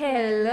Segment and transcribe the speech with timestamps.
[0.00, 0.52] Hello.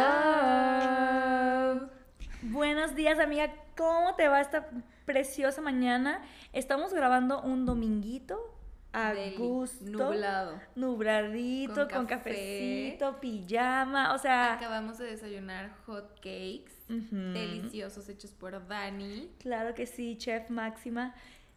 [2.41, 3.53] Buenos días, amiga.
[3.77, 4.67] ¿Cómo te va esta
[5.05, 6.21] preciosa mañana?
[6.51, 8.54] Estamos grabando un dominguito
[8.95, 9.83] a Deli, gusto.
[9.85, 10.59] nublado.
[10.75, 12.29] Nubladito, con, Con café.
[12.31, 14.13] cafecito, pijama.
[14.13, 19.29] O sea, Acabamos de desayunar hot cakes deliciosos hechos por Dani.
[19.39, 21.13] Claro que sí, chef Máxima.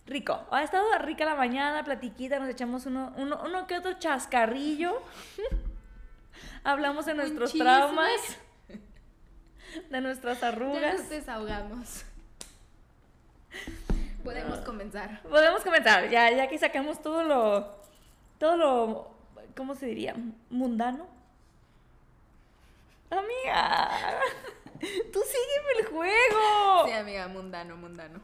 [0.07, 0.47] Rico.
[0.51, 5.03] Ha estado rica la mañana, platiquita, nos echamos uno, uno, uno que otro chascarrillo.
[6.65, 7.65] Hablamos de nuestros chisme.
[7.67, 8.39] traumas,
[9.91, 10.99] de nuestras Ya arrugas.
[11.01, 12.05] nos desahogamos.
[14.29, 15.23] Podemos comenzar.
[15.23, 17.75] Podemos comenzar, ya, ya que sacamos todo lo,
[18.39, 19.11] todo lo,
[19.57, 20.15] ¿cómo se diría?
[20.51, 21.07] Mundano.
[23.09, 23.91] Amiga,
[25.13, 26.87] tú sígueme el juego.
[26.87, 28.21] Sí, amiga, mundano, mundano.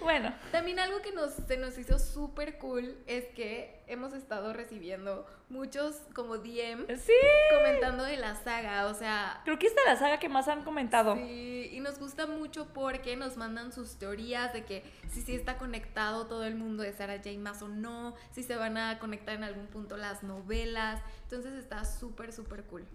[0.00, 5.26] Bueno, También algo que nos, se nos hizo súper cool es que hemos estado recibiendo
[5.48, 7.12] muchos como DM sí.
[7.56, 10.64] comentando de la saga, o sea, Creo que esta es la saga que más han
[10.64, 11.14] comentado.
[11.16, 15.58] Sí, y nos gusta mucho porque nos mandan sus teorías de que si sí está
[15.58, 17.30] conectado todo el mundo de Sarah J.
[17.38, 21.00] Maas o no, si se van a conectar en algún punto las novelas.
[21.22, 22.86] Entonces está súper, súper cool.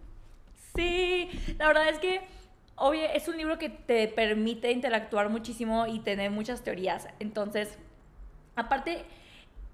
[0.75, 2.21] Sí, la verdad es que,
[2.79, 7.07] obvio, es un libro que te permite interactuar muchísimo y tener muchas teorías.
[7.19, 7.77] Entonces,
[8.55, 9.05] aparte,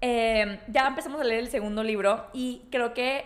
[0.00, 3.24] eh, ya empezamos a leer el segundo libro y creo que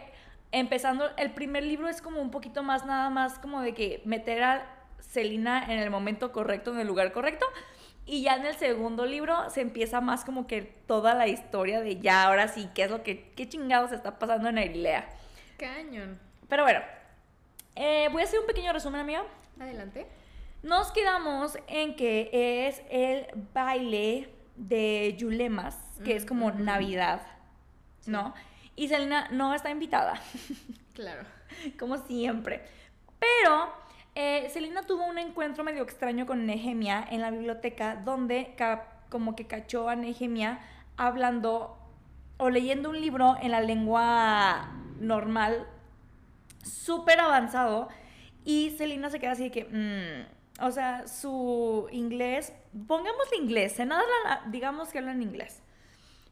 [0.53, 4.43] empezando, el primer libro es como un poquito más, nada más como de que meter
[4.43, 7.47] a Selina en el momento correcto, en el lugar correcto.
[8.07, 12.01] Y ya en el segundo libro se empieza más como que toda la historia de
[12.01, 15.09] ya, ahora sí, qué es lo que, qué chingados está pasando en Erilea.
[15.57, 16.19] Cañón.
[16.49, 16.81] Pero bueno,
[17.77, 19.23] eh, voy a hacer un pequeño resumen, amiga.
[19.61, 20.07] Adelante.
[20.63, 22.31] Nos quedamos en que
[22.67, 26.59] es el baile de Yulemas, que es como Ujú.
[26.59, 27.23] Navidad,
[28.07, 28.35] ¿no?
[28.77, 30.21] Y Selena no está invitada,
[30.95, 31.23] Claro.
[31.79, 32.63] como siempre.
[33.19, 33.71] Pero
[34.15, 38.55] eh, Selena tuvo un encuentro medio extraño con Nehemia en la biblioteca, donde
[39.09, 40.61] como que cachó a Nehemia
[40.97, 41.77] hablando
[42.39, 45.67] o leyendo un libro en la lengua normal,
[46.63, 47.89] súper avanzado,
[48.45, 52.53] y Selena se queda así de que, mm, o sea, su inglés,
[52.87, 54.05] pongámosle inglés, en nada
[54.49, 55.63] digamos que habla en inglés.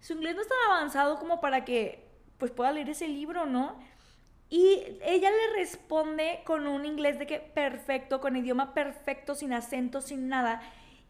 [0.01, 2.07] Su inglés no es tan avanzado como para que
[2.39, 3.79] pues pueda leer ese libro, ¿no?
[4.51, 10.01] Y ella le responde con un inglés de que perfecto, con idioma perfecto, sin acento,
[10.01, 10.63] sin nada.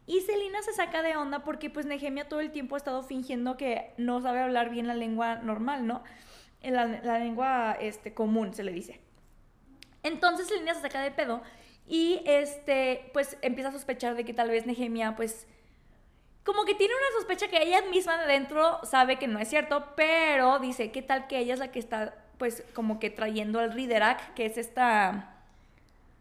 [0.07, 3.57] Y Selina se saca de onda porque pues Nehemia todo el tiempo ha estado fingiendo
[3.57, 6.03] que no sabe hablar bien la lengua normal, ¿no?
[6.63, 9.01] La, la lengua este, común, se le dice.
[10.03, 11.43] Entonces Selina se saca de pedo
[11.87, 15.47] y este, pues empieza a sospechar de que tal vez Nehemia pues
[16.49, 19.85] como que tiene una sospecha que ella misma de dentro sabe que no es cierto,
[19.97, 23.71] pero dice, ¿qué tal que ella es la que está, pues, como que trayendo al
[23.71, 25.35] Riderak, que es esta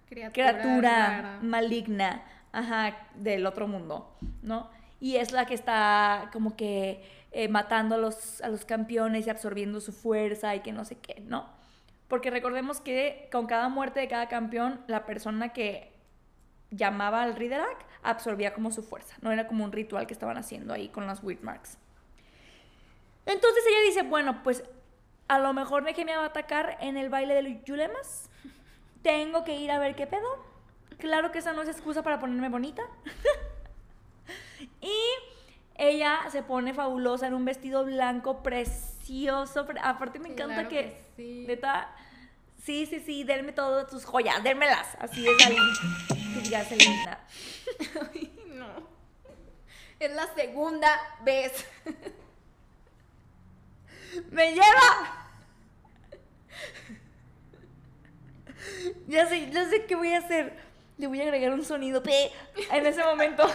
[0.09, 4.69] criatura maligna, ajá, del otro mundo, ¿no?
[4.99, 7.01] Y es la que está como que
[7.31, 10.97] eh, matando a los, a los campeones y absorbiendo su fuerza y que no sé
[10.97, 11.45] qué, ¿no?
[12.07, 15.91] Porque recordemos que con cada muerte de cada campeón, la persona que
[16.71, 19.15] llamaba al Riderak absorbía como su fuerza.
[19.21, 21.77] No era como un ritual que estaban haciendo ahí con las Whitmarks.
[23.25, 24.63] Entonces ella dice, bueno, pues
[25.27, 28.29] a lo mejor Nehemia va a atacar en el baile de los Yulemas.
[29.01, 30.27] Tengo que ir a ver qué pedo.
[30.97, 32.83] Claro que esa no es excusa para ponerme bonita.
[34.81, 34.93] y
[35.75, 38.86] ella se pone fabulosa en un vestido blanco precioso.
[39.65, 41.45] Pre- Aparte me encanta Claro que, que sí.
[41.47, 41.89] neta,
[42.63, 44.95] sí, sí, sí, denme todas tus joyas, dénmelas.
[44.99, 45.57] Así es Dalí.
[46.33, 47.19] Que diga Selena.
[48.13, 48.87] Ay, no.
[49.99, 50.89] Es la segunda
[51.23, 51.65] vez.
[54.31, 54.61] ¡Me lleva!
[59.07, 60.57] Ya sé, ya sé qué voy a hacer.
[60.97, 62.11] Le voy a agregar un sonido P
[62.73, 63.47] en ese momento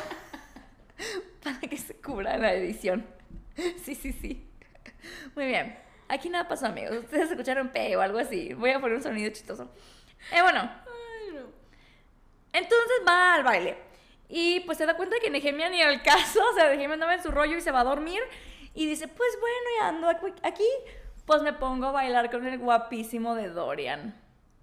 [1.44, 3.04] para que se cubra la edición.
[3.84, 4.46] Sí, sí, sí.
[5.34, 5.78] Muy bien.
[6.08, 6.96] Aquí nada pasó, amigos.
[6.98, 8.52] Ustedes escucharon P o algo así.
[8.54, 9.70] Voy a poner un sonido chistoso.
[10.32, 11.40] Eh, bueno, Ay, no.
[12.52, 13.76] entonces va al baile.
[14.28, 17.22] Y pues se da cuenta que Nehemia ni al caso, o sea, Nehemia andaba en
[17.22, 18.20] su rollo y se va a dormir.
[18.74, 20.08] Y dice, pues bueno, ya ando
[20.42, 20.68] aquí,
[21.26, 24.18] pues me pongo a bailar con el guapísimo de Dorian.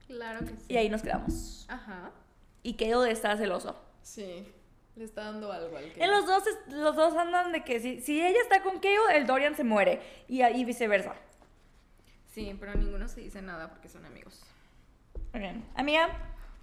[0.07, 0.65] Claro que sí.
[0.69, 1.65] Y ahí nos quedamos.
[1.69, 2.11] Ajá.
[2.63, 3.79] Y Keo de estar celoso.
[4.01, 4.51] Sí.
[4.99, 6.03] Le está dando algo al que.
[6.03, 9.25] En los dos, los dos andan de que si, si ella está con Keo, el
[9.25, 10.01] Dorian se muere.
[10.27, 11.15] Y, y viceversa.
[12.33, 14.43] Sí, pero ninguno se dice nada porque son amigos.
[15.31, 15.65] Bien.
[15.75, 16.09] Amiga,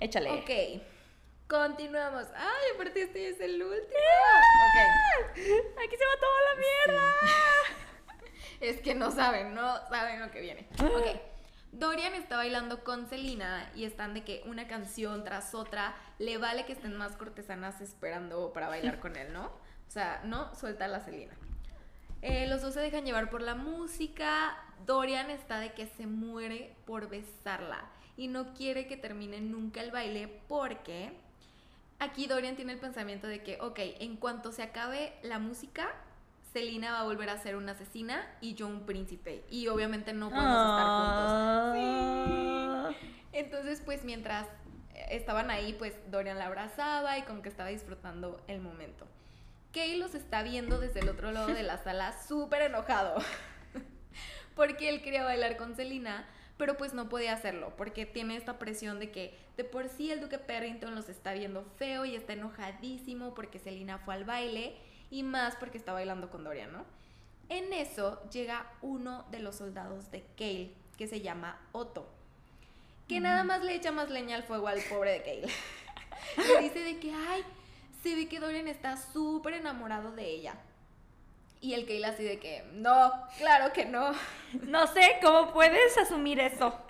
[0.00, 0.32] échale.
[0.32, 0.82] Ok.
[1.48, 2.26] Continuamos.
[2.36, 3.78] Ay, aparte este es el último.
[3.78, 5.30] Ok.
[5.32, 7.02] Aquí se va toda la mierda.
[8.60, 10.66] Es que no saben, no saben lo que viene.
[10.78, 11.20] Ok.
[11.72, 16.64] Dorian está bailando con Selina y están de que una canción tras otra le vale
[16.64, 19.46] que estén más cortesanas esperando para bailar con él, ¿no?
[19.46, 21.34] O sea, no suelta a la Selina.
[22.22, 24.56] Eh, los dos se dejan llevar por la música.
[24.84, 27.84] Dorian está de que se muere por besarla
[28.16, 31.12] y no quiere que termine nunca el baile porque
[31.98, 35.88] aquí Dorian tiene el pensamiento de que, ok, en cuanto se acabe la música,
[36.52, 39.44] Selina va a volver a ser una asesina y yo un príncipe.
[39.50, 40.86] Y obviamente no podemos estar
[42.16, 42.96] juntos.
[43.00, 43.16] Sí.
[43.32, 44.48] Entonces, pues mientras
[45.10, 49.06] estaban ahí, pues Dorian la abrazaba y como que estaba disfrutando el momento.
[49.72, 53.16] Kay los está viendo desde el otro lado de la sala súper enojado.
[54.56, 56.26] porque él quería bailar con Selina,
[56.56, 60.20] pero pues no podía hacerlo, porque tiene esta presión de que de por sí el
[60.20, 64.75] duque Perrington los está viendo feo y está enojadísimo porque Selina fue al baile
[65.10, 66.84] y más porque está bailando con Dorian, ¿no?
[67.49, 72.08] En eso llega uno de los soldados de Kale, que se llama Otto,
[73.08, 75.48] que nada más le echa más leña al fuego al pobre de Kale.
[76.54, 77.42] le dice de que, ay,
[78.02, 80.54] se ve que Dorian está súper enamorado de ella.
[81.60, 84.12] Y el Kale así de que, no, claro que no.
[84.62, 86.78] No sé cómo puedes asumir eso.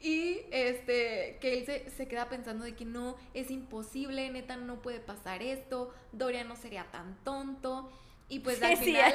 [0.00, 5.00] Y este, él se, se, queda pensando de que no, es imposible, neta, no puede
[5.00, 7.90] pasar esto, Dorian no sería tan tonto.
[8.28, 9.14] Y pues al final,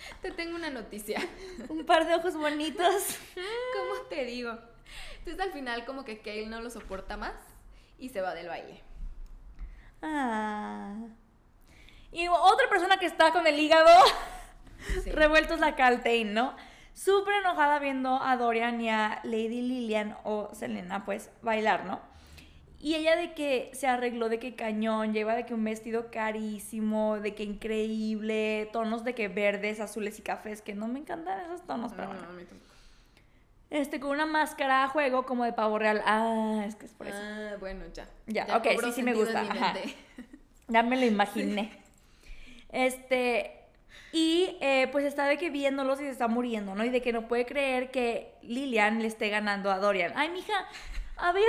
[0.22, 1.20] te tengo una noticia.
[1.68, 3.18] Un par de ojos bonitos.
[3.34, 4.58] ¿Cómo te digo?
[5.18, 7.34] Entonces al final como que Kale no lo soporta más
[7.98, 8.82] y se va del baile.
[10.02, 10.94] Ah.
[12.12, 13.90] Y otra persona que está con el hígado
[15.06, 16.54] revuelto es la Caltain, ¿no?
[16.98, 22.00] súper enojada viendo a Dorian y a Lady Lillian o Selena pues bailar, ¿no?
[22.80, 27.18] Y ella de que se arregló de que cañón, lleva de que un vestido carísimo,
[27.18, 31.66] de que increíble, tonos de que verdes, azules y cafés, que no me encantan esos
[31.66, 32.22] tonos, pero bueno.
[33.70, 36.02] Este, con una máscara a juego como de pavo real.
[36.06, 37.18] Ah, es que es por eso.
[37.20, 38.08] Ah, bueno, ya.
[38.26, 39.44] Ya, ok, sí, sí me gusta.
[40.70, 41.72] Ya me lo imaginé.
[42.70, 43.58] Este,
[44.12, 46.84] y eh, pues está de que viéndolos y se está muriendo, ¿no?
[46.84, 50.12] Y de que no puede creer que Lilian le esté ganando a Dorian.
[50.14, 50.66] Ay, mija,
[51.16, 51.42] a ver,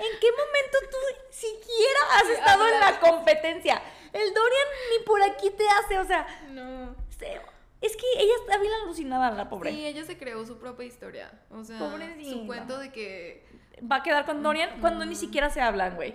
[0.00, 0.96] ¿en qué momento tú
[1.30, 3.82] siquiera has estado en la competencia?
[4.12, 6.26] El Dorian ni por aquí te hace, o sea.
[6.50, 6.94] No.
[7.80, 9.70] Es que ella está bien alucinada, la pobre.
[9.70, 11.30] Sí, ella se creó su propia historia.
[11.50, 13.46] O sea, su cuento de que.
[13.90, 16.14] Va a quedar con Dorian cuando ni siquiera se hablan, güey.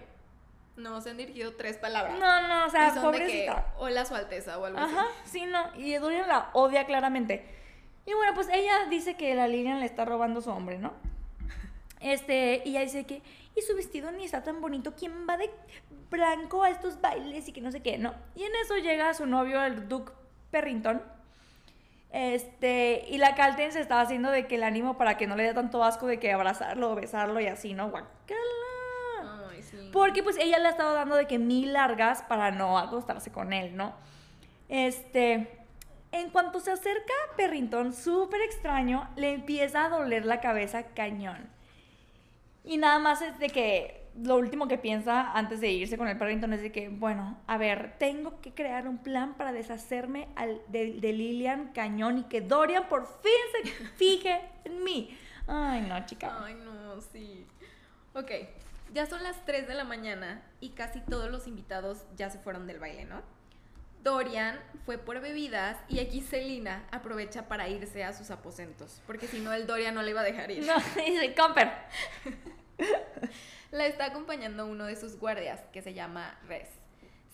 [0.75, 2.19] No, se han dirigido tres palabras.
[2.19, 3.73] No, no, o sea, pobrecita.
[3.77, 4.93] hola su alteza o algo así.
[4.93, 5.73] Ajá, sí, no.
[5.75, 7.45] Y Dorian la odia claramente.
[8.05, 10.93] Y bueno, pues ella dice que la Lilian le está robando su hombre, ¿no?
[12.01, 13.23] Este, y ella dice que,
[13.55, 15.49] y su vestido ni está tan bonito, ¿quién va de
[16.09, 17.97] blanco a estos bailes y que no sé qué?
[17.97, 18.13] No.
[18.35, 20.11] Y en eso llega su novio, el Duke
[20.51, 21.01] Perrington.
[22.11, 25.43] Este, y la Calten se estaba haciendo de que el ánimo para que no le
[25.43, 27.89] dé tanto asco de que abrazarlo o besarlo y así, ¿no?
[27.89, 28.11] Guacala.
[29.91, 33.53] Porque pues ella le ha estado dando de que mil largas para no acostarse con
[33.53, 33.93] él, ¿no?
[34.67, 35.47] Este,
[36.11, 41.54] en cuanto se acerca a Perrington, súper extraño, le empieza a doler la cabeza cañón.
[42.65, 46.17] Y nada más es de que lo último que piensa antes de irse con el
[46.17, 50.27] Perrington es de que, bueno, a ver, tengo que crear un plan para deshacerme
[50.69, 53.31] de, de Lilian cañón y que Dorian por fin
[53.63, 55.17] se fije en mí.
[55.47, 56.43] Ay, no, chica.
[56.43, 57.45] Ay, no, sí.
[58.13, 58.31] Ok,
[58.93, 62.65] ya son las 3 de la mañana y casi todos los invitados ya se fueron
[62.65, 63.21] del baile, ¿no?
[64.01, 69.39] Dorian fue por bebidas y aquí Selina aprovecha para irse a sus aposentos, porque si
[69.39, 70.65] no el Dorian no le iba a dejar ir.
[70.65, 70.75] No,
[71.05, 71.71] dice Comper.
[73.71, 76.69] La está acompañando uno de sus guardias, que se llama Res.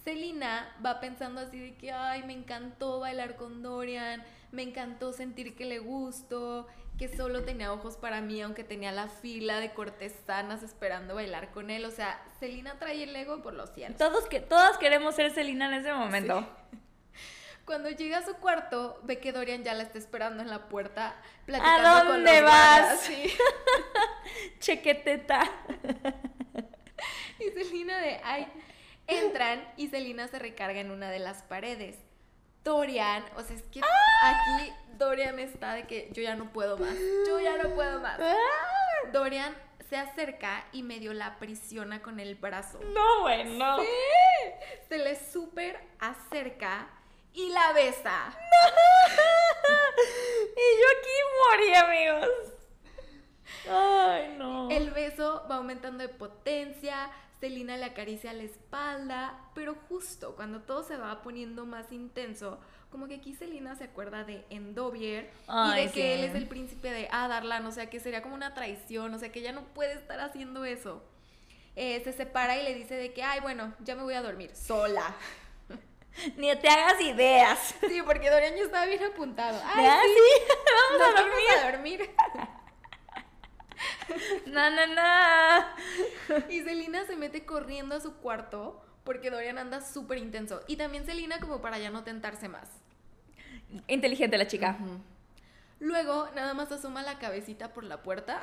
[0.03, 5.55] Selina va pensando así de que, ay, me encantó bailar con Dorian, me encantó sentir
[5.55, 6.67] que le gustó,
[6.97, 11.69] que solo tenía ojos para mí, aunque tenía la fila de cortesanas esperando bailar con
[11.69, 11.85] él.
[11.85, 13.97] O sea, Celina trae el ego por los cielos.
[13.97, 16.47] Todos, que, todas queremos ser Celina en ese momento.
[17.71, 21.15] Cuando llega a su cuarto, ve que Dorian ya la está esperando en la puerta,
[21.45, 23.09] platicando ¿A dónde vas?
[24.59, 25.49] Chequeteta.
[27.39, 28.45] y Celina de, ay,
[29.07, 31.95] entran y Celina se recarga en una de las paredes.
[32.65, 36.97] Dorian, o sea, es que aquí Dorian está de que yo ya no puedo más,
[37.25, 38.19] yo ya no puedo más.
[39.13, 39.55] Dorian
[39.89, 42.81] se acerca y medio la aprisiona con el brazo.
[42.93, 43.79] No, bueno.
[43.79, 43.87] Sí.
[44.89, 46.89] Se le súper acerca
[47.33, 48.37] y la besa.
[50.55, 51.15] y yo aquí
[51.49, 52.29] morí, amigos.
[53.69, 54.69] Ay, no.
[54.69, 60.83] El beso va aumentando de potencia, Selina le acaricia la espalda, pero justo cuando todo
[60.83, 62.59] se va poniendo más intenso,
[62.91, 66.91] como que aquí Selina se acuerda de Endovier y de que él es el príncipe
[66.91, 69.93] de Adarlan, o sea que sería como una traición, o sea que ella no puede
[69.93, 71.01] estar haciendo eso.
[71.75, 74.53] Eh, se separa y le dice de que, ay, bueno, ya me voy a dormir
[74.55, 75.15] sola.
[76.37, 77.75] Ni te hagas ideas.
[77.87, 79.61] Sí, porque Dorian ya estaba bien apuntado.
[79.65, 80.53] Ay, Ah, sí, sí,
[80.91, 81.49] vamos nos a dormir.
[81.57, 82.11] a dormir.
[84.45, 86.45] No, no, no.
[86.49, 90.61] Y Selina se mete corriendo a su cuarto porque Dorian anda súper intenso.
[90.67, 92.69] Y también Selina como para ya no tentarse más.
[93.87, 94.77] Inteligente la chica.
[95.79, 98.41] Luego nada más asoma la cabecita por la puerta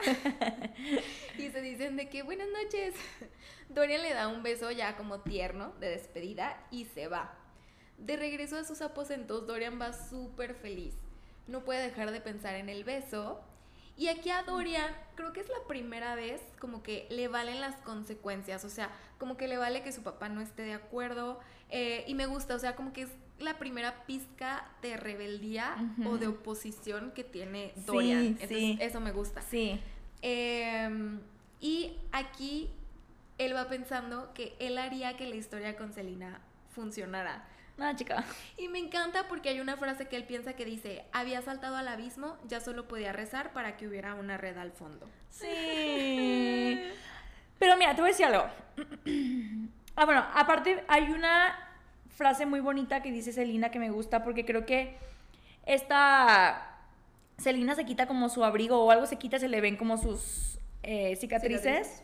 [1.36, 2.94] y se dicen de que buenas noches.
[3.68, 7.37] Dorian le da un beso ya como tierno de despedida y se va.
[7.98, 10.94] De regreso a sus aposentos, Dorian va súper feliz.
[11.46, 13.40] No puede dejar de pensar en el beso.
[13.96, 17.74] Y aquí a Dorian creo que es la primera vez como que le valen las
[17.76, 21.40] consecuencias, o sea, como que le vale que su papá no esté de acuerdo.
[21.70, 25.76] eh, y me gusta, o sea, como que es la primera pizca de rebeldía
[26.06, 28.26] o de oposición que tiene Sí, Dorian.
[28.26, 28.78] Entonces, sí.
[28.80, 29.42] eso me gusta.
[29.42, 29.80] Sí.
[30.22, 31.18] Eh,
[31.60, 32.70] y aquí
[33.38, 36.40] él va pensando que él haría que la historia con Selina
[36.70, 37.46] funcionara.
[37.78, 38.24] No, chica.
[38.56, 41.86] Y me encanta porque hay una frase que él piensa que dice, había saltado al
[41.86, 45.08] abismo, ya solo podía rezar para que hubiera una red al fondo.
[45.30, 46.82] Sí.
[47.58, 48.46] Pero mira, te voy a decir algo.
[50.00, 51.58] Ah, bueno, aparte hay una
[52.10, 54.96] frase muy bonita que dice Celina que me gusta porque creo que
[55.66, 56.78] esta
[57.36, 60.60] Celina se quita como su abrigo o algo se quita, se le ven como sus
[60.84, 61.62] eh, cicatrices.
[61.62, 62.02] Cicatrices.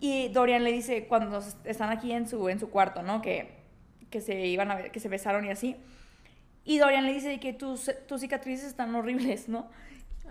[0.00, 3.20] Y Dorian le dice cuando están aquí en su, en su cuarto, ¿no?
[3.20, 3.63] Que,
[4.14, 5.74] que se iban a ver, que se besaron y así.
[6.64, 9.68] Y Dorian le dice que tus, tus cicatrices están horribles, ¿no?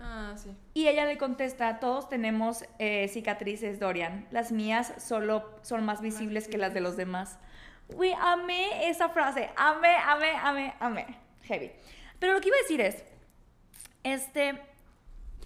[0.00, 0.56] Ah, sí.
[0.72, 4.26] Y ella le contesta, todos tenemos eh, cicatrices, Dorian.
[4.30, 7.38] Las mías solo son más visibles que las de los demás.
[7.88, 9.50] Güey, amé esa frase.
[9.54, 11.18] Amé, amé, amé, amé.
[11.42, 11.70] Heavy.
[12.18, 13.04] Pero lo que iba a decir es,
[14.02, 14.58] este,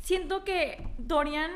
[0.00, 1.50] siento que Dorian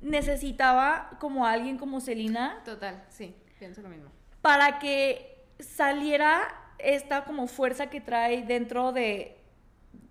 [0.00, 4.10] necesitaba como alguien como Selina Total, sí, pienso lo mismo.
[4.40, 9.36] para que saliera esta como fuerza que trae dentro de,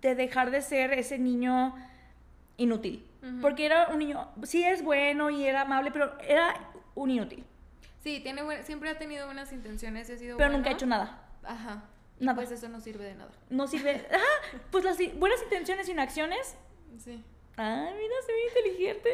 [0.00, 1.74] de dejar de ser ese niño
[2.56, 3.06] inútil.
[3.40, 6.54] Porque era un niño, sí es bueno y era amable, pero era
[6.96, 7.44] un inútil.
[8.02, 10.58] Sí, tiene buen- siempre ha tenido buenas intenciones y ha sido Pero bueno.
[10.58, 11.22] nunca ha hecho nada.
[11.44, 11.84] Ajá.
[12.18, 12.34] Nada.
[12.34, 13.30] Pues eso no sirve de nada.
[13.48, 14.04] No sirve.
[14.12, 16.56] Ah, pues las buenas intenciones sin acciones.
[16.98, 17.22] Sí.
[17.56, 19.10] Ay, mira, soy muy inteligente.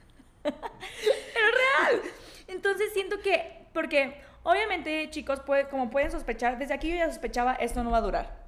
[0.42, 1.46] Pero
[1.90, 2.02] real.
[2.48, 7.54] Entonces siento que, porque obviamente, chicos, puede, como pueden sospechar, desde aquí yo ya sospechaba
[7.54, 8.42] esto no va a durar.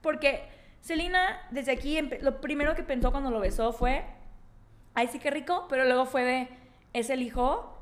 [0.00, 0.42] Porque
[0.80, 4.04] Selina, desde aquí, lo primero que pensó cuando lo besó fue,
[4.94, 6.48] ay, sí que rico, pero luego fue de,
[6.92, 7.76] es el hijo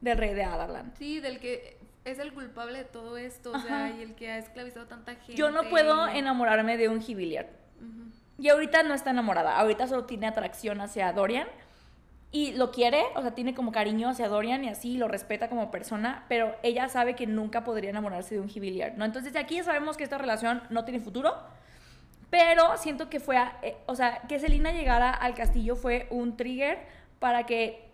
[0.00, 0.92] del rey de Adarlan.
[0.96, 4.38] Sí, del que es el culpable de todo esto, o sea, y el que ha
[4.38, 5.34] esclavizado tanta gente.
[5.34, 7.48] Yo no puedo enamorarme de un Hibiliard.
[8.38, 11.46] Y ahorita no está enamorada, ahorita solo tiene atracción hacia Dorian
[12.34, 15.70] y lo quiere, o sea, tiene como cariño hacia Dorian y así lo respeta como
[15.70, 19.04] persona, pero ella sabe que nunca podría enamorarse de un Hibiliard, ¿no?
[19.04, 21.34] Entonces de aquí ya sabemos que esta relación no tiene futuro,
[22.30, 26.36] pero siento que fue, a- eh, o sea, que Selina llegara al castillo fue un
[26.38, 26.78] trigger
[27.18, 27.90] para que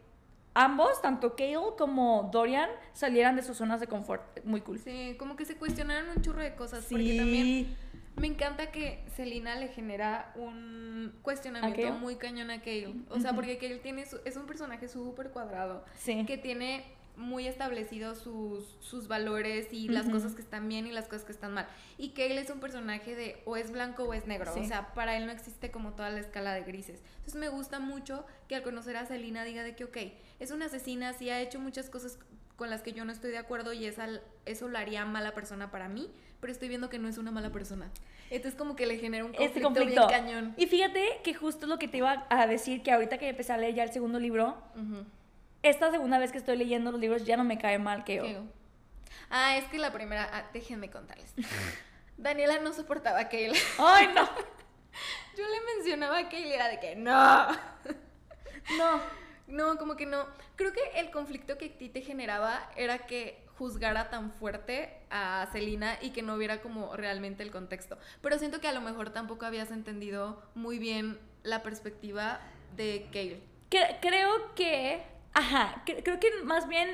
[0.54, 4.22] ambos, tanto Kale como Dorian, salieran de sus zonas de confort.
[4.44, 4.78] Muy cool.
[4.78, 7.16] Sí, como que se cuestionaron un churro de cosas, porque Sí.
[7.18, 7.76] también
[8.20, 12.94] me encanta que Selina le genera un cuestionamiento muy cañón a Kale.
[13.10, 16.24] O sea, porque Kale tiene su- es un personaje súper cuadrado, Sí.
[16.26, 16.84] que tiene
[17.16, 21.32] muy establecidos sus, sus valores y las cosas que están bien y las cosas que
[21.32, 21.66] están mal.
[21.96, 24.52] Y Kale es un personaje de o es blanco o es negro.
[24.54, 24.60] Sí.
[24.60, 27.00] O sea, para él no existe como toda la escala de grises.
[27.16, 29.96] Entonces me gusta mucho que al conocer a Selina diga de que, ok,
[30.38, 32.20] es una asesina, sí ha hecho muchas cosas
[32.54, 34.08] con las que yo no estoy de acuerdo y esa,
[34.44, 36.10] eso la haría mala persona para mí,
[36.40, 37.90] pero estoy viendo que no es una mala persona.
[38.30, 40.06] Entonces como que le genera un conflicto, este conflicto.
[40.06, 40.54] bien cañón.
[40.56, 43.56] Y fíjate que justo lo que te iba a decir, que ahorita que empecé a
[43.56, 44.56] leer ya el segundo libro,
[45.62, 48.42] esta segunda vez que estoy leyendo los libros ya no me cae mal que Kale.
[49.30, 51.34] Ah, es que la primera, ah, déjenme contarles.
[52.16, 53.52] Daniela no soportaba a Kale.
[53.78, 54.24] ¡Ay, no!
[55.36, 57.48] Yo le mencionaba a Kale y era de que no.
[58.76, 59.00] No.
[59.46, 60.26] No, como que no.
[60.56, 65.48] Creo que el conflicto que a ti te generaba era que juzgara tan fuerte a
[65.52, 67.98] Celina y que no viera como realmente el contexto.
[68.22, 72.40] Pero siento que a lo mejor tampoco habías entendido muy bien la perspectiva
[72.76, 73.40] de Kale.
[73.70, 75.02] Cre- creo que...
[75.34, 76.88] Ajá, cre- creo que más bien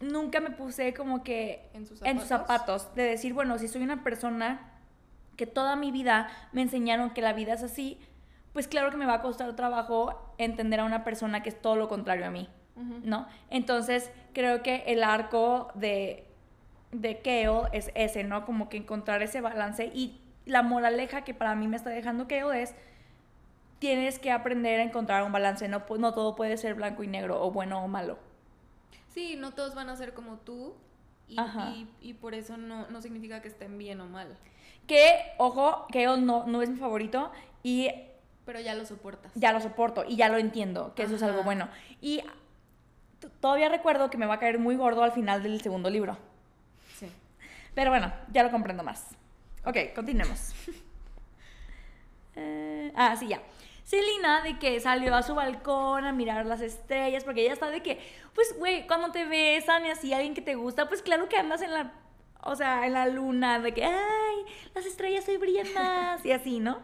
[0.00, 2.82] nunca me puse como que En sus en sus zapatos.
[2.82, 2.94] zapatos.
[2.94, 4.72] De decir, bueno, si soy una persona
[5.36, 7.98] que toda mi vida me enseñaron que la vida es así,
[8.52, 11.76] pues claro que me va a costar trabajo entender a una persona que es todo
[11.76, 12.48] lo contrario a mí.
[13.04, 13.26] ¿No?
[13.50, 16.24] Entonces, creo que el arco de,
[16.92, 18.44] de Kale es ese, ¿no?
[18.46, 22.62] Como que encontrar ese balance y la moraleja que para mí me está dejando Kale
[22.62, 22.74] es
[23.78, 27.40] tienes que aprender a encontrar un balance, no, no todo puede ser blanco y negro
[27.42, 28.18] o bueno o malo.
[29.08, 30.74] Sí, no todos van a ser como tú
[31.28, 31.70] y, Ajá.
[31.70, 34.36] y- y por eso no, no significa que estén bien o mal,
[34.86, 37.30] Que, ojo, Kale no, no es mi favorito
[37.62, 37.90] y
[38.46, 39.30] pero ya lo soportas.
[39.34, 41.68] ya lo soporto y ya lo entiendo, que eso es algo bueno.
[42.00, 42.22] Y
[43.40, 46.16] todavía recuerdo que me va a caer muy gordo al final del segundo libro.
[46.98, 47.10] Sí.
[47.74, 49.06] Pero bueno, ya lo comprendo más.
[49.64, 50.52] Ok, continuemos.
[52.40, 53.42] Eh, ah, sí, ya.
[53.84, 57.82] Celina de que salió a su balcón a mirar las estrellas, porque ella está de
[57.82, 57.98] que,
[58.34, 61.62] pues, güey, cuando te besan y así alguien que te gusta, pues claro que andas
[61.62, 61.92] en la,
[62.42, 64.44] o sea, en la luna, de que, ay,
[64.74, 66.80] las estrellas hoy brillan más, y así, ¿no?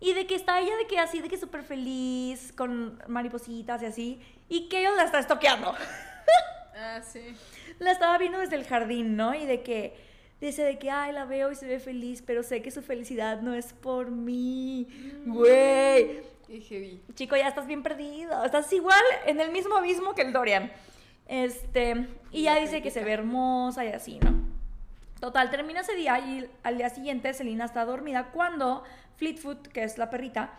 [0.00, 3.86] Y de que está ella de que así, de que súper feliz, con maripositas y
[3.86, 5.74] así, y que ellos la está estoqueando
[6.78, 7.34] Ah, sí.
[7.78, 9.34] la estaba viendo desde el jardín, ¿no?
[9.34, 9.96] Y de que
[10.40, 13.40] dice de que, ay, la veo y se ve feliz, pero sé que su felicidad
[13.40, 14.86] no es por mí.
[15.24, 17.02] Güey, Qué heavy.
[17.14, 18.44] chico, ya estás bien perdido.
[18.44, 20.70] Estás igual en el mismo abismo que el Dorian.
[21.28, 24.34] Este, y ya dice que se ve hermosa y así, ¿no?
[25.18, 28.84] Total, termina ese día y al día siguiente Selina está dormida cuando
[29.16, 30.50] Fleetfoot, que es la perrita,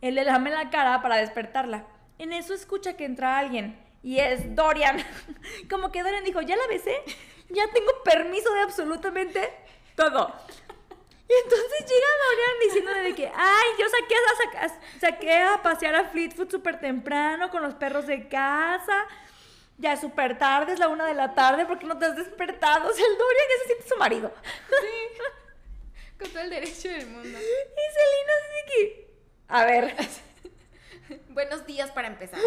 [0.00, 1.84] él le lame la cara para despertarla.
[2.18, 5.04] En eso escucha que entra alguien y es Dorian.
[5.70, 6.96] Como que Dorian dijo, ya la besé,
[7.48, 9.50] ya tengo permiso de absolutamente
[9.96, 10.32] todo.
[11.28, 14.14] Y entonces llega Dorian diciéndole de que, ay, yo saqué
[14.58, 19.06] a, saqué a pasear a Fleetfoot súper temprano con los perros de casa.
[19.78, 22.16] Ya es súper tarde, es la una de la tarde, ¿por qué no te has
[22.16, 22.88] despertado?
[22.88, 24.32] O sea, el Dorian ya se siente su marido.
[26.18, 27.28] Con todo el derecho del mundo.
[27.28, 28.00] Y dice
[28.68, 29.10] que,
[29.48, 29.94] a ver,
[31.30, 32.40] Buenos días para empezar.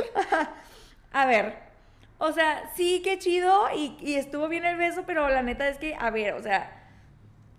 [1.12, 1.70] a ver.
[2.18, 5.78] O sea, sí, qué chido y, y estuvo bien el beso, pero la neta es
[5.78, 6.92] que, a ver, o sea,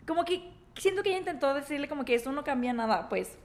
[0.06, 3.38] como que siento que ella intentó decirle como que eso no cambia nada, pues.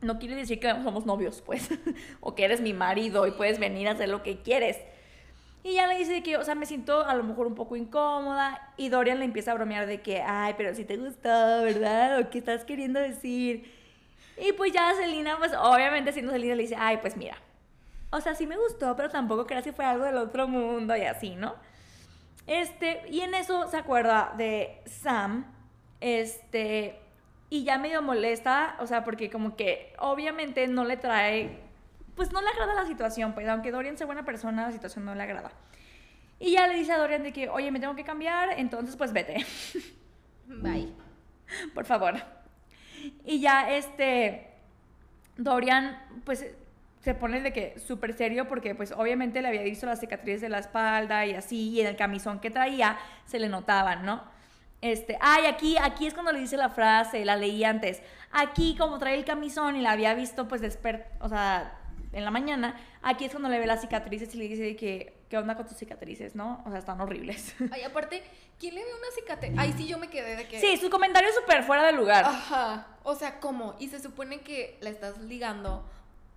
[0.00, 1.68] No quiere decir que somos novios, pues.
[2.20, 4.78] o que eres mi marido y puedes venir a hacer lo que quieres.
[5.62, 8.74] Y ya le dice que, o sea, me siento a lo mejor un poco incómoda.
[8.76, 11.28] Y Dorian le empieza a bromear de que, ay, pero si te gustó,
[11.62, 12.18] ¿verdad?
[12.18, 13.73] ¿O qué estás queriendo decir?
[14.36, 17.36] Y pues ya Selina, pues obviamente siendo Selina, le dice, ay, pues mira.
[18.10, 21.02] O sea, sí me gustó, pero tampoco creas que fue algo del otro mundo y
[21.02, 21.54] así, ¿no?
[22.46, 25.46] Este, y en eso se acuerda de Sam,
[26.00, 27.00] este,
[27.48, 31.58] y ya medio molesta, o sea, porque como que obviamente no le trae,
[32.14, 35.14] pues no le agrada la situación, pues aunque Dorian sea buena persona, la situación no
[35.14, 35.52] le agrada.
[36.38, 39.12] Y ya le dice a Dorian de que, oye, me tengo que cambiar, entonces pues
[39.12, 39.44] vete,
[40.46, 40.92] Bye.
[41.74, 42.14] por favor.
[43.24, 44.48] Y ya este,
[45.36, 46.46] Dorian, pues
[47.00, 50.48] se pone de que súper serio porque pues obviamente le había visto las cicatrices de
[50.48, 54.22] la espalda y así, y en el camisón que traía se le notaban, ¿no?
[54.80, 58.02] Este, ay, aquí, aquí es cuando le dice la frase, la leí antes.
[58.32, 61.78] Aquí, como trae el camisón y la había visto, pues, desper o sea,
[62.12, 65.38] en la mañana, aquí es cuando le ve las cicatrices y le dice que, ¿qué
[65.38, 66.62] onda con tus cicatrices, no?
[66.64, 67.56] O sea, están horribles.
[67.72, 68.22] Ay, aparte,
[68.56, 69.52] ¿quién le ve una cicatriz?
[69.56, 70.60] Ay, sí, yo me quedé de que.
[70.60, 72.24] Sí, su comentario es súper fuera de lugar.
[72.24, 72.86] Ajá.
[73.02, 73.74] O sea, ¿cómo?
[73.80, 75.84] Y se supone que la estás ligando.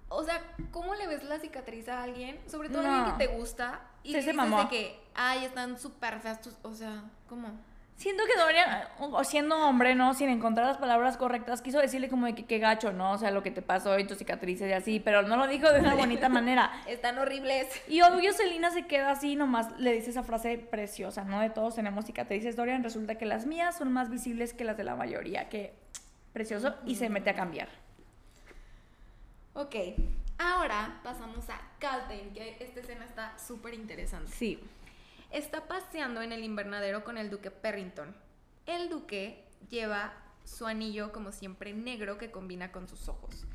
[0.10, 2.39] O sea, ¿cómo le ves la cicatriz a alguien?
[2.49, 3.81] Sobre todo a alguien que te gusta.
[4.01, 6.55] Y Sí, se dices de que, ay, están súper feas tus.
[6.63, 7.49] O sea, ¿cómo?
[7.97, 10.13] Siento que Dorian, o siendo hombre, ¿no?
[10.13, 13.13] Sin encontrar las palabras correctas, quiso decirle como de que qué gacho, ¿no?
[13.13, 15.71] O sea, lo que te pasó y tus cicatrices y así, pero no lo dijo
[15.71, 16.71] de una bonita manera.
[16.86, 17.67] Están horribles.
[17.88, 21.39] Y obvio Selina se queda así, nomás le dice esa frase preciosa, ¿no?
[21.39, 24.83] De todos tenemos cicatrices, Dorian, resulta que las mías son más visibles que las de
[24.83, 25.73] la mayoría, que
[26.33, 27.67] precioso, y se mete a cambiar.
[29.55, 29.75] Ok.
[30.38, 34.31] Ahora pasamos a Calden, que esta escena está súper interesante.
[34.31, 34.60] Sí.
[35.32, 38.16] Está paseando en el invernadero con el duque Perrington.
[38.66, 40.13] El duque lleva
[40.44, 43.46] su anillo, como siempre, negro que combina con sus ojos.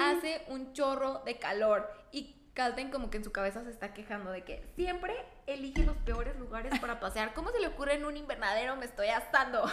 [0.00, 4.30] Hace un chorro de calor y Calden como que en su cabeza se está quejando
[4.30, 5.14] de que siempre
[5.46, 7.32] elige los peores lugares para pasear.
[7.32, 8.76] ¿Cómo se le ocurre en un invernadero?
[8.76, 9.64] Me estoy asando.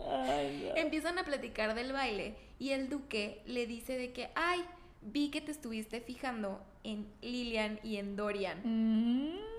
[0.00, 0.76] Ay, no.
[0.76, 4.64] Empiezan a platicar del baile y el duque le dice de que, ay,
[5.02, 8.62] vi que te estuviste fijando en Lilian y en Dorian.
[8.64, 9.55] Mm.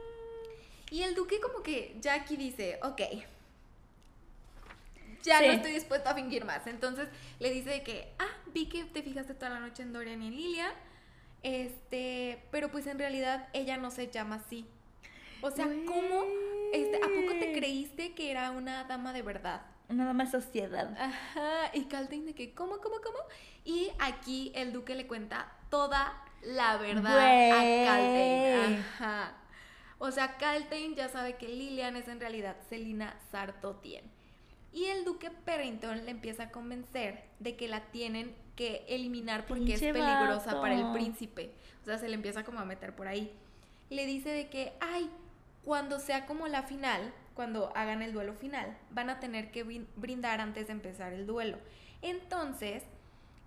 [0.92, 3.02] Y el duque como que ya aquí dice, ok,
[5.24, 5.48] ya Sí.
[5.48, 6.66] no estoy dispuesto a fingir más.
[6.68, 10.22] Entonces le dice de que, ah, vi que te fijaste toda la noche en Dorian
[10.22, 10.72] y en Lilian,
[11.44, 14.66] este, pero pues en realidad ella no se llama así.
[15.42, 16.24] O sea, ¿cómo?
[16.74, 19.62] Este, ¿A poco te creíste que era una dama de verdad?
[19.90, 20.96] Nada más sociedad.
[21.00, 23.20] Ajá, y Calden de que, ¿cómo, cómo, cómo?
[23.64, 28.80] Y aquí el duque le cuenta toda la verdad a Caltain.
[28.80, 29.34] Ajá.
[30.00, 34.04] O sea, Caltain ya sabe que Lilian es en realidad Selina Sartotien.
[34.72, 39.74] Y el duque Perrington le empieza a convencer de que la tienen que eliminar porque
[39.74, 41.52] es peligrosa para el príncipe.
[41.82, 43.32] O sea, se le empieza como a meter por ahí.
[43.90, 45.10] Le dice de que, ay,
[45.64, 49.64] cuando sea como la final, cuando hagan el duelo final, van a tener que
[49.96, 51.58] brindar antes de empezar el duelo.
[52.02, 52.84] Entonces,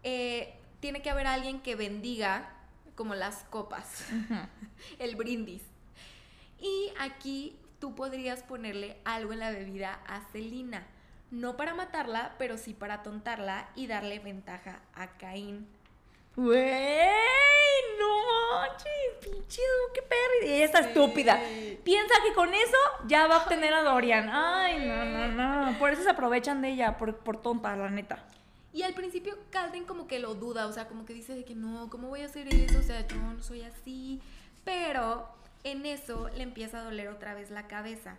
[0.03, 2.53] eh, tiene que haber alguien que bendiga
[2.95, 4.05] como las copas,
[4.99, 5.63] el brindis.
[6.61, 10.87] Y aquí tú podrías ponerle algo en la bebida a Celina.
[11.31, 15.69] No para matarla, pero sí para tontarla y darle ventaja a Caín.
[16.37, 16.59] Güey,
[17.99, 18.19] no
[18.53, 20.59] manches, pinche Duque Perry.
[20.59, 21.41] Y está estúpida.
[21.85, 24.29] Piensa que con eso ya va a obtener a Dorian.
[24.29, 25.79] Ay, no, no, no.
[25.79, 28.25] Por eso se aprovechan de ella, por, por tonta, la neta.
[28.73, 31.55] Y al principio Calden como que lo duda, o sea, como que dice de que
[31.55, 32.79] no, ¿cómo voy a hacer eso?
[32.79, 34.21] O sea, yo no soy así.
[34.65, 35.29] Pero
[35.65, 38.17] en eso le empieza a doler otra vez la cabeza.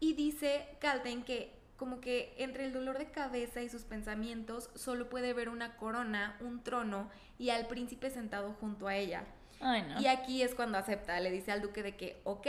[0.00, 5.08] Y dice Calden que como que entre el dolor de cabeza y sus pensamientos solo
[5.08, 9.24] puede ver una corona, un trono y al príncipe sentado junto a ella.
[9.60, 10.00] Ay, no.
[10.00, 12.48] Y aquí es cuando acepta, le dice al duque de que, ok,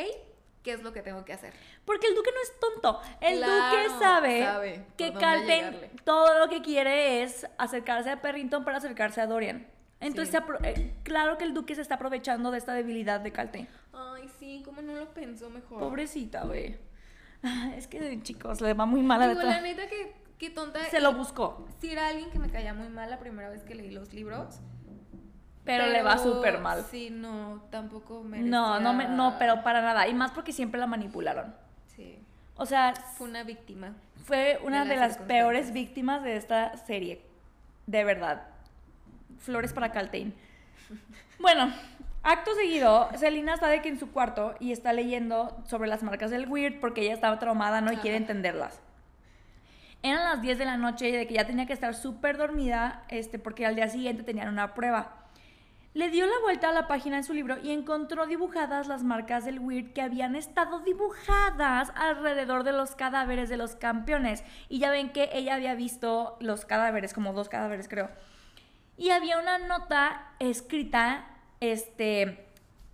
[0.63, 1.53] ¿qué es lo que tengo que hacer?
[1.85, 3.01] Porque el duque no es tonto.
[3.21, 9.21] El duque sabe, que Calten todo lo que quiere es acercarse a Perrington para acercarse
[9.21, 9.67] a Dorian.
[9.99, 13.67] Entonces, eh, claro que el duque se está aprovechando de esta debilidad de Calten.
[14.21, 15.79] Ay, sí, ¿cómo no lo pensó mejor?
[15.79, 16.77] Pobrecita, güey.
[17.75, 20.83] Es que, chicos, le va muy mal a la neta que, que tonta.
[20.85, 21.67] Se lo buscó.
[21.79, 24.59] Si era alguien que me caía muy mal la primera vez que leí los libros
[25.69, 26.83] pero, le va súper mal.
[26.89, 30.07] Sí, no, tampoco me No, no, no, pero para nada.
[30.07, 31.53] Y más porque siempre la manipularon.
[31.95, 32.17] Sí.
[32.55, 32.93] O sea...
[32.95, 33.93] Fue una víctima.
[34.25, 37.21] Fue una de, las peores víctimas de esta serie.
[37.85, 38.47] De verdad.
[39.37, 40.33] Flores para Caltain.
[41.39, 41.71] bueno,
[42.23, 46.31] acto seguido, Selina está de que en su cuarto y está leyendo sobre las marcas
[46.31, 47.91] del Weird porque ella estaba traumada, ¿no?
[47.91, 48.79] Y quiere entenderlas.
[50.01, 53.03] Eran las 10 de la noche y de que ya tenía que estar súper dormida,
[53.09, 55.19] este, porque al día siguiente tenían una prueba.
[55.93, 59.43] Le dio la vuelta a la página en su libro y encontró dibujadas las marcas
[59.43, 64.43] del Weird que habían estado dibujadas alrededor de los cadáveres de los campeones.
[64.69, 68.09] Y ya ven que ella había visto los cadáveres, como dos cadáveres creo.
[68.97, 71.25] Y había una nota escrita
[71.59, 72.45] este,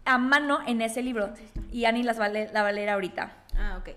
[0.06, 1.34] a mano en ese libro.
[1.72, 3.34] Y Annie las la va a leer ahorita.
[3.56, 3.96] Ah, ok.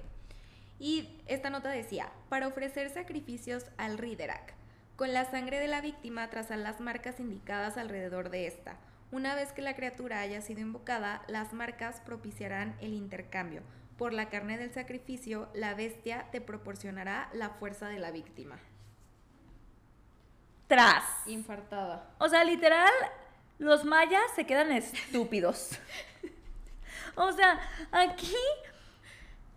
[0.79, 4.55] Y esta nota decía, para ofrecer sacrificios al Riderac,
[4.97, 8.77] con la sangre de la víctima trazar las marcas indicadas alrededor de esta
[9.11, 13.63] una vez que la criatura haya sido invocada, las marcas propiciarán el intercambio.
[13.97, 18.59] Por la carne del sacrificio, la bestia te proporcionará la fuerza de la víctima.
[20.67, 21.05] Tras.
[21.27, 22.11] Infartada.
[22.19, 22.93] O sea, literal,
[23.59, 25.79] los mayas se quedan estúpidos.
[27.17, 27.61] o sea,
[27.93, 28.37] aquí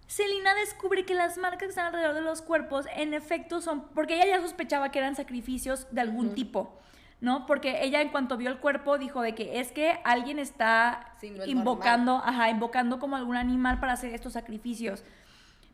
[0.07, 3.87] Selina descubre que las marcas que están alrededor de los cuerpos, en efecto, son.
[3.89, 6.77] Porque ella ya sospechaba que eran sacrificios de algún tipo.
[7.21, 7.45] ¿no?
[7.45, 11.13] Porque ella en cuanto vio el cuerpo dijo de que es que alguien está
[11.45, 15.03] invocando, ajá, invocando como algún animal para hacer estos sacrificios.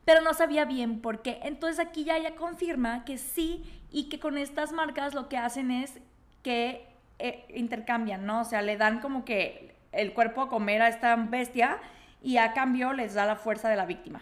[0.04, 1.40] Pero no sabía bien por qué.
[1.44, 5.72] Entonces aquí ya ella confirma que sí y que con estas marcas lo que hacen
[5.72, 6.00] es
[6.44, 6.86] que
[7.20, 8.42] eh, intercambian, ¿no?
[8.42, 11.80] O sea, le dan como que el cuerpo a comer a esta bestia
[12.22, 14.22] y a cambio les da la fuerza de la víctima.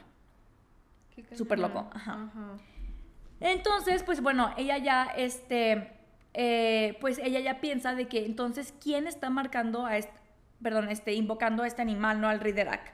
[1.33, 1.89] Súper loco.
[1.93, 2.29] Ajá.
[3.39, 5.91] Entonces, pues bueno, ella ya, este,
[6.33, 10.13] eh, pues ella ya piensa de que entonces, ¿quién está marcando a este,
[10.61, 12.93] perdón, este, invocando a este animal, no al Riderac?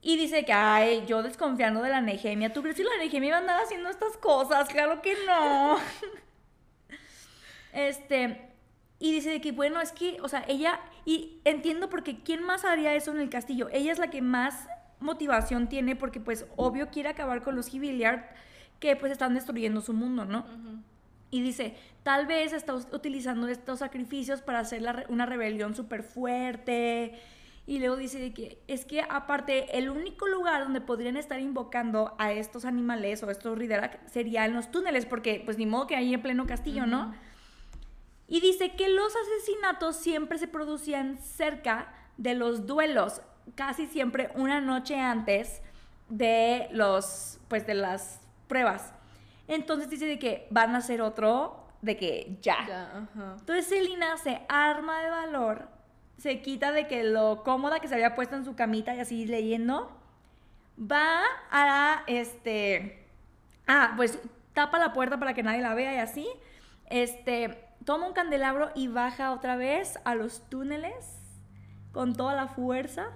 [0.00, 2.52] Y dice que, ay, yo desconfiando de la Nehemia.
[2.52, 4.68] ¿Tú crees que la Nehemia iba a andar haciendo estas cosas?
[4.68, 5.78] Claro que no.
[7.72, 8.51] este,
[9.02, 12.94] y dice que, bueno, es que, o sea, ella, y entiendo porque ¿quién más haría
[12.94, 13.68] eso en el castillo?
[13.72, 14.68] Ella es la que más
[15.00, 18.24] motivación tiene porque, pues, obvio quiere acabar con los Giviliard
[18.78, 20.46] que, pues, están destruyendo su mundo, ¿no?
[21.32, 27.18] Y dice, tal vez está utilizando estos sacrificios para hacer una rebelión súper fuerte.
[27.66, 32.30] Y luego dice que es que aparte el único lugar donde podrían estar invocando a
[32.30, 36.14] estos animales o estos Riderac sería en los túneles, porque pues ni modo que ahí
[36.14, 37.12] en pleno castillo, ¿no?
[38.32, 43.20] Y dice que los asesinatos siempre se producían cerca de los duelos,
[43.54, 45.60] casi siempre una noche antes
[46.08, 48.94] de los, pues de las pruebas.
[49.48, 53.06] Entonces dice de que van a hacer otro, de que ya.
[53.38, 55.68] Entonces Selina se arma de valor,
[56.16, 59.26] se quita de que lo cómoda que se había puesto en su camita y así
[59.26, 59.94] leyendo,
[60.80, 63.06] va a este,
[63.66, 64.18] ah, pues
[64.54, 66.26] tapa la puerta para que nadie la vea y así,
[66.88, 70.94] este, toma un candelabro y baja otra vez a los túneles
[71.92, 73.10] con toda la fuerza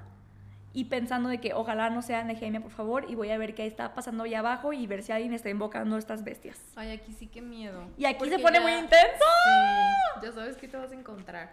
[0.72, 3.66] y pensando de que ojalá no sea Nehemia, por favor, y voy a ver qué
[3.66, 6.58] está pasando allá abajo y ver si alguien está invocando estas bestias.
[6.76, 7.86] Ay, aquí sí que miedo.
[7.96, 9.24] Y aquí Porque se pone ya- muy intenso.
[9.44, 11.52] Sí, ya sabes qué te vas a encontrar.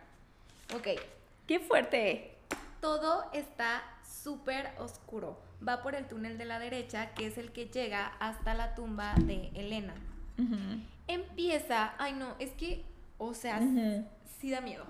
[0.75, 0.87] Ok,
[1.47, 2.37] ¡Qué fuerte!
[2.81, 5.39] todo está súper oscuro.
[5.65, 9.13] Va por el túnel de la derecha, que es el que llega hasta la tumba
[9.19, 9.93] de Elena.
[11.07, 12.83] Empieza, ay no, es que,
[13.25, 13.59] o sea,
[14.39, 14.85] sí da miedo.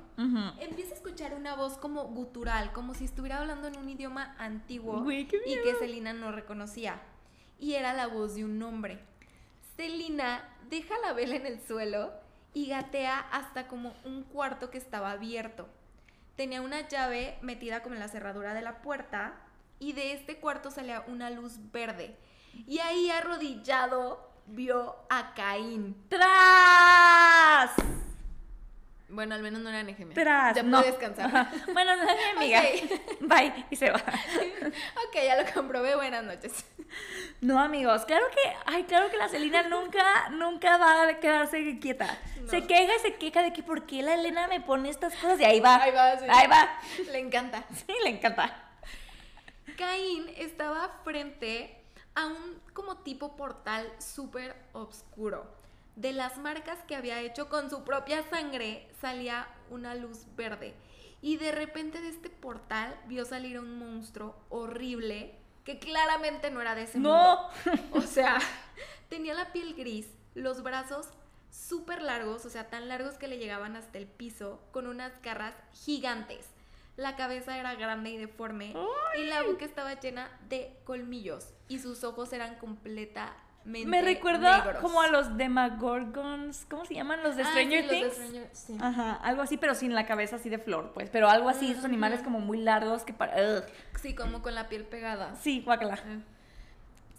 [0.60, 5.10] Empieza a escuchar una voz como gutural, como si estuviera hablando en un idioma antiguo
[5.12, 7.02] y que Celina no reconocía.
[7.60, 9.00] Y era la voz de un hombre.
[9.78, 12.12] Celina deja la vela en el suelo
[12.54, 15.67] y gatea hasta como un cuarto que estaba abierto.
[16.36, 19.36] Tenía una llave metida como en la cerradura de la puerta
[19.80, 22.17] y de este cuarto salía una luz verde.
[22.67, 25.96] Y ahí arrodillado vio a Caín.
[26.10, 27.72] ¡Tras!
[29.13, 30.15] Bueno, al menos no era Nehemia.
[30.15, 30.56] ¡Tras!
[30.56, 30.80] Ya no.
[30.80, 31.47] puede descansar.
[31.71, 32.63] Bueno, no es mi amiga.
[33.19, 33.65] Bye.
[33.69, 33.97] Y se va.
[35.08, 35.95] ok, ya lo comprobé.
[35.95, 36.65] Buenas noches.
[37.39, 42.17] No, amigos, claro que, ay, claro que la Celina nunca, nunca va a quedarse quieta.
[42.41, 42.49] No.
[42.49, 45.39] Se queja y se queja de que por qué la Elena me pone estas cosas
[45.39, 45.82] y ahí va.
[45.82, 46.26] Ahí va, sí.
[46.28, 46.69] Ahí va.
[47.12, 47.63] Le encanta.
[47.73, 48.73] Sí, le encanta.
[49.78, 51.84] Caín estaba frente
[52.15, 55.62] a un como tipo portal súper oscuro.
[55.96, 60.74] De las marcas que había hecho con su propia sangre salía una luz verde.
[61.22, 66.62] Y de repente de este portal vio salir a un monstruo horrible que claramente no
[66.62, 67.50] era de ese mundo.
[67.66, 67.74] No.
[67.92, 68.40] O sea,
[69.10, 71.10] tenía la piel gris, los brazos
[71.50, 75.56] súper largos, o sea, tan largos que le llegaban hasta el piso, con unas garras
[75.74, 76.50] gigantes.
[76.98, 78.76] La cabeza era grande y deforme
[79.18, 84.82] y la boca estaba llena de colmillos y sus ojos eran completamente Me recuerda negros.
[84.82, 87.23] como a los Demagorgons, ¿cómo se llaman?
[87.23, 88.17] Los de Ah, Stranger sí, los de Things.
[88.17, 88.78] Stranger- sí.
[88.82, 91.10] Ajá, algo así, pero sin la cabeza así de flor, pues.
[91.10, 93.36] Pero algo así, esos animales como muy largos que para.
[93.60, 93.63] ugh.
[94.02, 95.36] Sí, como con la piel pegada.
[95.38, 95.97] Sí, guácala.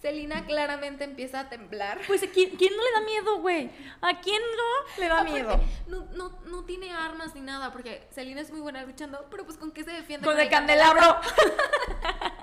[0.03, 1.99] Celina claramente empieza a temblar.
[2.07, 3.71] Pues ¿a quién, quién no le da miedo, güey?
[4.03, 5.59] ¿A quién no le da miedo?
[5.87, 9.57] No, no, no tiene armas ni nada, porque Celina es muy buena luchando, pero pues
[9.57, 10.27] con qué se defiende.
[10.27, 11.17] Con el el candelabro.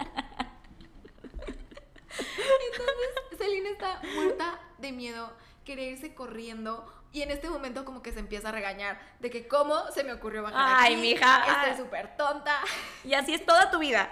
[2.17, 5.32] Entonces, Celina está muerta de miedo,
[5.65, 6.91] quiere irse corriendo.
[7.13, 10.13] Y en este momento como que se empieza a regañar de que cómo se me
[10.13, 11.65] ocurrió bajar Ay, aquí, mija.
[11.67, 12.62] Estoy súper tonta.
[13.04, 14.10] Y así es toda tu vida.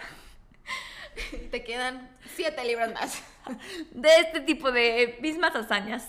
[1.32, 3.22] Y te quedan siete libros más.
[3.92, 6.08] De este tipo de mismas hazañas.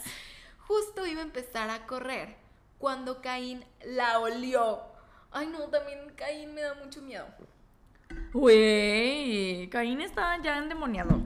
[0.67, 2.37] Justo iba a empezar a correr
[2.79, 4.83] cuando Caín la olió.
[5.31, 7.27] Ay, no, también Caín me da mucho miedo.
[8.33, 11.21] Güey, Caín está ya endemoniado.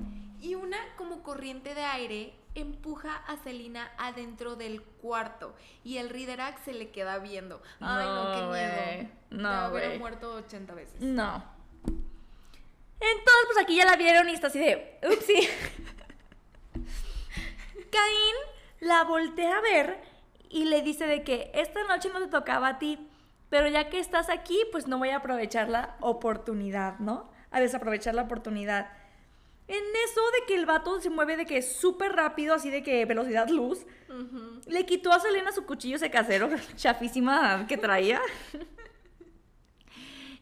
[0.44, 6.62] Y una como corriente de aire empuja a Celina adentro del cuarto y el Riderac
[6.64, 7.62] se le queda viendo.
[7.80, 8.72] Ay, no, qué No, miedo.
[8.76, 9.08] güey.
[9.30, 9.98] No, güey.
[9.98, 11.00] muerto 80 veces.
[11.00, 11.42] No.
[11.86, 15.34] Entonces, pues aquí ya la vieron y está así de, upsi.
[17.90, 18.34] Caín
[18.80, 20.02] la voltea a ver
[20.50, 23.08] y le dice de que esta noche no te tocaba a ti,
[23.48, 27.30] pero ya que estás aquí, pues no voy a aprovechar la oportunidad, ¿no?
[27.50, 28.90] A desaprovechar la oportunidad.
[29.66, 33.04] En eso de que el vato se mueve de que súper rápido, así de que
[33.06, 33.86] velocidad luz,
[34.66, 38.20] le quitó a Selena su cuchillo ese casero, chafísima que traía.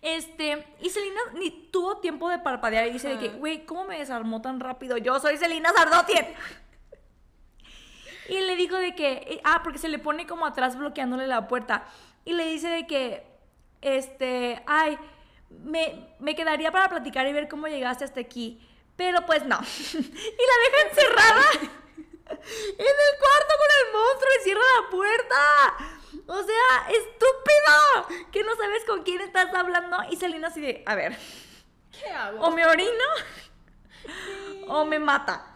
[0.01, 4.01] Este, y Selena ni tuvo tiempo de parpadear y dice de que, güey, ¿cómo me
[4.01, 4.97] desarmó tan rápido?
[4.97, 6.27] Yo soy Selena Sardotien.
[8.29, 11.47] Y le dijo de que, eh, ah, porque se le pone como atrás bloqueándole la
[11.47, 11.85] puerta.
[12.25, 13.25] Y le dice de que,
[13.81, 14.99] este, ay,
[15.51, 18.61] me, me quedaría para platicar y ver cómo llegaste hasta aquí.
[18.97, 19.59] Pero pues no.
[19.95, 25.75] y la deja encerrada en el cuarto con el monstruo y cierra la puerta.
[26.27, 28.29] O sea, estúpido.
[28.31, 29.97] Que no sabes con quién estás hablando.
[30.11, 31.17] Y Selena así de, a ver,
[31.91, 32.41] ¿Qué hago?
[32.41, 33.05] o me orino
[34.69, 35.47] o me mata.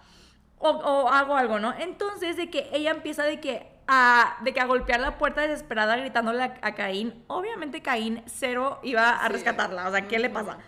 [0.58, 1.74] O, o hago algo, ¿no?
[1.78, 5.96] Entonces, de que ella empieza de que a, de que a golpear la puerta desesperada
[5.96, 7.24] gritándole a, a Caín.
[7.28, 9.32] Obviamente Caín cero iba a Sí.
[9.32, 9.88] rescatarla.
[9.88, 10.58] O sea, ¿qué le pasa?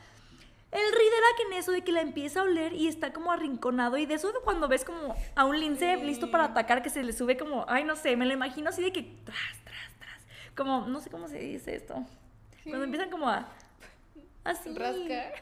[0.71, 4.05] El Riderac en eso de que la empieza a oler y está como arrinconado y
[4.05, 6.05] de eso de cuando ves como a un lince Sí.
[6.05, 8.83] listo para atacar que se le sube como, ay no sé, me lo imagino así
[8.83, 12.05] de que tras, tras, tras, como, no sé cómo se dice esto,
[12.65, 13.49] cuando empiezan como a,
[14.45, 15.33] así, Rascar.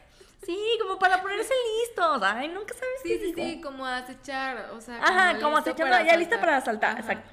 [0.45, 3.43] sí, como para ponerse listos, ay, nunca sabes Sí, qué sí, digo.
[3.43, 4.97] sí, como a acechar, o sea.
[5.03, 6.99] Ajá, como listo acechando, ya lista para saltar, Ajá.
[7.01, 7.31] exacto.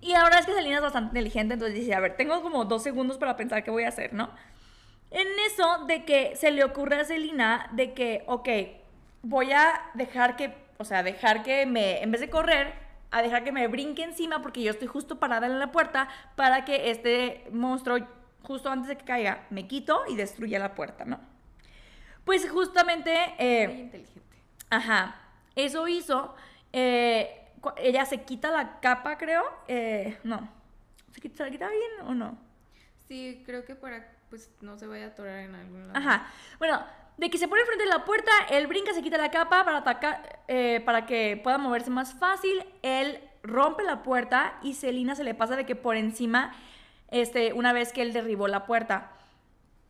[0.00, 2.84] Y verdad es que Selena es bastante inteligente, entonces dice, a ver, tengo como dos
[2.84, 4.30] segundos para pensar qué voy a hacer, ¿no?
[5.16, 8.48] En eso de que se le ocurre a Selena de que, ok,
[9.22, 12.74] voy a dejar que, o sea, dejar que me, en vez de correr,
[13.10, 16.66] a dejar que me brinque encima porque yo estoy justo parada en la puerta para
[16.66, 17.98] que este monstruo
[18.42, 21.18] justo antes de que caiga, me quito y destruye la puerta, ¿no?
[22.26, 23.14] Pues justamente...
[23.38, 24.36] eh, Muy inteligente.
[24.68, 25.16] Ajá.
[25.54, 26.34] Eso hizo.
[26.72, 27.42] eh,
[27.78, 29.44] ella se quita la capa, creo.
[29.66, 30.46] eh, no.
[31.12, 32.36] ¿Se, quita, ¿Se la quita bien o no?
[33.08, 35.98] Sí, creo que para pues no se vaya a atorar en algún lado.
[35.98, 36.26] Ajá.
[36.58, 36.84] Bueno,
[37.16, 39.78] de que se pone frente a la puerta, él brinca, se quita la capa para
[39.78, 42.64] atacar, eh, para que pueda moverse más fácil.
[42.82, 46.52] Él rompe la puerta y Selina se le pasa de que por encima,
[47.10, 49.12] este, una vez que él derribó la puerta.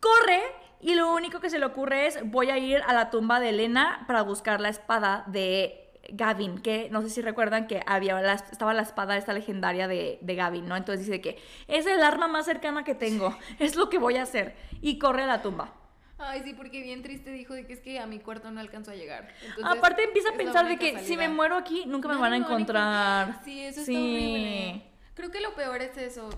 [0.01, 0.43] Corre
[0.81, 3.49] y lo único que se le ocurre es voy a ir a la tumba de
[3.49, 8.35] Elena para buscar la espada de Gavin, que no sé si recuerdan que había la-
[8.35, 10.77] estaba la espada esta legendaria de, de Gavin, ¿no?
[10.77, 11.39] Entonces dice que
[11.69, 14.55] es el arma más cercana que tengo, es lo que voy a hacer.
[14.83, 15.73] Y corre a la tumba.
[16.19, 18.91] Ay, sí, porque bien triste dijo de que es que a mi cuarto no alcanzó
[18.91, 19.29] a llegar.
[19.45, 22.37] Entonces, Aparte empieza a pensar de que si me muero aquí nunca me van a
[22.37, 23.41] encontrar.
[23.45, 23.93] Sí, eso Sí.
[23.95, 24.83] está horrible.
[25.15, 26.29] Creo que lo peor es eso,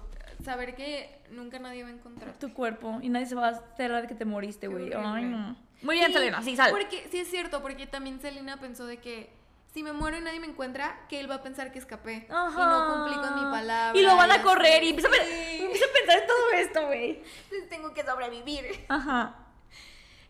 [0.44, 2.32] saber que nunca nadie va a encontrar.
[2.38, 4.92] Tu cuerpo y nadie se va a enterar de que te moriste, güey.
[4.94, 5.56] Ay, no.
[5.82, 6.72] Muy bien, Sí, Selena, sí, sal.
[6.72, 9.30] Porque, sí, es cierto, porque también Selena pensó de que
[9.78, 12.26] si me muero y nadie me encuentra, que él va a pensar que escapé.
[12.28, 13.96] Y no cumplí con mi palabra.
[13.96, 15.58] Y lo van a correr y empieza a, Sí.
[15.60, 17.22] empieza a pensar en todo esto, güey.
[17.70, 18.86] Tengo que sobrevivir.
[18.88, 19.36] Ajá.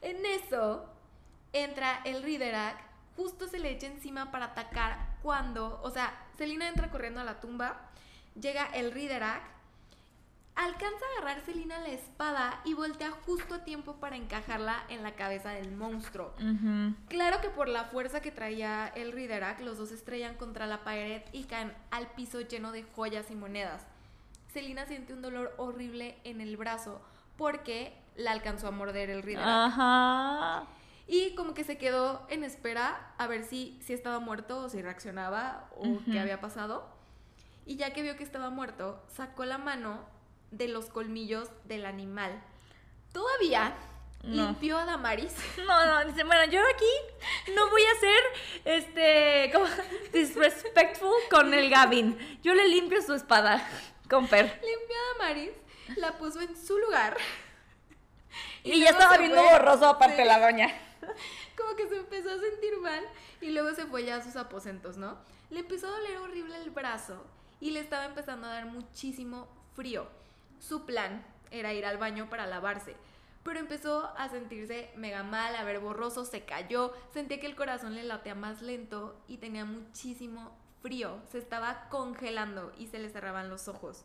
[0.03, 0.85] En eso
[1.55, 2.77] entra el Riderac,
[3.17, 7.41] justo se le echa encima para atacar cuando, o sea, Selina entra corriendo a la
[7.41, 7.89] tumba,
[8.39, 9.41] llega el Riderac,
[10.59, 15.13] alcanza a agarrar Selina la espada y voltea justo a tiempo para encajarla en la
[15.13, 16.35] cabeza del monstruo.
[17.09, 21.23] Claro que por la fuerza que traía el Riderac, los dos estrellan contra la pared
[21.33, 23.87] y caen al piso lleno de joyas y monedas.
[24.53, 27.01] Selina siente un dolor horrible en el brazo
[27.37, 29.47] porque la alcanzó a morder el Riderac.
[29.47, 30.67] Ajá.
[31.07, 34.83] Y como que se quedó en espera a ver si, si estaba muerto o si
[34.83, 36.89] reaccionaba o qué había pasado.
[37.65, 40.18] Y ya que vio que estaba muerto, sacó la mano
[40.51, 42.43] de los colmillos del animal.
[43.13, 43.75] Todavía
[44.23, 44.47] No.
[44.47, 45.35] limpió a Damaris.
[45.67, 48.23] No, no, dice, bueno, yo aquí no voy a ser,
[48.65, 49.67] este, como,
[50.13, 52.17] disrespectful con el Gavin.
[52.43, 53.67] Yo le limpio su espada
[54.09, 54.45] con Fer.
[54.47, 55.53] Limpió a Damaris,
[55.97, 57.17] la puso en su lugar.
[58.65, 59.51] Y, ya estaba viendo fue.
[59.53, 60.69] borroso aparte la doña.
[61.57, 63.03] Como que se empezó a sentir mal
[63.41, 65.17] y luego se fue ya a sus aposentos, ¿no?
[65.49, 67.25] Le empezó a doler horrible el brazo
[67.61, 70.07] y le estaba empezando a dar muchísimo frío.
[70.59, 72.97] Su plan era ir al baño para lavarse,
[73.43, 77.95] pero empezó a sentirse mega mal, a ver borroso, se cayó, sentía que el corazón
[77.95, 83.49] le latea más lento y tenía muchísimo frío, se estaba congelando y se le cerraban
[83.49, 84.05] los ojos.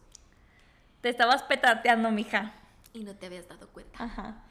[1.01, 2.53] Te estabas petateando, mija.
[2.93, 4.01] Y no te habías dado cuenta.
[4.01, 4.43] Ajá.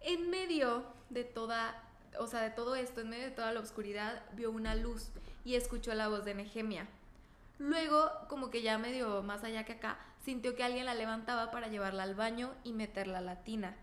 [0.00, 1.82] En medio de toda,
[2.18, 5.10] o sea, de todo esto, en medio de toda la oscuridad, vio una luz
[5.44, 6.86] y escuchó la voz de Nehemia.
[7.58, 11.68] Luego, como que ya medio más allá que acá, sintió que alguien la levantaba para
[11.68, 13.74] llevarla al baño y meterla a la tina.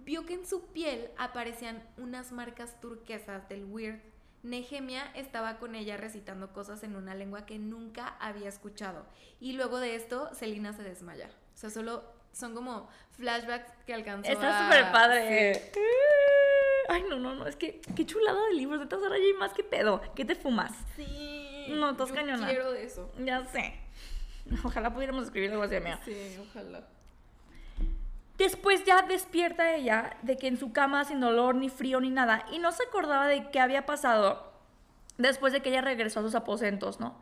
[0.00, 4.00] Vio que en su piel aparecían unas marcas turquesas del Weird.
[4.42, 9.06] Nehemia estaba con ella recitando cosas en una lengua que nunca había escuchado.
[9.38, 11.28] Y luego de esto, Selina se desmaya.
[11.54, 15.54] O sea, solo son como flashbacks que alcanzó Está a- súper padre.
[15.72, 15.80] Sí.
[16.88, 17.46] Ay, no, no, no.
[17.46, 18.80] Es que qué chulada de libros.
[18.88, 20.00] De ahora ya hay más que pedo.
[20.16, 20.72] ¿Qué te fumas?
[20.96, 21.66] Sí.
[21.68, 22.44] No, estás yo cañona.
[22.48, 23.08] quiero de eso.
[23.24, 23.85] Ya sé.
[24.64, 26.00] Ojalá pudiéramos escribir algo así, amiga.
[26.04, 26.82] Sí, ojalá.
[28.38, 32.44] Después ya despierta ella de que en su cama sin dolor, ni frío, ni nada.
[32.52, 34.52] Y no se acordaba de qué había pasado
[35.16, 37.18] después de que ella regresó a sus aposentos, ¿no?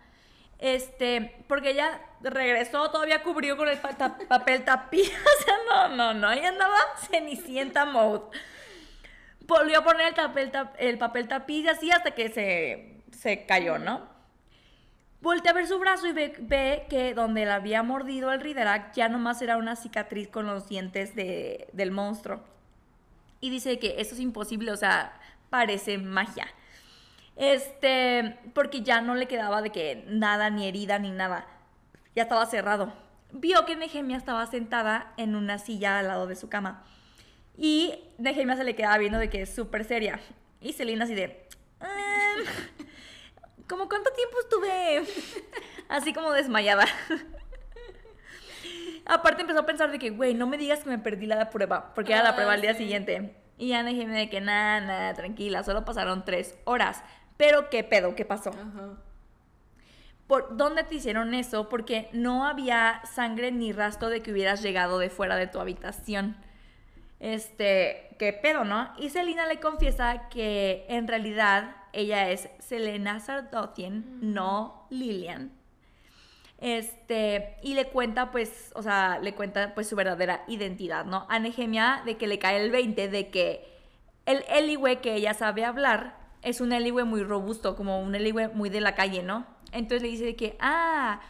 [0.59, 5.09] Este, porque ella regresó, todavía cubrió con el pa- ta- papel tapiz.
[5.41, 5.55] O sea,
[5.89, 6.33] no, no, no.
[6.33, 8.23] Ella andaba cenicienta mode.
[9.47, 14.09] Volvió a poner el, el papel tapiz y así hasta que se, se cayó, ¿no?
[15.25, 19.09] Voltea a ver su brazo y ve, que donde le había mordido el Riderac ya
[19.09, 22.43] nomás era una cicatriz con los dientes de- del monstruo.
[23.41, 26.47] Y dice que eso es imposible, o sea, parece magia.
[27.37, 31.47] Este, porque ya no le quedaba de que nada, ni herida, ni nada.
[32.15, 32.93] Ya estaba cerrado.
[33.33, 36.85] Vio que Nehemia estaba sentada en una silla al lado de su cama.
[37.57, 40.21] Y Nehemia se le quedaba viendo de que es súper seria.
[40.61, 41.49] Y Selina así de...
[41.81, 42.45] "Em,
[43.69, 45.05] ¿Cómo cuánto tiempo estuve
[45.89, 46.85] así como desmayada?
[49.07, 51.93] Aparte empezó a pensar de que, güey, no me digas que me perdí la prueba,
[51.95, 53.37] porque era la Ah, prueba al día siguiente.
[53.59, 57.03] Y ya Nehemia de que, nada, nada, tranquila, solo pasaron tres horas.
[57.37, 58.15] Pero, ¿qué pedo?
[58.15, 58.51] ¿Qué pasó?
[58.51, 58.95] Ajá.
[60.27, 61.69] ¿Por dónde te hicieron eso?
[61.69, 66.37] Porque no había sangre ni rastro de que hubieras llegado de fuera de tu habitación.
[67.21, 68.93] Este, qué pedo, ¿no?
[68.99, 75.53] Y Selina le confiesa que en realidad ella es Selena Sardotien, no Lilian.
[76.59, 81.27] Este, y le cuenta, pues, o sea, le cuenta, pues, su verdadera identidad, ¿no?
[81.29, 83.75] A Nehemia de que le cae el 20 de que
[84.27, 88.71] el Eliwe que ella sabe hablar es un Eliwe muy robusto, como un Eliwe muy
[88.71, 89.47] de la calle, ¿no?
[89.73, 91.21] Entonces le dice de que, ah,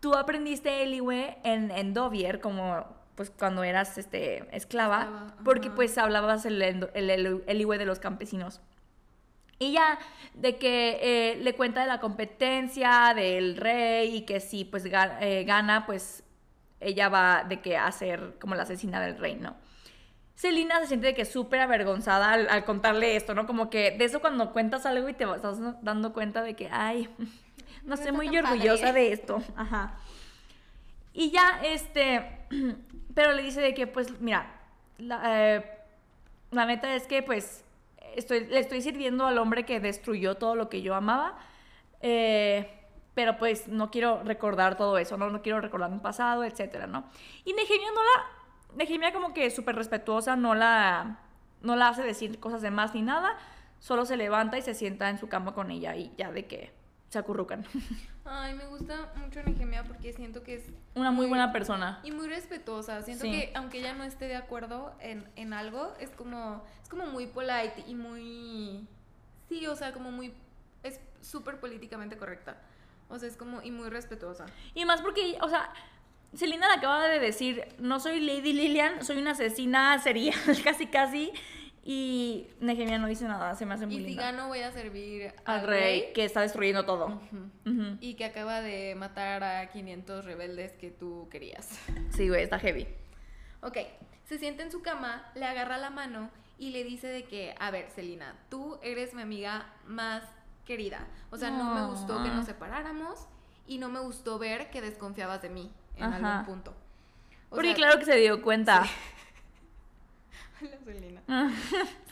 [0.00, 5.96] tú aprendiste Eliwe en, en Dovier, como pues cuando eras este, esclava, Esclava, porque pues
[5.96, 8.60] hablabas el, el, el Eliwe de los campesinos.
[9.58, 9.98] Y ya,
[10.34, 15.44] de que eh, le cuenta de la competencia del rey y que si pues eh,
[15.46, 16.22] gana, pues
[16.80, 19.56] ella va de que a ser como la asesina del rey, ¿no?
[20.34, 23.46] Selina se siente de que súper avergonzada al, al contarle esto, ¿no?
[23.46, 26.68] Como que de eso cuando cuentas algo y te vas- estás dando cuenta de que,
[26.70, 27.08] ay,
[27.84, 29.00] no estoy está muy orgullosa padre.
[29.00, 29.42] de esto.
[29.56, 29.96] Ajá.
[31.14, 32.40] Y ya, este,
[33.14, 34.52] pero le dice de que, pues, mira,
[34.98, 35.22] la,
[35.56, 35.64] eh,
[36.50, 37.64] la neta es que, pues,
[38.16, 41.38] estoy, le estoy sirviendo al hombre que destruyó todo lo que yo amaba,
[42.00, 42.70] eh,
[43.14, 45.30] pero pues no quiero recordar todo eso, ¿no?
[45.30, 47.04] No quiero recordar mi pasado, etcétera, ¿no?
[47.44, 51.20] Y Nehemia no la, Nehemia como que súper respetuosa, no la,
[51.62, 53.36] no la hace decir cosas de más ni nada,
[53.78, 56.72] solo se levanta y se sienta en su cama con ella y ya de que
[57.08, 57.64] se acurrucan.
[58.28, 60.64] Ay, me gusta mucho Nehemia porque siento que es
[60.94, 62.00] Una muy buena persona.
[62.02, 63.02] y muy respetuosa.
[63.02, 63.30] Siento Sí.
[63.30, 67.26] que aunque ella no esté de acuerdo en, en algo, es como es como muy
[67.26, 68.86] polite y muy
[69.48, 70.34] sí, o sea, como muy
[70.82, 72.56] es súper políticamente correcta.
[73.08, 74.46] O sea, es como y muy respetuosa.
[74.74, 75.72] Y más porque, o sea,
[76.34, 81.32] Selina le acaba de decir, no soy Lady Lilian, soy una asesina serial, casi casi.
[81.88, 84.24] Y Nehemia no dice nada, se me hace muy Y si linda.
[84.24, 87.06] gano voy a servir Al rey, que está destruyendo todo.
[87.06, 87.70] Ujú.
[87.70, 87.96] Ujú.
[88.00, 91.78] Y que acaba de matar a 500 rebeldes que tú querías.
[92.10, 92.88] Sí, güey, está heavy.
[93.62, 93.78] Ok,
[94.24, 96.28] se sienta en su cama, le agarra la mano
[96.58, 100.24] y le dice de que, a ver, Celina, tú eres mi amiga más
[100.64, 101.06] querida.
[101.30, 102.34] O sea, no me gustó que Ah.
[102.34, 103.28] nos separáramos
[103.68, 106.40] y no me gustó ver que desconfiabas de mí en Ajá.
[106.40, 106.70] algún punto.
[107.48, 108.82] O Porque sea, claro que se dio cuenta.
[110.70, 111.22] la Celina.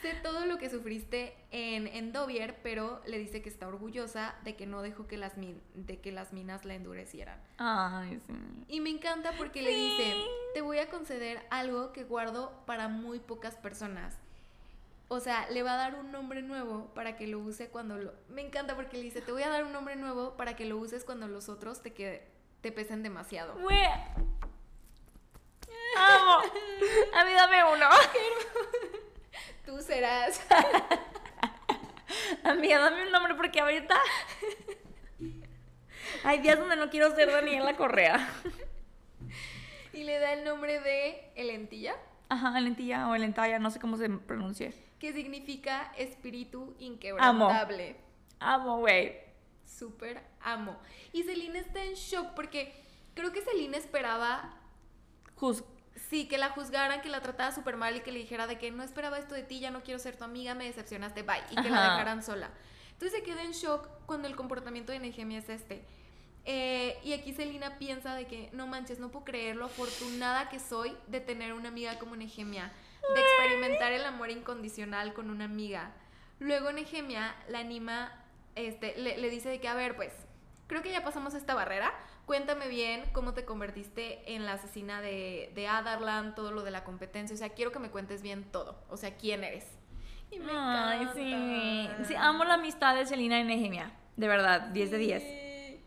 [0.01, 4.55] Sé todo lo que sufriste en, en Dovier, pero le dice que está orgullosa de
[4.55, 7.39] que no dejó que las, min- de que las minas la endurecieran.
[7.57, 8.33] Ay, sí.
[8.67, 10.15] Y me encanta porque le dice,
[10.53, 14.17] te voy a conceder algo que guardo para muy pocas personas.
[15.07, 18.11] O sea, le va a dar un nombre nuevo para que lo use cuando lo...
[18.29, 20.77] Me encanta porque le dice, te voy a dar un nombre nuevo para que lo
[20.77, 22.27] uses cuando los otros te, que...
[22.61, 23.53] te pesen demasiado.
[25.95, 26.39] Amo.
[27.13, 27.87] A mí dame uno.
[29.65, 30.41] Tú serás...
[32.43, 33.95] Amiga, dame un nombre porque ahorita.
[36.23, 38.27] Hay días donde no quiero ser Daniela Correa.
[39.93, 41.95] y le da el nombre de Elentilla,
[42.29, 44.71] Ajá, lentilla o lentalla, no sé cómo se pronuncia.
[44.99, 47.95] que significa espíritu inquebrantable.
[48.39, 49.19] Amo, güey.
[49.65, 50.79] Súper amo.
[51.11, 52.73] Y Celine está en shock porque
[53.13, 54.53] creo que Celine esperaba
[55.95, 58.69] Sí, que la juzgaran, que la tratara súper mal y que le dijera de que
[58.71, 61.41] no esperaba esto de ti, ya no quiero ser tu amiga, me decepcionaste, bye.
[61.51, 62.49] Y que la dejaran sola.
[62.91, 65.85] Entonces se queda en shock cuando el comportamiento de Nehemia es este.
[66.45, 70.59] Eh, y aquí Celina piensa de que, no manches, no puedo creer lo afortunada que
[70.59, 72.71] soy de tener una amiga como Nehemia,
[73.13, 75.91] de experimentar el amor incondicional con una amiga.
[76.39, 78.11] Luego Nehemia la anima,
[78.55, 80.13] este, le, le dice de que, a ver, pues,
[80.67, 81.93] creo que ya pasamos esta barrera.
[82.25, 86.83] Cuéntame bien cómo te convertiste en la asesina de, de Adarlan, todo lo de la
[86.83, 87.35] competencia.
[87.35, 88.75] O sea, quiero que me cuentes bien todo.
[88.89, 89.65] O sea, quién eres.
[90.31, 91.13] Y me Ay, encanta.
[91.13, 91.89] sí.
[92.07, 93.91] Sí, amo la amistad de Selina y Nehemia.
[94.15, 95.23] De verdad, 10 de 10.
[95.23, 95.83] Sí.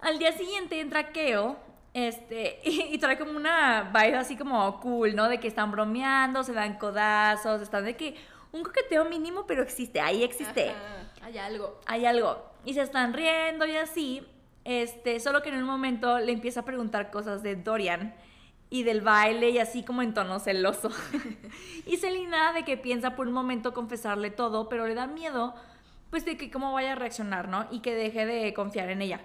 [0.00, 1.56] Al día siguiente entra Keo.
[1.94, 5.28] Este, y, y trae como una vibe así como cool, ¿no?
[5.28, 8.16] De que están bromeando, se dan codazos, están de que
[8.52, 10.70] un coqueteo mínimo, pero existe, ahí existe.
[10.70, 11.80] Ajá, Hay algo.
[11.86, 12.44] hay algo.
[12.64, 14.26] Y se están riendo y así.
[14.64, 18.14] Este, solo que en un momento le empieza a preguntar cosas de Dorian
[18.68, 20.90] y del baile y así como en tono celoso.
[21.86, 25.54] y Selina de que piensa por un momento confesarle todo, pero le da miedo
[26.10, 27.66] pues de que cómo vaya a reaccionar, ¿no?
[27.70, 29.20] Y que deje de confiar en ella.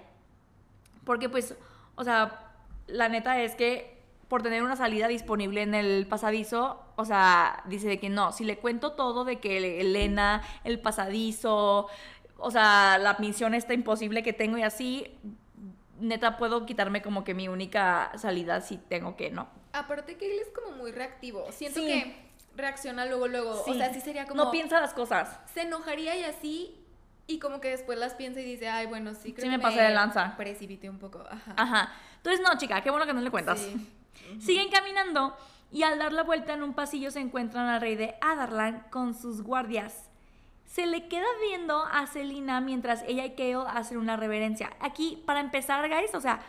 [1.04, 1.56] Porque pues,
[1.96, 2.54] o sea,
[2.86, 3.96] la neta es que
[4.28, 8.44] por tener una salida disponible en el pasadizo, o sea, dice de que no, si
[8.44, 11.88] le cuento todo de que Elena, el pasadizo,
[12.38, 15.06] o sea, la misión está imposible que tengo y así,
[16.00, 19.48] neta puedo quitarme como que mi única salida si tengo que, ¿no?
[19.72, 21.46] Aparte que él es como muy reactivo.
[21.52, 21.86] Siento Sí.
[21.86, 22.16] que
[22.56, 23.62] reacciona luego, luego.
[23.64, 23.70] Sí.
[23.72, 24.44] O sea, sí sería como...
[24.44, 25.38] No piensa las cosas.
[25.52, 26.74] se enojaría y así
[27.26, 29.58] y como que después las piensa y dice, ay, bueno, sí, creo Sí que me
[29.58, 30.36] pasé de lanza.
[30.36, 31.54] Precipité un poco, ajá.
[31.56, 31.92] Ajá.
[32.18, 33.58] Entonces, no, chica, qué bueno que no le cuentas.
[33.60, 33.90] Sí.
[34.40, 35.36] Siguen caminando
[35.72, 39.14] y al dar la vuelta en un pasillo se encuentran al rey de Adarlan con
[39.14, 40.05] sus guardias.
[40.76, 44.76] Se le queda viendo a Selina mientras ella y Kale hacen una reverencia.
[44.78, 46.40] Aquí, para empezar, guys, o sea,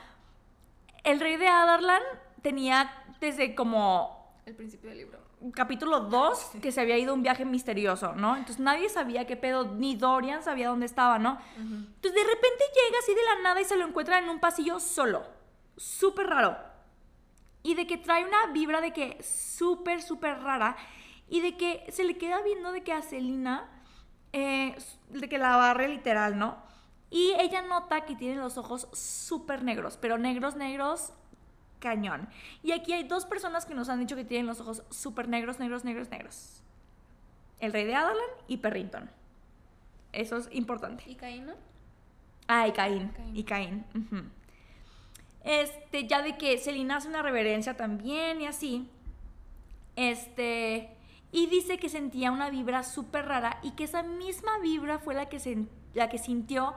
[1.05, 2.01] el rey de Adarlan
[2.41, 5.19] tenía desde como El principio del libro.
[5.53, 8.35] capítulo 2 que se había ido a un viaje misterioso, ¿no?
[8.35, 11.39] Entonces nadie sabía qué pedo, ni Dorian sabía dónde estaba, ¿no?
[11.55, 14.81] Entonces de repente llega así de la nada y se lo encuentra en un pasillo
[14.81, 15.23] solo.
[15.77, 16.57] Súper raro.
[17.63, 20.75] Y de que trae una vibra de que súper, súper rara.
[21.29, 23.69] Y de que se le queda viendo de que a Selina,
[24.37, 24.77] eh,
[25.09, 26.57] de que la barre literal, ¿no?
[27.09, 31.13] Y ella nota que tiene los ojos súper negros, pero negros, negros,
[31.79, 32.27] cañón.
[32.63, 35.59] Y aquí hay dos personas que nos han dicho que tienen los ojos súper negros,
[35.59, 36.61] negros, negros, negros.
[37.59, 39.09] El rey de Adalan y Perrington.
[40.11, 41.03] Eso es importante.
[41.07, 41.53] ¿Y Caín no?
[42.47, 43.09] Ah, y Caín.
[43.09, 43.35] Caín.
[43.35, 43.85] Y Caín.
[45.43, 48.89] Este, ya de que Selina hace una reverencia también y así.
[49.95, 50.96] Este.
[51.31, 55.27] Y dice que sentía una vibra súper rara y que esa misma vibra fue la
[55.27, 56.73] que, sen- la que sintió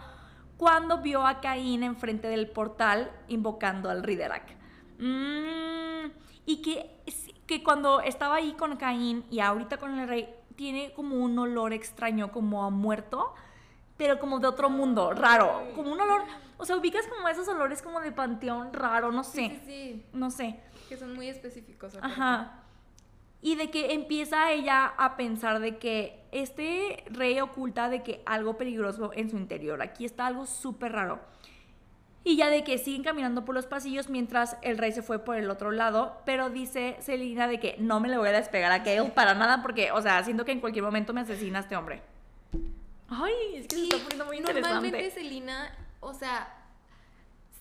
[0.56, 4.56] cuando vio a Caín enfrente del portal invocando al Riderak.
[4.98, 6.10] Mm,
[6.46, 6.90] y que,
[7.46, 11.72] que cuando estaba ahí con Caín y ahorita con el rey, tiene como un olor
[11.72, 13.34] extraño, como a muerto,
[13.96, 15.62] pero como de otro mundo, raro.
[15.74, 16.22] Como un olor,
[16.58, 20.30] o sea, ubicas como esos olores como de panteón raro, no sé, Sí, sí, no
[20.30, 20.60] sé.
[20.74, 21.94] sí, que son muy específicos.
[21.96, 22.14] aparte.
[22.14, 22.64] Ajá.
[23.42, 28.56] Y de que empieza ella a pensar de que este rey oculta de que algo
[28.56, 29.80] peligroso en su interior.
[29.82, 31.20] Aquí está algo súper raro.
[32.22, 35.36] Y ya de que siguen caminando por los pasillos mientras el rey se fue por
[35.36, 36.20] el otro lado.
[36.26, 39.62] Pero dice Selina de que no me le voy a despegar a Gale para nada
[39.62, 42.02] porque, o sea, siento que en cualquier momento me asesina este hombre.
[43.08, 45.10] Ay, es que se está poniendo muy Normalmente interesante.
[45.10, 46.54] Selina, o sea,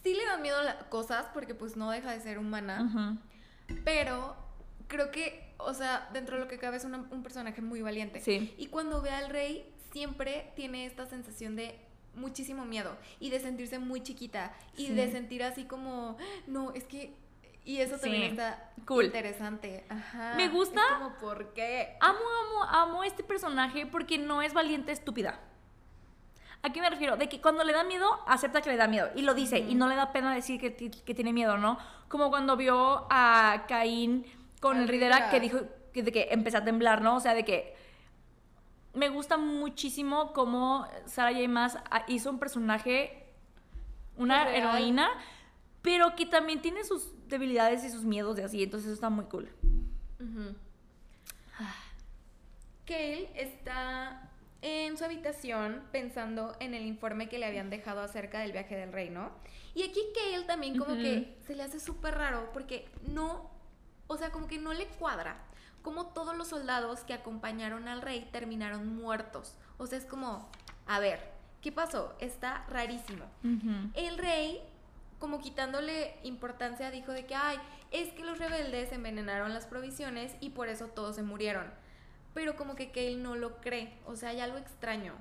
[0.03, 3.17] sí le dan miedo las cosas porque pues no deja de ser humana,
[3.83, 4.35] pero
[4.87, 8.19] creo que, o sea, dentro de lo que cabe es una- un personaje muy valiente.
[8.21, 8.53] Sí.
[8.57, 11.79] Y cuando ve al rey, siempre tiene esta sensación de
[12.15, 14.93] muchísimo miedo y de sentirse muy chiquita y Sí.
[14.93, 17.13] de sentir así como, no, es que...
[17.65, 18.29] Y eso también Sí.
[18.31, 19.05] está Cool.
[19.05, 19.85] interesante.
[19.89, 20.33] Ajá.
[20.35, 20.81] Me gusta.
[20.81, 21.97] Es como, ¿por qué?
[21.99, 25.39] Amo, amo, amo este personaje porque no es valiente estúpida.
[26.61, 27.15] ¿A qué me refiero?
[27.15, 29.09] De que cuando le da miedo, acepta que le da miedo.
[29.15, 29.59] Y lo dice.
[29.59, 31.77] Y no le da pena decir que, que tiene miedo, ¿no?
[32.09, 34.25] Como cuando vio a Caín
[34.59, 35.31] con el Ridera Ridera.
[35.31, 35.59] que dijo
[35.93, 37.15] que, de que empezó a temblar, ¿no?
[37.15, 37.75] O sea, de que
[38.93, 41.47] me gusta muchísimo cómo Sarah J.
[41.47, 43.25] Maas hizo un personaje,
[44.17, 44.55] una real.
[44.55, 45.09] heroína,
[45.81, 48.63] pero que también tiene sus debilidades y sus miedos y así.
[48.63, 49.49] Entonces eso está muy cool.
[50.19, 50.55] Ujú.
[52.85, 54.29] Kale está
[54.61, 58.91] en su habitación pensando en el informe que le habían dejado acerca del viaje del
[58.91, 59.31] rey, ¿no?
[59.75, 63.49] Y aquí Kale también como que se le hace súper raro porque no,
[64.09, 65.37] o sea, como que no le cuadra.
[65.83, 69.55] Como todos los soldados que acompañaron al rey terminaron muertos.
[69.77, 70.49] O sea, es como,
[70.87, 71.31] a ver,
[71.61, 72.15] ¿qué pasó?
[72.19, 73.25] Está rarísimo.
[73.93, 74.61] El rey,
[75.19, 77.59] como quitándole importancia, dijo de que, ay,
[77.91, 81.71] es que los rebeldes envenenaron las provisiones y por eso todos se murieron.
[82.33, 85.13] Pero como que Kale no lo cree, o sea, hay algo extraño.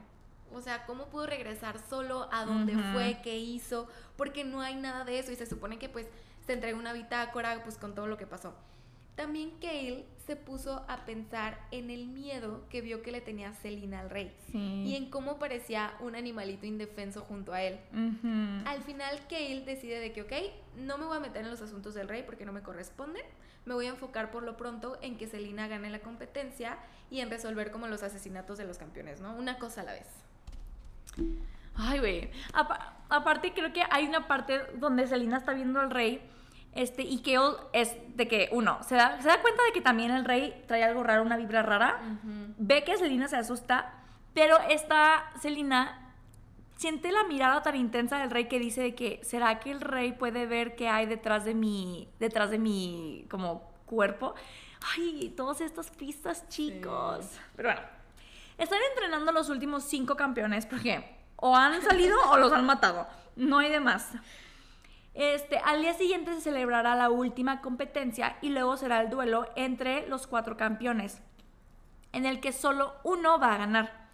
[0.53, 3.87] O sea, ¿cómo pudo regresar solo a dónde fue, qué hizo?
[4.17, 6.07] Porque no hay nada de eso y se supone que pues
[6.47, 8.55] se entregó una bitácora pues con todo lo que pasó.
[9.19, 13.99] También Kale se puso a pensar en el miedo que vio que le tenía Selina
[13.99, 14.85] al rey Sí.
[14.87, 17.81] y en cómo parecía un animalito indefenso junto a él.
[18.65, 20.33] Al final, Kale decide de que, ok,
[20.77, 23.25] no me voy a meter en los asuntos del rey porque no me corresponden.
[23.65, 26.79] Me voy a enfocar por lo pronto en que Selina gane la competencia
[27.11, 29.35] y en resolver como los asesinatos de los campeones, ¿no?
[29.35, 30.07] Una cosa a la vez.
[31.75, 32.31] Ay, güey.
[32.53, 36.21] Apa- aparte, creo que hay una parte donde Selina está viendo al rey.
[36.75, 40.11] Este, y Kale es de que, uno, se da, se da cuenta de que también
[40.11, 42.01] el rey trae algo raro, una vibra rara.
[42.59, 43.95] Ve que Selina se asusta,
[44.35, 46.15] pero esta Selina
[46.77, 50.13] siente la mirada tan intensa del rey que dice de que, ¿será que el rey
[50.13, 54.35] puede ver qué hay detrás de mi, detrás de mi, como, cuerpo?
[54.97, 57.27] Ay, todas estas pistas, chicos.
[57.57, 57.81] Pero bueno,
[58.57, 63.07] están entrenando los últimos cinco campeones porque o han salido o los han matado.
[63.37, 64.13] No hay de más.
[65.19, 70.07] Este, al día siguiente se celebrará la última competencia y luego será el duelo entre
[70.07, 71.21] los cuatro campeones,
[72.13, 74.11] en el que solo uno va a ganar.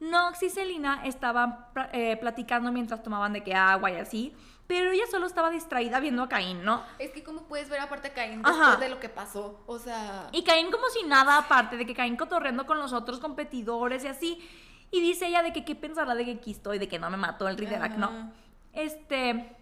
[0.00, 4.36] Nox y Selina estaban eh, platicando mientras tomaban de que agua y así,
[4.66, 6.84] pero ella solo estaba distraída viendo a Caín, ¿no?
[6.98, 8.58] Es que como puedes ver aparte a Caín Ajá.
[8.58, 10.28] después de lo que pasó, o sea...
[10.32, 14.08] Y Caín como si nada aparte, de que Caín cotorreando con los otros competidores y
[14.08, 14.50] así.
[14.90, 17.16] Y dice ella de que qué pensará de que aquí estoy, de que no me
[17.16, 18.30] mató el Riderack, ¿no?
[18.74, 19.56] Este,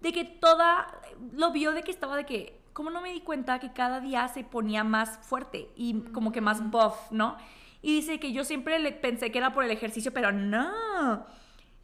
[0.00, 1.00] de que toda,
[1.32, 4.26] lo vio de que estaba de que, como no me di cuenta que cada día
[4.28, 7.36] se ponía más fuerte y como que más buff, ¿no?
[7.82, 11.26] Y dice que yo siempre le pensé que era por el ejercicio, pero no.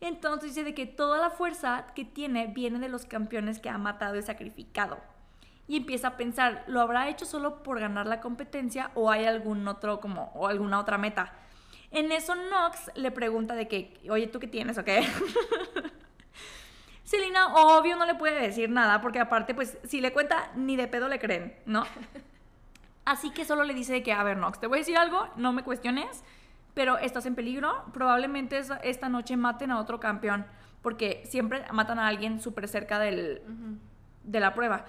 [0.00, 3.78] Entonces dice de que toda la fuerza que tiene viene de los campeones que ha
[3.78, 4.98] matado y sacrificado.
[5.68, 9.66] Y empieza a pensar, ¿lo habrá hecho solo por ganar la competencia o hay algún
[9.66, 11.32] otro como o alguna otra meta?
[11.90, 15.06] En eso Nox le pregunta de que, oye, ¿tú qué tienes o qué?
[17.06, 20.88] Selina, obvio, no le puede decir nada, porque aparte, pues, si le cuenta, ni de
[20.88, 21.84] pedo le creen, ¿no?
[23.04, 25.52] Así que solo le dice que, a ver, Nox, te voy a decir algo, no
[25.52, 26.24] me cuestiones,
[26.74, 30.46] pero estás en peligro, probablemente esta noche maten a otro campeón,
[30.82, 33.40] porque siempre matan a alguien súper cerca del,
[34.24, 34.84] de la prueba.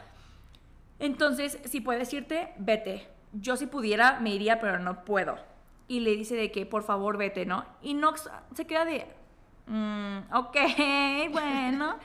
[0.98, 3.08] Entonces, si puedes irte, vete.
[3.32, 5.38] Yo si pudiera, me iría, pero no puedo.
[5.88, 7.64] Y le dice de que, por favor, vete, ¿no?
[7.84, 9.06] Y Nox se queda de,
[9.68, 10.58] mm, ok,
[11.32, 11.96] bueno.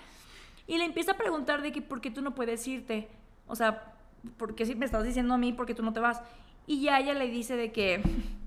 [0.67, 3.09] y le empieza a preguntar de que, ¿por qué tú no puedes irte?
[3.47, 3.95] O sea,
[4.37, 6.21] ¿por qué si me estás diciendo a mí, por qué tú no te vas?
[6.67, 8.03] Y ya ella le dice de que...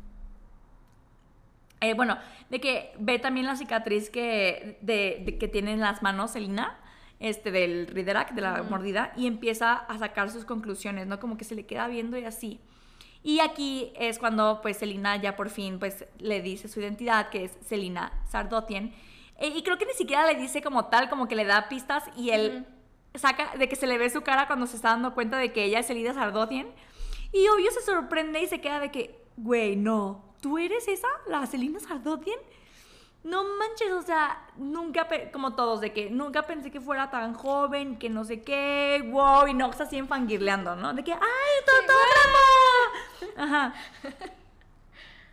[1.81, 2.17] Eh, bueno,
[2.49, 6.79] de que ve también la cicatriz que, de, que tiene en las manos Selina,
[7.19, 11.19] este, del Riderac, de la mordida, y empieza a sacar sus conclusiones, ¿no?
[11.19, 12.59] Como que se le queda viendo y así.
[13.25, 17.45] Y aquí es cuando, pues, Selina ya por fin, pues, le dice su identidad, que
[17.45, 18.93] es Selina Sardotien.
[19.39, 22.03] Eh, y creo que ni siquiera le dice como tal, como que le da pistas
[22.15, 22.67] y él
[23.15, 25.63] saca de que se le ve su cara cuando se está dando cuenta de que
[25.63, 26.71] ella es Selina Sardotien.
[27.33, 31.07] Y obvio se sorprende y se queda de que, güey, no, ¿tú eres esa?
[31.25, 32.37] ¿La Selina Sardotien?
[33.23, 37.97] No manches, o sea, nunca, como todos, de que nunca pensé que fuera tan joven,
[37.97, 40.93] que no sé qué, wow, y Nox así enfangirleando, ¿no?
[40.93, 41.19] De que, ¡ay,
[41.65, 42.74] Totorama!
[43.37, 43.73] Ajá.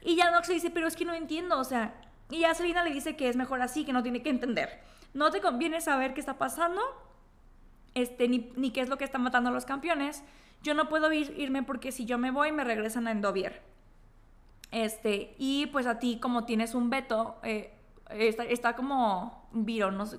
[0.05, 1.95] Y ya Nox le dice, pero es que no entiendo, o sea,
[2.28, 4.80] y ya Selina le dice que es mejor así, que no tiene que entender.
[5.14, 6.80] No te conviene saber qué está pasando,
[7.95, 10.24] este, ni, qué es lo que está matando a los campeones.
[10.62, 13.62] Yo no puedo irme porque si yo me voy, me regresan a Endovier.
[14.70, 17.74] Este, y pues a ti, como tienes un veto, eh,
[18.11, 20.18] está, está, como Viro, no sé.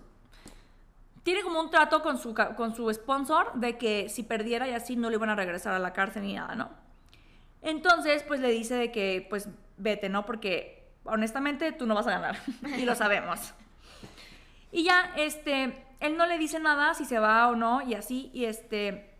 [1.24, 4.95] Tiene como un trato con su, con su sponsor de que si perdiera y así
[4.95, 6.70] no le iban a regresar a la cárcel ni nada, ¿no?
[7.64, 10.26] Entonces, pues le dice de que, pues vete, ¿no?
[10.26, 12.38] Porque honestamente tú no vas a ganar.
[12.78, 13.53] y lo sabemos.
[14.72, 18.30] Y ya, este, él no le dice nada si se va o no y así,
[18.34, 19.11] y este,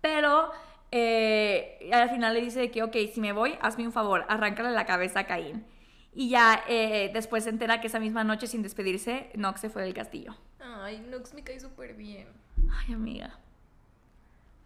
[0.00, 0.50] pero
[0.90, 4.86] eh, al final le dice que, ok, si me voy, hazme un favor, arráncale la
[4.86, 5.64] cabeza a Caín.
[6.12, 9.82] Y ya eh, después se entera que esa misma noche, sin despedirse, Nox se fue
[9.82, 10.34] del castillo.
[10.58, 12.26] Ay, Nox me cae súper bien.
[12.68, 13.38] Ay, amiga.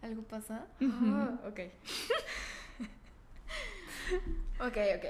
[0.01, 0.65] ¿Algo pasa?
[0.81, 1.59] Ah, ok.
[4.59, 5.05] ok, ok.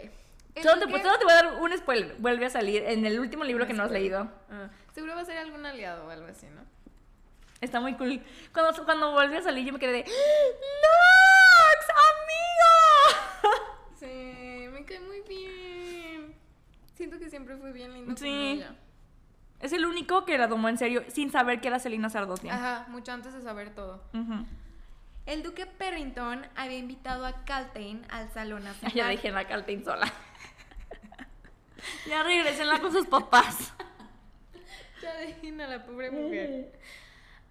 [0.61, 2.15] Solo te, te, voy a dar un spoiler.
[2.17, 4.31] Vuelve a salir en el último libro que no has leído.
[4.49, 6.61] Ah, seguro va a ser algún aliado o algo así, ¿no?
[7.59, 8.21] Está muy cool.
[8.53, 10.11] Cuando, cuando volvió a salir yo me quedé de ¡Nox!
[11.89, 13.61] ¡Amigo!
[13.99, 16.35] Sí, me cae muy bien.
[16.93, 18.23] Siento que siempre fue bien lindo sí.
[18.23, 18.75] con ella.
[19.61, 22.53] Es el único que la tomó en serio sin saber que era Selina Sardotia.
[22.53, 24.03] Ajá, mucho antes de saber todo.
[25.25, 28.93] El duque Perrington había invitado a Caltain al salón a cenar.
[28.93, 30.11] Ya dije a Caltain sola.
[32.07, 33.73] ya regresenla con sus papás.
[35.01, 36.79] ya dejen a la pobre mujer.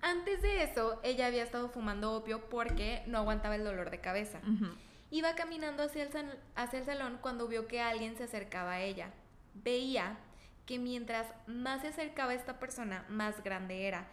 [0.03, 4.39] Antes de eso, ella había estado fumando opio porque no aguantaba el dolor de cabeza.
[5.11, 6.11] Iba caminando hacia el,
[6.57, 9.11] hacia el salón cuando vio que alguien se acercaba a ella.
[9.55, 10.19] Veía
[10.67, 14.07] que mientras más se acercaba esta persona, más grande era.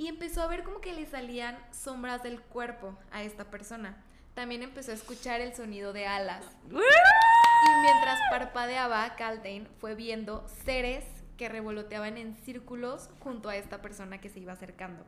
[0.00, 4.02] Y empezó a ver como que le salían sombras del cuerpo a esta persona.
[4.32, 6.42] También empezó a escuchar el sonido de alas.
[6.70, 11.04] y mientras parpadeaba, Caldain fue viendo seres
[11.36, 15.04] que revoloteaban en círculos junto a esta persona que se iba acercando.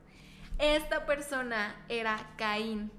[0.58, 2.92] Esta persona era Caín.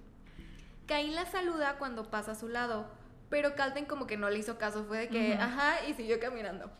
[0.87, 2.87] Caín la saluda cuando pasa a su lado,
[3.29, 6.71] pero Caltain como que no le hizo caso, fue de que, ajá, y siguió caminando.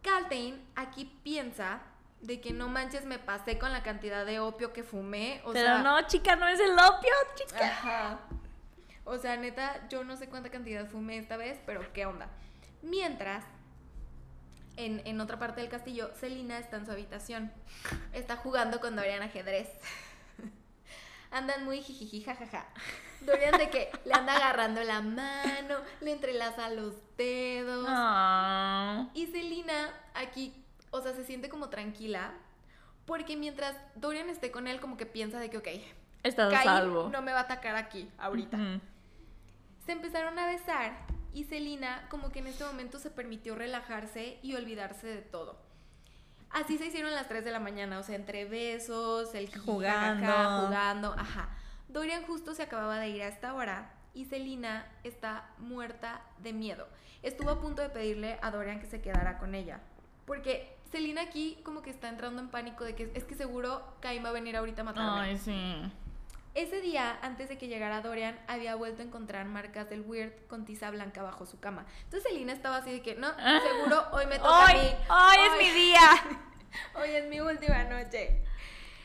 [0.00, 1.82] Caltain aquí piensa
[2.20, 5.40] de que no manches, me pasé con la cantidad de opio que fumé.
[5.44, 7.66] O pero no, chica, no es el opio, chica.
[7.66, 8.20] Ajá.
[9.04, 12.28] O sea, neta, yo no sé cuánta cantidad fumé esta vez, pero qué onda.
[12.82, 13.44] Mientras,
[14.76, 17.52] en, otra parte del castillo, Celina está en su habitación.
[18.12, 19.68] Está jugando con Dorian ajedrez.
[21.30, 22.66] Andan muy jijiji, jajaja.
[23.22, 27.88] Dorian de que le anda agarrando la mano, le entrelaza los dedos.
[29.14, 32.32] Y Celina aquí, o sea, se siente como tranquila.
[33.06, 35.68] Porque mientras Dorian esté con él, como que piensa de que, ok,
[36.22, 37.08] está salvo.
[37.08, 38.58] No me va a atacar aquí, ahorita.
[39.84, 40.92] Se empezaron a besar
[41.32, 45.58] y Celina como que en este momento se permitió relajarse y olvidarse de todo.
[46.50, 50.26] Así se hicieron las 3 de la mañana, o sea, entre besos, el jugando,
[50.66, 51.48] jugando, ajá.
[51.88, 56.88] Dorian justo se acababa de ir a esta hora y Celina está muerta de miedo.
[57.22, 59.80] Estuvo a punto de pedirle a Dorian que se quedara con ella,
[60.26, 64.24] porque Selina aquí como que está entrando en pánico de que es que seguro Caín
[64.24, 65.20] va a venir ahorita a matarme.
[65.20, 65.82] Ay, sí.
[66.52, 70.64] Ese día, antes de que llegara Dorian, había vuelto a encontrar marcas del Weird con
[70.64, 71.86] tiza blanca bajo su cama.
[72.04, 74.88] Entonces Selina estaba así de que, no, seguro hoy me toca Hoy, a mí.
[75.10, 76.00] hoy es mi día.
[76.94, 78.42] Hoy es mi última noche.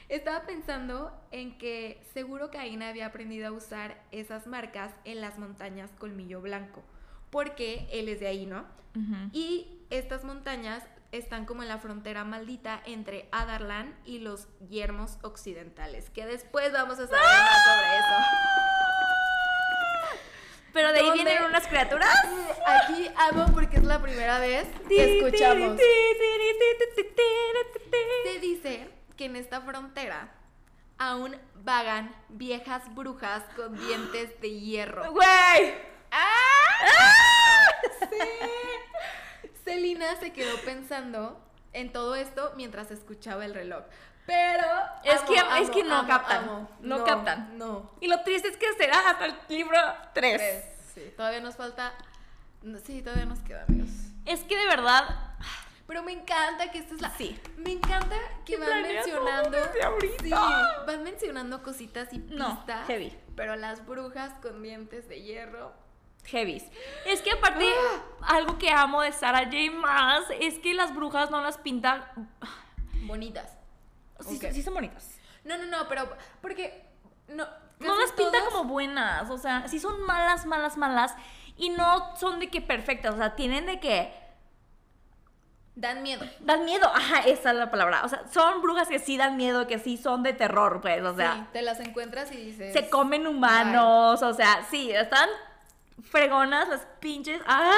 [0.07, 5.89] Estaba pensando en que seguro Caín había aprendido a usar esas marcas en las montañas
[5.97, 6.83] Colmillo Blanco,
[7.31, 8.65] porque él es de ahí, ¿no?
[8.95, 9.29] Ujú.
[9.33, 10.83] Y estas montañas
[11.17, 16.99] están como en la frontera maldita entre Adarlan y los Yermos Occidentales, que después vamos
[16.99, 18.15] a saber más sobre eso.
[20.73, 21.23] Pero de ahí ¿Dónde?
[21.23, 22.13] vienen unas criaturas.
[22.67, 25.79] Aquí amo porque es la primera vez que escuchamos.
[28.25, 30.33] Se dice que en esta frontera
[30.97, 35.11] aún vagan viejas brujas con dientes de hierro.
[35.13, 35.75] Güey.
[39.65, 41.41] Selina se quedó pensando
[41.73, 43.83] en todo esto mientras escuchaba el reloj.
[44.25, 44.63] Pero
[45.03, 46.43] Es amo, que, es que no amo, captan.
[46.45, 46.69] amo.
[46.79, 47.57] No, captan.
[47.57, 47.91] No.
[47.99, 49.77] Y lo triste es que será hasta el libro
[50.13, 50.37] 3.
[50.37, 50.65] Tres.
[50.93, 51.93] Sí, todavía nos falta.
[52.63, 53.89] no, Sí, todavía nos queda, amigos.
[54.25, 55.03] Es que de verdad.
[55.87, 57.11] Pero me encanta que esta es la.
[57.11, 57.39] Sí.
[57.57, 59.57] Me encanta que van mencionando.
[60.23, 60.31] Sí,
[60.87, 62.87] van mencionando cositas y No, pistas.
[62.87, 63.15] heavy.
[63.35, 65.73] Pero las brujas con dientes de hierro.
[66.25, 66.63] Heavies.
[67.05, 67.65] Es que aparte,
[68.21, 68.35] Ah.
[68.35, 69.71] algo que amo de Sarah J.
[69.73, 72.03] Maas es que las brujas no las pintan.
[73.05, 73.57] Bonitas.
[74.27, 75.19] Sí, sí son bonitas.
[75.43, 76.09] No, no, no, pero.
[76.41, 76.85] Porque.
[77.27, 77.45] No,
[77.79, 79.29] No las pinta todas- como buenas.
[79.29, 81.13] O sea, sí son malas, malas, malas.
[81.57, 83.13] Y no son de que perfectas.
[83.13, 84.13] O sea, tienen de que.
[85.75, 86.25] Dan miedo.
[86.39, 86.87] Dan miedo.
[86.87, 88.01] Ajá, esa es la palabra.
[88.05, 91.03] O sea, son brujas que sí dan miedo, que sí son de terror, pues.
[91.03, 92.71] O sea, sí, te las encuentras y dices.
[92.71, 94.23] se comen humanos.
[94.23, 95.27] O sea, sí, están
[96.03, 97.41] fregonas las pinches.
[97.45, 97.77] ¡Ay!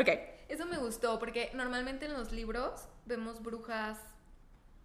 [0.00, 0.08] Ok.
[0.48, 3.98] Eso me gustó porque normalmente en los libros vemos brujas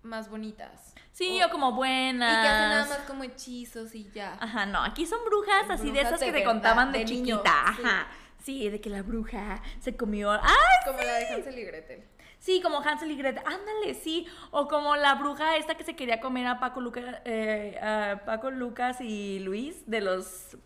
[0.02, 0.94] más bonitas.
[1.12, 2.42] Sí, O- o, como Y buenas.
[2.44, 4.38] que hacen nada más como hechizos y ya.
[4.40, 7.68] Ajá, no, aquí son brujas así de esas de que te contaban de, chiquita.
[7.68, 8.08] Ajá.
[8.44, 10.32] Sí, de que la bruja se comió.
[10.32, 10.40] ¡Ay!
[10.86, 12.04] Como la de Hansel y Gretel.
[12.40, 13.44] Sí, como Hansel y Gretel.
[13.46, 14.26] Ándale, sí.
[14.50, 18.50] O como la bruja esta que se quería comer a Paco, Luca- eh, a Paco
[18.50, 20.58] Lucas y Luis de los.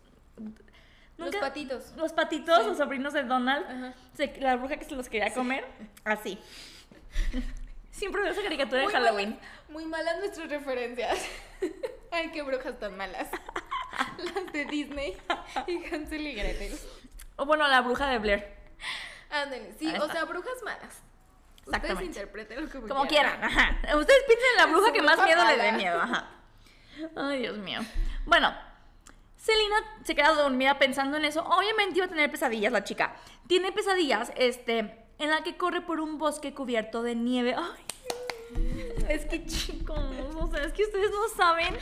[1.18, 1.92] Los ¿Nunca- patitos.
[1.96, 2.66] Los patitos, Sí.
[2.68, 3.64] los sobrinos de Donald.
[3.66, 3.94] Ajá.
[4.14, 5.64] Se- la bruja que se los quería comer.
[6.04, 6.38] Así.
[7.90, 9.38] Siempre veo esa caricatura de Halloween.
[9.70, 11.18] muy malas nuestras referencias.
[12.10, 13.28] Ay, qué brujas tan malas.
[14.18, 15.16] Las de Disney
[15.66, 16.78] y Hansel y Gretel.
[17.36, 18.54] O bueno, la bruja de Blair.
[19.30, 21.02] Ándale, sí, o sea, brujas malas.
[21.66, 23.70] Ustedes interpreten como, Como quieran, ajá.
[23.96, 25.72] Ustedes piensen en la bruja que más miedo les dé mala.
[25.78, 26.30] miedo, ajá.
[27.16, 27.80] Ay, Dios mío.
[28.26, 28.54] Bueno,
[29.46, 31.44] Selina se queda dormida pensando en eso.
[31.44, 33.14] Obviamente iba a tener pesadillas la chica.
[33.46, 37.54] Tiene pesadillas, este, en la que corre por un bosque cubierto de nieve.
[37.56, 38.56] Ay,
[39.08, 40.00] es que chicos,
[40.34, 41.76] o sea, es que ustedes no saben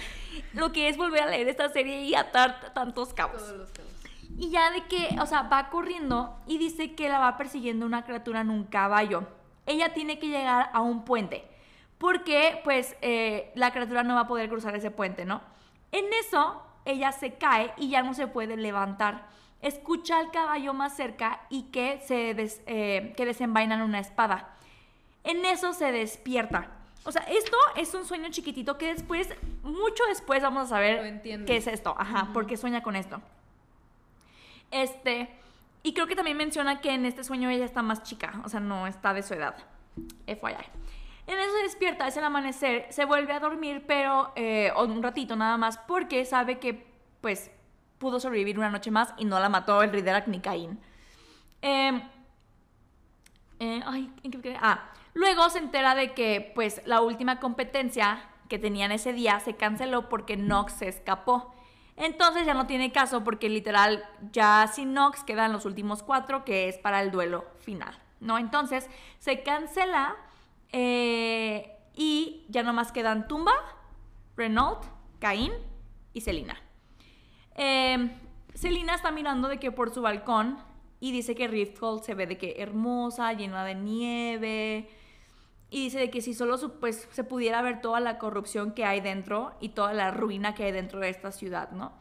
[0.53, 3.39] lo que es volver a leer esta serie y atar tantos cabos.
[3.39, 3.93] Todos los cabos.
[4.37, 8.05] Y ya de que, o sea, va corriendo y dice que la va persiguiendo una
[8.05, 9.27] criatura en un caballo.
[9.65, 11.49] Ella tiene que llegar a un puente.
[11.97, 15.41] Porque, pues, eh, la criatura no va a poder cruzar ese puente, ¿no?
[15.93, 19.27] En eso, ella se cae y ya no se puede levantar.
[19.63, 24.51] Escucha al caballo más cerca y que, se des- eh, que desenvainan una espada.
[25.25, 26.69] En eso se despierta.
[27.07, 29.29] O sea, esto es un sueño chiquitito que después,
[29.63, 31.95] mucho después vamos a saber qué es esto.
[31.99, 33.21] Ajá, porque sueña con esto.
[34.71, 35.29] Este,
[35.83, 38.61] y creo que también menciona que en este sueño ella está más chica, o sea,
[38.61, 39.55] no está de su edad.
[40.27, 40.57] FYI.
[41.27, 45.37] En eso se despierta, es el amanecer, se vuelve a dormir, pero eh, un ratito
[45.37, 46.87] nada más, porque sabe que,
[47.21, 47.51] pues,
[47.99, 50.79] pudo sobrevivir una noche más y no la mató el Riderak ni Caín.
[54.61, 59.57] Ah, luego se entera de que, pues, la última competencia que tenían ese día se
[59.57, 61.55] canceló porque Nox se escapó.
[61.97, 66.69] Entonces ya no tiene caso porque literal ya sin Nox quedan los últimos cuatro que
[66.69, 68.37] es para el duelo final, ¿no?
[68.37, 70.17] Entonces se cancela
[70.77, 73.53] eh, y ya nomás quedan Tumba,
[74.37, 74.83] Renault,
[75.21, 75.53] Caín
[76.13, 76.57] y Selina.
[77.55, 78.11] Eh,
[78.55, 80.59] Selina está mirando de que por su balcón
[80.99, 84.89] y dice que Rifthold se ve de que hermosa, llena de nieve.
[85.71, 89.01] Y dice de que si solo pues, se pudiera ver toda la corrupción que hay
[89.01, 91.93] dentro y toda la ruina que hay dentro de esta ciudad, ¿no?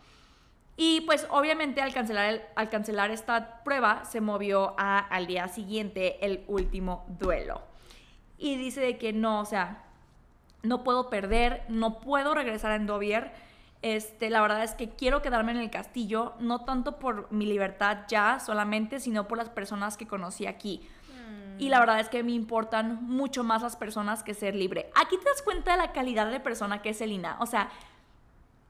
[0.78, 5.48] Y pues obviamente al cancelar, el- al cancelar esta prueba se movió a, al día
[5.48, 7.62] siguiente el último duelo.
[8.44, 9.86] Y dice de que no, o sea,
[10.64, 13.32] no puedo perder, no puedo regresar a Endovier.
[13.82, 18.00] Este, la verdad es que quiero quedarme en el castillo, no tanto por mi libertad
[18.10, 20.86] ya solamente, sino por las personas que conocí aquí.
[21.58, 24.90] Y la verdad es que me importan mucho más las personas que ser libre.
[24.94, 27.38] Aquí te das cuenta de la calidad de persona que es Selina.
[27.40, 27.70] O sea,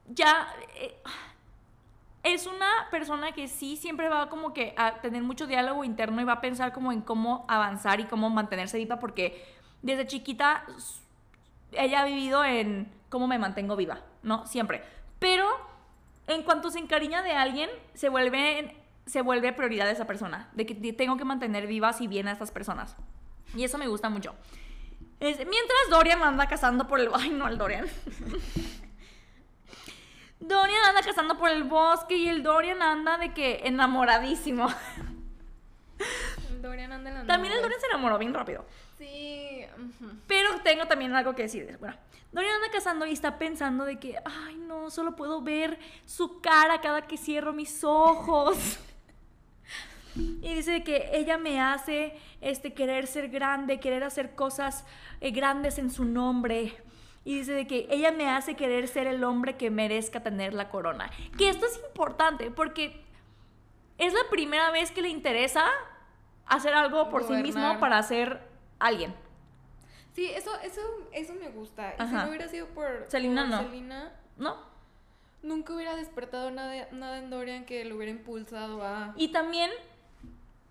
[0.06, 0.46] ya...
[0.76, 0.94] eh,
[2.24, 6.24] es una persona que sí siempre va como que a tener mucho diálogo interno y
[6.24, 9.44] va a pensar como en cómo avanzar y cómo mantenerse viva porque
[9.84, 10.64] desde chiquita
[11.72, 14.46] ella ha vivido en cómo me mantengo viva, ¿no?
[14.46, 14.82] Siempre.
[15.18, 15.46] Pero
[16.26, 18.76] en cuanto se encariña de alguien, se vuelve,
[19.06, 22.32] se vuelve prioridad de esa persona, de que tengo que mantener vivas y bien a
[22.32, 22.96] estas personas.
[23.54, 24.34] Y eso me gusta mucho.
[25.20, 27.10] Es- mientras Dorian anda cazando por el...
[27.12, 27.86] Ay, no, el Dorian.
[30.40, 34.68] Dorian anda cazando por el bosque y el Dorian anda de que enamoradísimo.
[36.60, 37.62] Dorian anda en la También el.
[37.62, 38.64] Dorian se enamoró bien rápido.
[39.04, 39.60] Sí.
[40.26, 41.78] Pero tengo también algo que decirles.
[41.78, 41.96] Bueno,
[42.32, 46.80] Dorian anda cazando y está pensando de que, ay no, solo puedo ver su cara
[46.80, 48.78] cada que cierro mis ojos.
[50.16, 54.84] Y dice de que ella me hace este, querer ser grande, querer hacer cosas
[55.20, 56.72] eh, grandes en su nombre.
[57.24, 60.68] Y dice de que ella me hace querer ser el hombre que merezca tener la
[60.68, 61.10] corona.
[61.36, 63.02] Que esto es importante porque
[63.98, 65.64] es la primera vez que le interesa
[66.46, 69.14] hacer algo por sí mismo para ser alguien.
[70.14, 70.80] Sí, eso, eso,
[71.12, 71.94] eso me gusta.
[71.98, 73.62] Y si no hubiera sido por Selena, no.
[73.62, 74.56] Selena, ¿No?
[75.42, 79.12] nunca hubiera despertado nada, nada en Dorian que lo hubiera impulsado a.
[79.16, 79.70] Y también.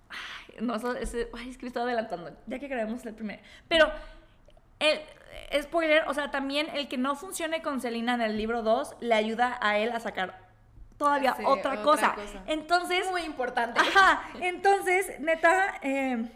[0.10, 2.32] Ay, no, eso- ese- ay, es que me estaba adelantando.
[2.48, 3.42] Ya que grabemos el primer.
[3.68, 3.92] Pero.
[4.80, 5.00] El,
[5.64, 9.14] spoiler, o sea, también el que no funcione con Selina en el libro 2 le
[9.16, 10.40] ayuda a él a sacar
[10.98, 12.16] todavía Sí, otra, otra cosa.
[12.16, 12.44] cosa.
[12.48, 13.10] Entonces.
[13.12, 13.80] muy importante.
[13.80, 14.24] Ajá.
[14.42, 16.30] Entonces, neta, eh,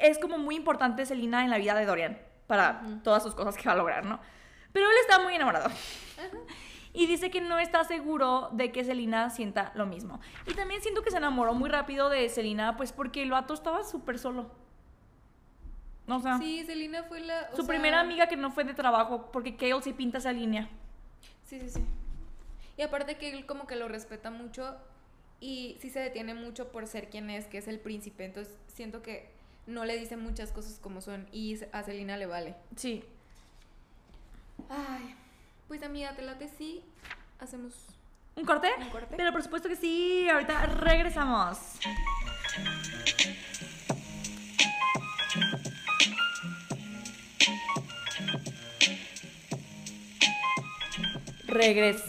[0.00, 3.64] es como muy importante Selina en la vida de Dorian para todas sus cosas que
[3.68, 4.20] va a lograr, ¿no?
[4.72, 5.70] Pero él está muy enamorado.
[6.92, 10.18] Y dice que no está seguro de que Selina sienta lo mismo.
[10.46, 13.84] Y también siento que se enamoró muy rápido de Selina, pues porque el vato estaba
[13.84, 14.50] súper solo.
[16.08, 17.50] O sea, Sí, Selena fue la.
[17.50, 20.68] su sea, primera amiga que no fue de trabajo, porque Kale sí pinta esa línea.
[21.44, 21.84] Sí, sí, sí.
[22.78, 24.76] Y aparte que él como que lo respeta mucho
[25.40, 28.24] y sí se detiene mucho por ser quien es, que es el príncipe.
[28.24, 29.35] Entonces siento que
[29.66, 32.54] no le dice muchas cosas como son y a Selena le vale.
[32.76, 33.04] Sí.
[34.68, 35.14] Ay,
[35.68, 36.82] pues amiga, te late sí.
[37.38, 37.72] Hacemos
[38.36, 38.68] ¿Un corte?
[38.78, 39.14] un corte.
[39.16, 41.58] Pero por supuesto que sí, ahorita regresamos.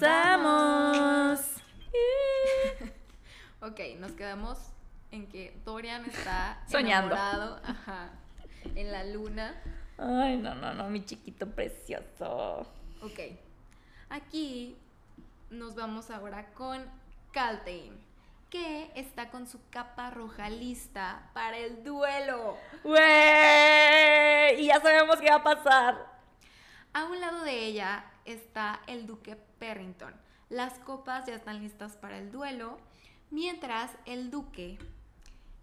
[0.07, 1.39] Regresamos.
[3.59, 4.59] Ok, nos quedamos
[5.11, 7.15] en que Dorian está Soñando.
[7.15, 8.09] enamorado, ajá,
[8.75, 9.55] en la luna.
[9.97, 12.67] Ay, no, no, no, mi chiquito precioso.
[13.01, 13.19] Ok.
[14.09, 14.77] Aquí
[15.49, 16.85] nos vamos ahora con
[17.31, 17.97] Caltain,
[18.49, 22.57] que está con su capa roja lista para el duelo.
[22.83, 24.61] ¡Güey!
[24.61, 26.17] Y ya sabemos qué va a pasar.
[26.93, 30.13] A un lado de ella está el duque Perrington.
[30.49, 32.77] Las copas ya están listas para el duelo,
[33.31, 34.77] mientras el duque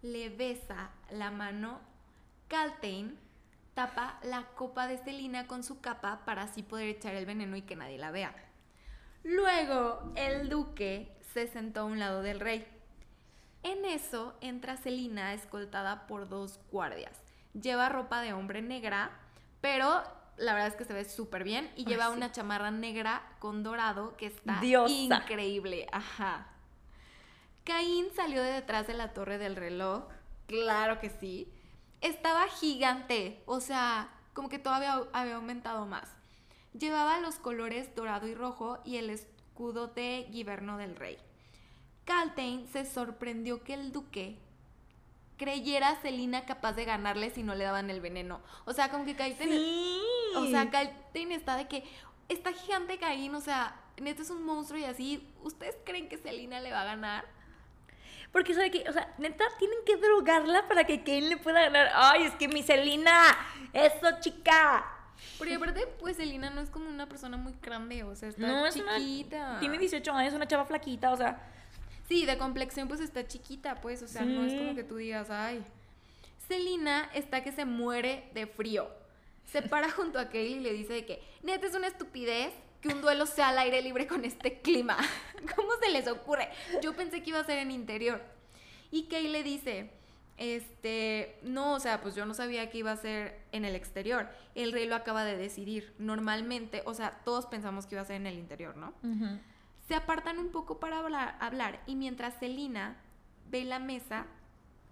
[0.05, 1.79] le besa la mano.
[2.47, 3.17] Caltain
[3.73, 7.63] tapa la copa de Selina con su capa para así poder echar el veneno y
[7.63, 8.33] que nadie la vea.
[9.23, 12.65] Luego, el duque se sentó a un lado del rey.
[13.63, 17.19] En eso entra Selina escoltada por dos guardias.
[17.59, 19.09] Lleva ropa de hombre negra,
[19.59, 20.03] pero
[20.37, 22.13] la verdad es que se ve súper bien y Ay, lleva sí.
[22.17, 24.91] una chamarra negra con dorado que está Diosa.
[24.93, 25.87] increíble.
[25.91, 26.47] Ajá.
[27.65, 30.03] Caín salió de detrás de la torre del reloj.
[30.47, 31.47] Claro que sí.
[32.01, 36.07] Estaba gigante, o sea, como que todavía había aumentado más.
[36.77, 41.17] Llevaba los colores dorado y rojo y el escudo de Giverno del Rey.
[42.05, 44.37] Caltain se sorprendió que el duque
[45.37, 48.41] creyera a Selina capaz de ganarle si no le daban el veneno.
[48.65, 50.01] O sea, como que Caltain, Sí.
[50.35, 51.83] o sea, Caltain está de que
[52.29, 55.27] está gigante Caín, o sea, neta es un monstruo y así.
[55.43, 57.25] ¿Ustedes creen que Selina le va a ganar?
[58.31, 61.89] Porque sabe que, o sea, neta, tienen que drogarla para que Kane le pueda ganar.
[61.93, 63.13] Ay, es que mi Selina,
[63.73, 64.85] eso chica.
[65.37, 68.65] Porque aparte, pues Selina no es como una persona muy grande, o sea, está No,
[68.65, 69.57] es una- chiquita.
[69.59, 71.41] Tiene 18 años, una chava flaquita, o sea.
[72.07, 75.29] Sí, de complexión pues está chiquita, pues, o sea, no es como que tú digas,
[75.29, 75.63] ay.
[76.47, 78.89] Selina está que se muere de frío.
[79.51, 82.53] Se para junto a Kaylee y le dice de que, neta, es una estupidez
[82.85, 84.97] que un duelo sea al aire libre con este clima.
[85.55, 86.49] ¿Cómo se les ocurre?
[86.83, 88.21] Yo pensé que iba a ser en interior.
[88.91, 89.91] Y Kay le dice,
[90.37, 94.29] este, no, o sea, pues yo no sabía que iba a ser en el exterior.
[94.53, 95.95] El rey lo acaba de decidir.
[95.97, 98.93] Normalmente, o sea, todos pensamos que iba a ser en el interior, ¿no?
[99.87, 102.97] Se apartan un poco para hablar, hablar y mientras Selina
[103.49, 104.25] ve la mesa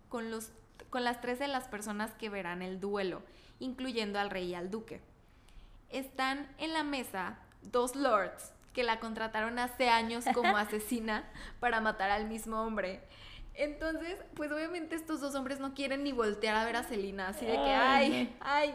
[0.10, 0.52] con los
[0.90, 3.24] con las tres de las personas que verán el duelo,
[3.60, 5.02] incluyendo al rey y al duque.
[5.90, 7.40] Están en la mesa
[7.72, 11.24] dos lords que la contrataron hace años como asesina
[11.60, 13.02] para matar al mismo hombre.
[13.56, 17.46] Entonces, pues obviamente estos dos hombres no quieren ni voltear a ver a Celina, así
[17.46, 18.74] de que, ay, ay.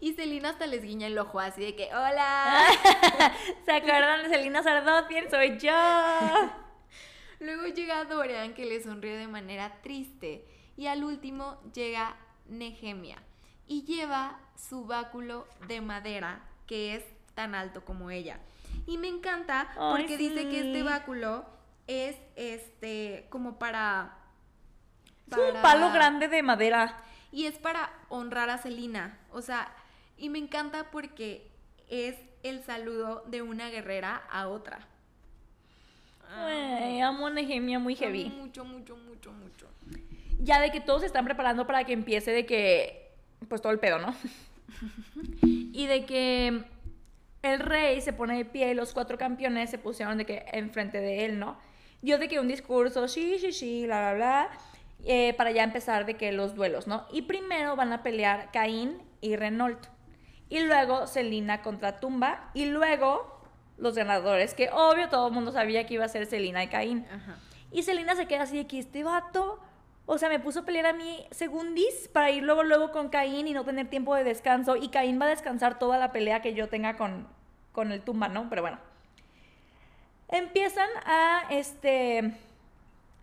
[0.00, 2.66] Y Celina hasta les guiña el ojo, así de que, hola.
[3.64, 5.30] ¿Se acuerdan de Celina Sardotien?
[5.30, 5.72] Soy yo.
[7.40, 10.44] Luego llega Dorian, que le sonríe de manera triste.
[10.76, 12.14] Y al último llega
[12.48, 13.22] Nehemia.
[13.66, 17.04] Y lleva su báculo de madera, que es
[17.38, 18.40] tan alto como ella.
[18.84, 21.46] Y me encanta porque dice que este báculo
[21.86, 24.18] es este como para,
[25.30, 27.00] Es un palo grande de madera.
[27.30, 29.20] Y es para honrar a Celina.
[29.30, 29.72] O sea,
[30.16, 31.48] y me encanta porque
[31.88, 34.80] es el saludo de una guerrera a otra.
[36.34, 38.24] Ay, amo a Nehemia muy heavy.
[38.30, 39.68] mucho, mucho, mucho, mucho.
[40.40, 43.12] Ya de que todos se están preparando para que empiece de que,
[43.48, 44.12] pues todo el pedo, ¿no?
[45.42, 46.64] y de que
[47.42, 51.00] el rey se pone de pie y los cuatro campeones se pusieron de que enfrente
[51.00, 51.58] de él, ¿no?
[52.02, 54.50] Dio de que un discurso, sí, sí, sí, bla, bla, bla,
[55.04, 57.06] eh, para ya empezar de que los duelos, ¿no?
[57.12, 59.86] Y primero van a pelear Caín y Renault.
[60.48, 62.50] Y luego Selina contra Tumba.
[62.54, 63.38] Y luego
[63.76, 67.06] los ganadores, que obvio todo el mundo sabía que iba a ser Selina y Caín.
[67.70, 69.60] Y Selina se queda así de que este vato,
[70.10, 73.46] o sea, me puso a pelear a mí segundis para ir luego, luego con Caín
[73.46, 74.74] y no tener tiempo de descanso.
[74.74, 77.28] Y Caín va a descansar toda la pelea que yo tenga con,
[77.72, 78.48] con el Tumba, ¿no?
[78.48, 78.78] Pero bueno.
[80.28, 82.32] Empiezan a, este,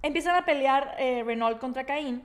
[0.04, 2.22] empiezan a pelear eh, Renault contra Caín.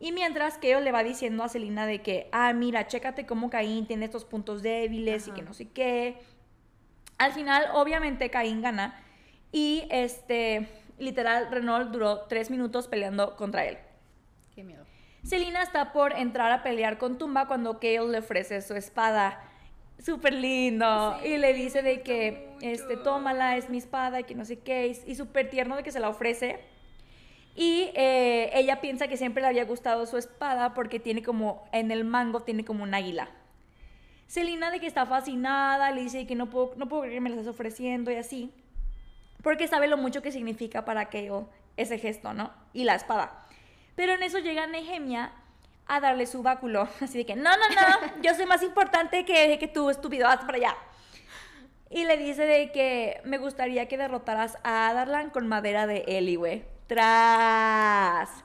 [0.00, 3.86] Y mientras Keo le va diciendo a Selina de que, ah, mira, chécate cómo Caín
[3.86, 6.16] tiene estos puntos débiles y que no sé qué.
[7.18, 8.98] Al final, obviamente, Caín gana.
[9.52, 10.66] Y este,
[10.98, 13.76] literal, Renault duró tres minutos peleando contra él.
[15.28, 19.38] Selina está por entrar a pelear con Tumba cuando Kale le ofrece su espada.
[19.98, 21.18] Súper lindo.
[21.20, 24.60] Sí, y le dice de que, este, tómala, es mi espada y que no sé
[24.60, 24.86] qué.
[24.86, 26.60] Y, y súper tierno de que se la ofrece.
[27.54, 31.90] Y eh, ella piensa que siempre le había gustado su espada porque tiene como, en
[31.90, 33.28] el mango tiene como un águila.
[34.28, 37.28] Selina de que está fascinada, le dice que no puedo, no puedo creer que me
[37.28, 38.50] la estás ofreciendo y así.
[39.42, 41.44] Porque sabe lo mucho que significa para Kale
[41.76, 42.50] ese gesto, ¿no?
[42.72, 43.44] Y la espada.
[43.98, 45.32] Pero en eso llega Nehemia
[45.88, 46.88] a darle su báculo.
[47.00, 50.44] Así de que, no, no, no, yo soy más importante que, que tú, estúpido, haz
[50.44, 50.76] para allá.
[51.90, 56.64] Y le dice de que me gustaría que derrotaras a Adarlan con madera de Eliwe.
[56.86, 58.44] Tras.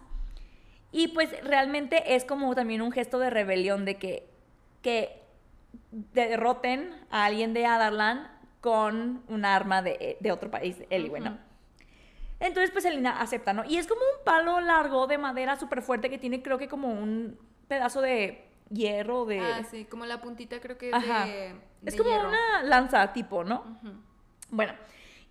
[0.92, 4.28] Y pues realmente es como también un gesto de rebelión de que,
[4.82, 5.22] que
[5.92, 8.28] derroten a alguien de Adarlan
[8.60, 11.53] con un arma de, de otro país, Eliwe, ¿no?
[12.44, 13.64] Entonces, pues Selina acepta, ¿no?
[13.64, 16.90] Y es como un palo largo de madera súper fuerte que tiene, creo que como
[16.90, 17.40] un
[17.70, 19.40] pedazo de hierro, de...
[19.40, 21.26] Ah, sí, como la puntita creo que es Ajá.
[21.26, 21.56] de.
[21.86, 22.28] es como hierro.
[22.28, 23.80] una lanza tipo, ¿no?
[24.50, 24.74] Bueno,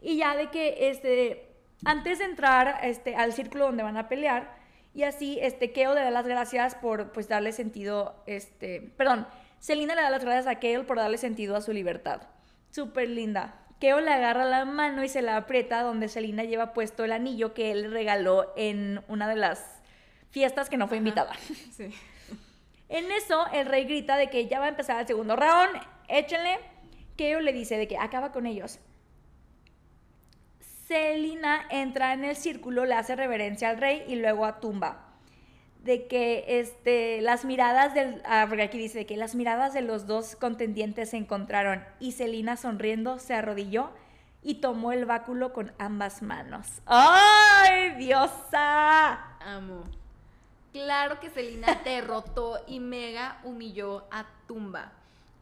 [0.01, 1.55] y ya de que, este,
[1.85, 4.57] antes de entrar este, al círculo donde van a pelear,
[4.95, 9.27] y así, este, Keo le da las gracias por, pues, darle sentido, este, perdón,
[9.59, 12.23] Selina le da las gracias a Keo por darle sentido a su libertad.
[12.71, 13.62] Súper linda.
[13.83, 17.53] Keo le agarra la mano y se la aprieta donde Selina lleva puesto el anillo
[17.53, 19.83] que él regaló en una de las
[20.31, 21.01] fiestas que no fue Ajá.
[21.01, 21.33] invitada.
[21.73, 21.93] Sí.
[22.89, 26.61] En eso, el rey grita de que ya va a empezar el segundo round, échenle.
[27.17, 28.79] Keo le dice de que acaba con ellos.
[30.87, 35.12] Selina entra en el círculo, le hace reverencia al rey y luego a Tumba.
[35.83, 38.23] De que este, las miradas del.
[38.25, 42.57] Ah, porque aquí dice que las miradas de los dos contendientes se encontraron y Selina
[42.57, 43.91] sonriendo se arrodilló
[44.43, 46.67] y tomó el báculo con ambas manos.
[46.87, 49.37] ¡Ay, diosa!
[49.41, 49.85] Amo.
[50.73, 54.93] Claro que Selina derrotó y mega humilló a Tumba.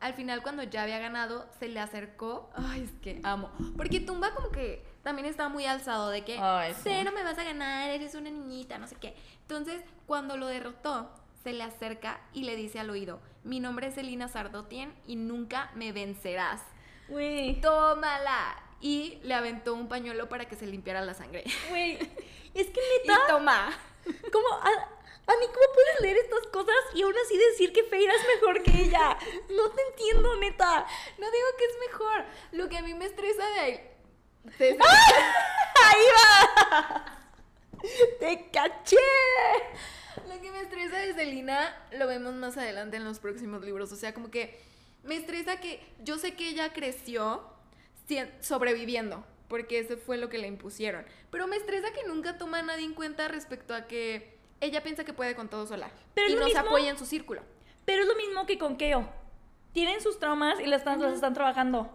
[0.01, 2.51] Al final, cuando ya había ganado, se le acercó.
[2.55, 3.51] Ay, es que amo.
[3.77, 6.81] Porque Tumba, como que también estaba muy alzado de que, Ay, sí.
[6.85, 9.15] cero me vas a ganar, eres una niñita, no sé qué.
[9.43, 11.11] Entonces, cuando lo derrotó,
[11.45, 15.71] se le acerca y le dice al oído: Mi nombre es Selina Sardotien y nunca
[15.75, 16.63] me vencerás.
[17.09, 17.61] Güey.
[17.61, 18.57] tómala.
[18.83, 21.45] Y le aventó un pañuelo para que se limpiara la sangre.
[21.69, 21.97] Güey,
[22.55, 23.69] es que Y neta, toma.
[24.33, 24.71] ¿cómo, a,
[25.31, 28.63] a mí, ¿cómo puedes leer estas cosas y aún así decir que Feira es mejor
[28.63, 29.17] que ella?
[29.51, 30.87] No te entiendo, neta.
[31.19, 32.25] No digo que es mejor.
[32.53, 33.81] Lo que a mí me estresa de ahí.
[34.59, 34.79] de-
[35.85, 37.19] ¡Ahí va!
[38.19, 38.97] ¡Te caché!
[40.29, 43.91] Lo que me estresa de Selina lo vemos más adelante en los próximos libros.
[43.93, 44.61] O sea, como que
[45.03, 47.43] me estresa que yo sé que ella creció
[48.41, 51.07] sobreviviendo, porque eso fue lo que le impusieron.
[51.31, 55.05] Pero me estresa que nunca toma a nadie en cuenta respecto a que ella piensa
[55.05, 55.91] que puede con todo sola.
[56.15, 57.43] Pero y mismo- apoya en su círculo.
[57.85, 59.09] Pero es lo mismo que con Keo.
[59.73, 61.91] Tienen sus traumas y las están, las están trabajando.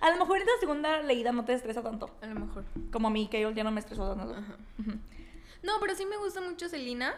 [0.00, 2.10] A lo mejor en la segunda leída no te estresa tanto.
[2.20, 2.64] A lo mejor.
[2.90, 4.34] Como a mí, Keo ya no me estresó tanto.
[5.62, 7.14] No, pero sí me gusta mucho Selina.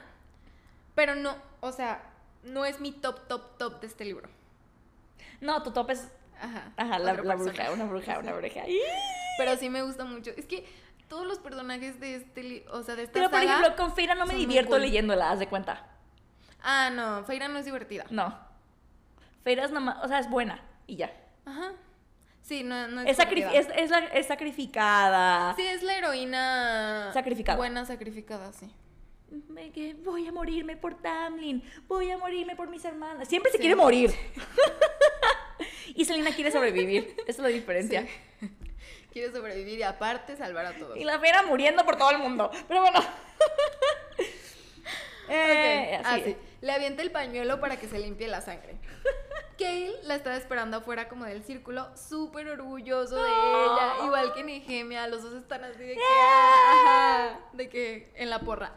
[0.95, 2.03] Pero no, o sea,
[2.45, 4.29] no es mi top, top, top de este libro.
[5.41, 6.09] No, tu top es.
[6.41, 6.73] Ajá.
[6.77, 8.63] Ajá, la, bruja, una bruja, una bruja.
[9.39, 10.31] Pero sí me gusta mucho.
[10.37, 10.67] Es que
[11.15, 14.27] todos los personajes de este, o sea, de esta Pero por ejemplo, con Feira no
[14.27, 14.81] me divierto cool.
[14.81, 15.87] leyéndola, haz de cuenta.
[16.61, 18.05] Ah, no, Feira no es divertida.
[18.11, 18.37] No.
[19.45, 21.13] Feira es nada más, o sea, es buena y ya.
[21.47, 21.71] Ajá.
[22.43, 25.55] Sí, no, no es Es, es, es la- es sacrificada.
[25.55, 27.11] Sí, es la heroína...
[27.15, 27.59] Sacrificada.
[27.59, 28.69] Buena sacrificada, sí.
[29.49, 33.29] Me- que voy a morirme por Tamlin, voy a morirme por mis hermanas.
[33.29, 33.61] Siempre se Sí.
[33.61, 34.13] quiere morir.
[35.95, 37.15] y Selena quiere sobrevivir.
[37.29, 38.05] Esa es la diferencia.
[38.41, 38.51] Sí.
[39.15, 40.97] Quiere sobrevivir y aparte salvar a todos.
[40.97, 42.51] Y la Fera muriendo por todo el mundo.
[42.69, 43.01] Pero bueno.
[45.27, 46.23] Eh, así.
[46.23, 46.37] sí.
[46.61, 48.77] Le avienta el pañuelo para que se limpie la sangre.
[49.59, 55.07] Kale la estaba esperando afuera como del círculo, súper orgulloso de ella, igual que Nehemia,
[55.07, 58.73] los dos están así de que, ajá, de que en la porra.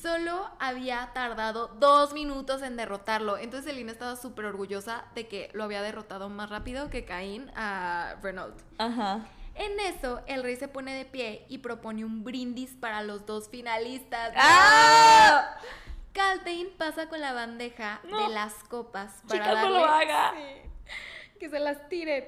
[0.00, 5.64] Solo había tardado dos minutos en derrotarlo, entonces Selina estaba súper orgullosa de que lo
[5.64, 8.60] había derrotado más rápido que Caín a Renault.
[8.78, 9.26] Ajá.
[9.54, 13.48] En eso, el rey se pone de pie y propone un brindis para los dos
[13.48, 14.32] finalistas.
[14.36, 15.56] ¡Ah!
[16.12, 18.28] Caltain pasa con la bandeja No.
[18.28, 20.32] de las copas para Chicas, no darle lo haga.
[20.36, 22.24] Sí, que se las tiren.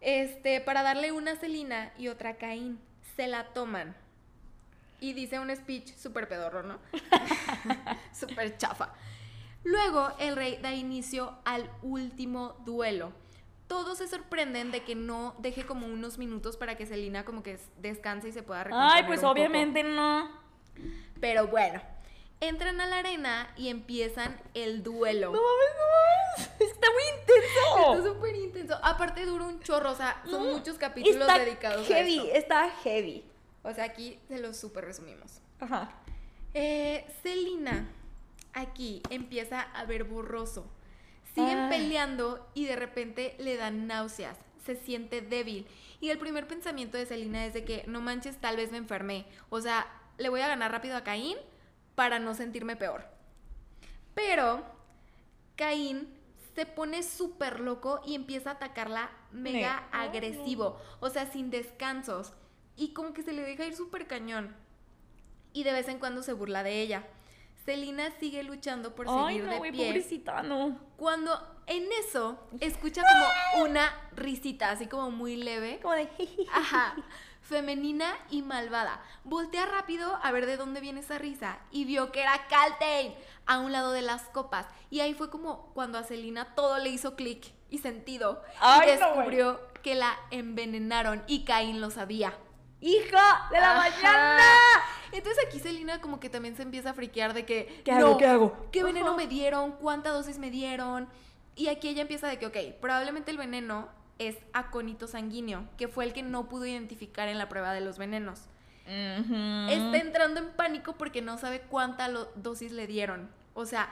[0.00, 2.78] Este, para darle una a Celina y otra a Caín.
[3.16, 3.96] Se la toman.
[5.00, 6.78] Y dice un speech súper pedorro, ¿no?
[8.12, 8.92] Súper chafa.
[9.64, 13.12] Luego el rey da inicio al último duelo.
[13.74, 17.58] Todos se sorprenden de que no deje como unos minutos para que Celina como que
[17.78, 19.32] descanse y se pueda recomponer Ay, pues un poco.
[19.32, 20.30] obviamente no.
[21.20, 21.82] Pero bueno,
[22.38, 25.32] entran a la arena y empiezan el duelo.
[25.32, 26.50] No mames, no mames.
[26.70, 27.94] Está muy intenso.
[27.96, 28.78] Está súper intenso.
[28.80, 32.38] Aparte dura un chorro, o sea, son muchos capítulos está dedicados heavy, a esto.
[32.38, 33.24] Está heavy.
[33.64, 35.40] O sea, aquí se los súper resumimos.
[35.58, 35.90] Ajá.
[36.54, 37.88] Eh, Celina,
[38.52, 40.64] aquí empieza a ver borroso.
[41.34, 41.70] Siguen Ay.
[41.70, 44.38] peleando y de repente le dan náuseas.
[44.64, 45.66] Se siente débil.
[46.00, 49.26] Y el primer pensamiento de Celina es de que no manches, tal vez me enfermé.
[49.50, 49.86] O sea,
[50.18, 51.36] le voy a ganar rápido a Caín
[51.94, 53.04] para no sentirme peor.
[54.14, 54.64] Pero
[55.56, 56.08] Caín
[56.54, 60.78] se pone súper loco y empieza a atacarla mega Me- agresivo.
[61.00, 62.32] O sea, sin descansos.
[62.76, 64.54] Y como que se le deja ir súper cañón.
[65.52, 67.04] Y de vez en cuando se burla de ella.
[67.64, 69.86] Celina sigue luchando por Ay, seguir no, de pie.
[69.86, 70.78] pobrecita, no.
[70.96, 71.32] Cuando
[71.66, 75.80] en eso escucha como una risita, así como muy leve.
[75.82, 76.08] Como de.
[76.52, 76.94] Ajá.
[77.40, 79.02] Femenina y malvada.
[79.24, 83.58] Voltea rápido a ver de dónde viene esa risa y vio que era Caltain a
[83.58, 84.66] un lado de las copas.
[84.88, 88.42] Y ahí fue como cuando a Celina todo le hizo clic y sentido.
[88.60, 89.16] Ay, y no, güey.
[89.16, 92.32] descubrió que la envenenaron y Caín lo sabía.
[92.84, 93.90] ¡Hija de la Ajá.
[93.90, 94.42] mañana!
[95.10, 97.80] Entonces aquí Celina como que también se empieza a friquear de que...
[97.82, 98.18] ¿Qué hago?
[98.18, 98.68] ¿Qué hago?
[98.70, 99.16] ¿Qué veneno Ajá.
[99.16, 99.72] me dieron?
[99.72, 101.08] ¿Cuánta dosis me dieron?
[101.56, 106.04] Y aquí ella empieza de que, ok, probablemente el veneno es acónito sanguíneo, que fue
[106.04, 108.42] el que no pudo identificar en la prueba de los venenos.
[108.86, 113.30] Está entrando en pánico porque no sabe cuánta dosis le dieron.
[113.54, 113.88] O sea,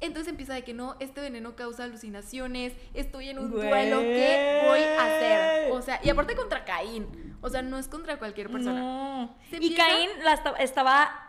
[0.00, 3.68] entonces empieza de que no, este veneno causa alucinaciones, estoy en un Güey.
[3.68, 5.72] duelo, ¿qué voy a hacer?
[5.72, 7.36] O sea, y aparte contra Caín.
[7.40, 8.80] O sea, no es contra cualquier persona.
[8.80, 9.36] No.
[9.52, 11.22] Y empieza- Caín la estaba.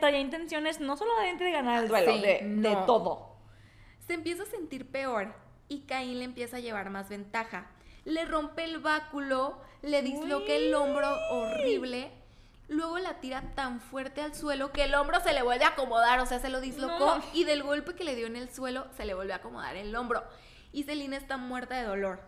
[0.00, 3.36] Traía intenciones no solamente de ganar el duelo, Sí, de, de todo.
[4.06, 5.32] Se empieza a sentir peor
[5.68, 7.70] y Caín le empieza a llevar más ventaja.
[8.04, 12.10] Le rompe el báculo, le disloca el hombro horrible.
[12.68, 16.18] Luego la tira tan fuerte al suelo que el hombro se le vuelve a acomodar,
[16.20, 17.24] o sea, se lo dislocó No.
[17.32, 19.94] y del golpe que le dio en el suelo se le vuelve a acomodar el
[19.94, 20.24] hombro.
[20.72, 22.20] Y Celina está muerta de dolor.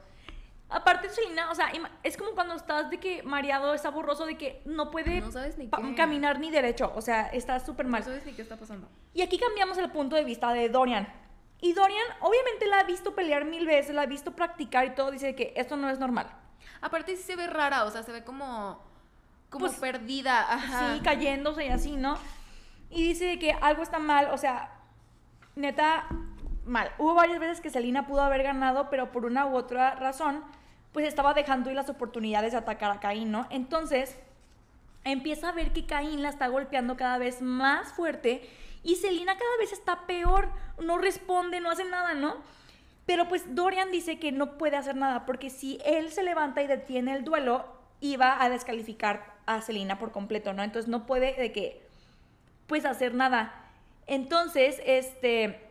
[0.71, 4.63] Aparte, Selena, o sea, es como cuando estás de que mareado, está borroso, de que
[4.67, 6.93] no puede No sabes ni caminar ni derecho.
[6.95, 8.01] O sea, está súper mal.
[8.01, 8.87] No sabes ni qué está pasando.
[9.15, 11.09] Y aquí cambiamos el punto de vista de Dorian.
[11.61, 15.11] Y Dorian, obviamente, la ha visto pelear mil veces, la ha visto practicar y todo.
[15.11, 16.31] Dice que esto no es normal.
[16.83, 18.85] Aparte sí se ve rara, o sea, se ve como
[19.51, 20.95] como Pues, perdida, ajá.
[20.95, 22.19] Sí, cayéndose y así, ¿no?
[22.91, 24.71] Y dice de que algo está mal, o sea,
[25.57, 26.07] neta,
[26.65, 26.91] mal.
[26.99, 30.43] Hubo varias veces que Selina pudo haber ganado, pero por una u otra razón,
[30.93, 33.47] pues estaba dejando ir las oportunidades de atacar a Caín, ¿no?
[33.51, 34.19] Entonces,
[35.05, 38.49] empieza a ver que Caín la está golpeando cada vez más fuerte
[38.83, 40.51] y Selina cada vez está peor,
[40.81, 42.37] no responde, no hace nada, ¿no?
[43.07, 46.67] Pero pues Dorian dice que no puede hacer nada porque si él se levanta y
[46.67, 47.65] detiene el duelo,
[48.01, 50.63] iba a descalificar a Selina por completo, ¿no?
[50.63, 51.83] Entonces no puede de que
[52.67, 53.65] pues hacer nada.
[54.07, 55.69] Entonces, este,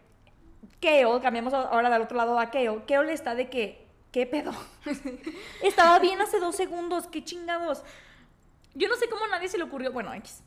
[0.80, 4.52] Keo, cambiamos ahora del otro lado a Keo, Keo le está de que, ¿qué pedo?
[5.64, 7.84] Estaba bien hace dos segundos, qué chingados.
[8.74, 10.44] Yo no sé cómo a nadie se le ocurrió, bueno, X.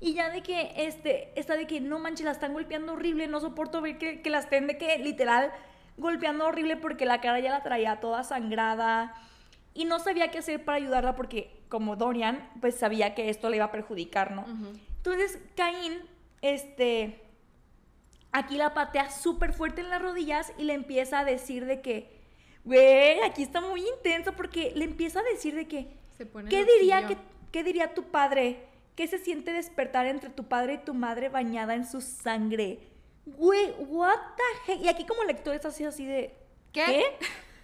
[0.00, 3.40] Y ya de que, este, está de que, no manches, la están golpeando horrible, no
[3.40, 5.52] soporto ver que, que la estén de que, literal,
[5.96, 9.14] golpeando horrible porque la cara ya la traía toda sangrada.
[9.74, 13.56] Y no sabía qué hacer para ayudarla porque, como Dorian, pues sabía que esto le
[13.56, 14.44] iba a perjudicar, ¿no?
[14.96, 15.98] Entonces, Caín,
[16.42, 17.20] este,
[18.32, 22.10] aquí la patea súper fuerte en las rodillas y le empieza a decir de que,
[22.64, 25.88] güey, aquí está muy intenso porque le empieza a decir de que,
[26.48, 27.16] ¿qué diría, que,
[27.52, 28.66] ¿qué diría tu padre?
[28.94, 32.80] ¿Qué se siente despertar entre tu padre y tu madre bañada en su sangre?
[33.26, 34.80] Güey, what the heck?
[34.82, 36.34] Y aquí como lector está así, así de,
[36.72, 37.04] ¿qué?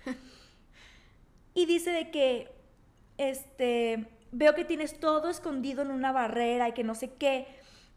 [1.54, 2.52] y dice de que,
[3.18, 7.46] este, veo que tienes todo escondido en una barrera y que no sé qué.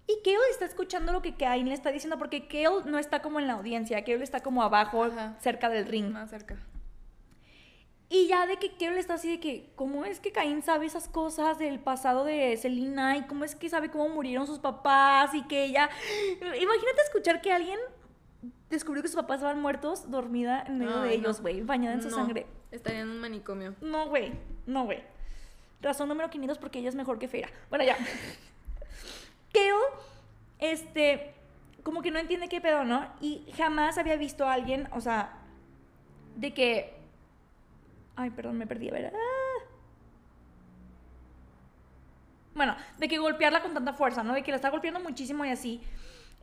[0.07, 3.39] Y Kale está escuchando lo que Cain le está diciendo, porque Kale no está como
[3.39, 6.11] en la audiencia, Kale está como abajo, cerca del ring.
[6.11, 6.57] Más cerca.
[8.09, 11.09] Y ya de que Kale está así de que, ¿cómo es que Caín sabe esas
[11.09, 13.17] cosas del pasado de Selina?
[13.17, 15.89] Y cómo es que sabe cómo murieron sus papás y que ella...
[16.39, 17.77] Imagínate escuchar que alguien
[18.69, 22.09] descubrió que sus papás estaban muertos dormida en medio de ellos, güey, bañada en su
[22.09, 22.45] sangre.
[22.71, 23.75] Estaría en un manicomio.
[23.81, 24.33] No, güey,
[24.65, 25.03] no, güey.
[25.81, 27.49] Razón número 500 porque ella es mejor que Feira.
[27.69, 27.97] Bueno, ya.
[29.53, 29.77] Keo,
[30.59, 31.33] este,
[31.83, 33.07] como que no entiende qué pedo, ¿no?
[33.21, 35.37] Y jamás había visto a alguien, o sea,
[36.35, 36.97] de que...
[38.15, 39.13] Ay, perdón, me perdí, a ver.
[39.15, 39.65] Ah.
[42.55, 44.33] Bueno, de que golpearla con tanta fuerza, ¿no?
[44.33, 45.81] De que la está golpeando muchísimo y así.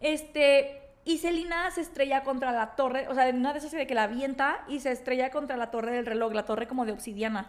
[0.01, 3.87] Este, y Selina se estrella contra la torre, o sea, en una de esas de
[3.87, 6.93] que la avienta y se estrella contra la torre del reloj, la torre como de
[6.93, 7.47] obsidiana.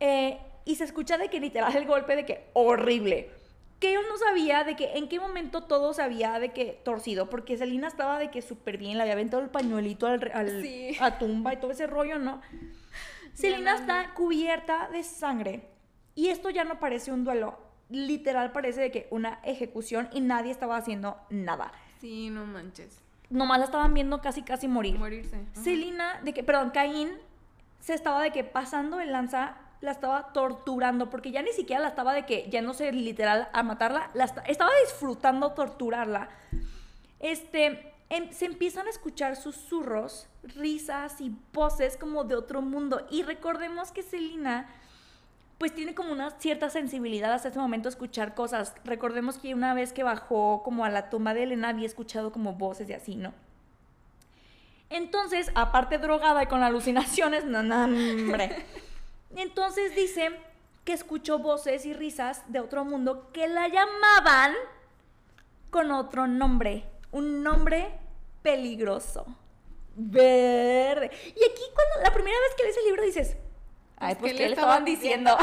[0.00, 3.30] Eh, y se escucha de que literal el golpe de que horrible
[3.82, 7.28] que yo no sabía de que en qué momento todo se había de que torcido,
[7.28, 10.22] porque Selina estaba de que súper bien, le había aventado el pañuelito al,
[11.00, 12.40] a tumba y todo ese rollo, ¿no?
[13.34, 15.68] Selina está cubierta de sangre
[16.14, 17.58] y esto ya no parece un duelo,
[17.88, 21.72] literal parece de que una ejecución y nadie estaba haciendo nada.
[22.02, 22.98] Sí, no manches.
[23.30, 24.98] Nomás la estaban viendo casi casi morir.
[24.98, 25.46] Morirse.
[25.52, 27.10] Selina, de que, perdón, Caín
[27.78, 31.86] se estaba de que pasando el lanza la estaba torturando, porque ya ni siquiera la
[31.86, 36.28] estaba de que ya no sé literal a matarla, la estaba disfrutando torturarla.
[37.20, 43.06] Este, em, se empiezan a escuchar susurros, risas y voces como de otro mundo.
[43.12, 44.66] Y recordemos que Selina
[45.62, 48.74] pues tiene como una cierta sensibilidad hasta ese momento escuchar cosas.
[48.84, 52.54] Recordemos que una vez que bajó como a la tumba de Elena había escuchado como
[52.54, 53.32] voces y así, ¿no?
[54.90, 58.66] Entonces, aparte drogada y con alucinaciones, no, no, hombre.
[59.36, 60.32] Entonces dice
[60.84, 64.54] que escuchó voces y risas de otro mundo que la llamaban
[65.70, 68.00] con otro nombre, un nombre
[68.42, 69.26] peligroso.
[69.94, 71.12] Verde.
[71.24, 73.36] Y aquí cuando la primera vez que lees el libro dices,
[74.02, 75.36] ay, pues, ¿qué, le estaban diciendo?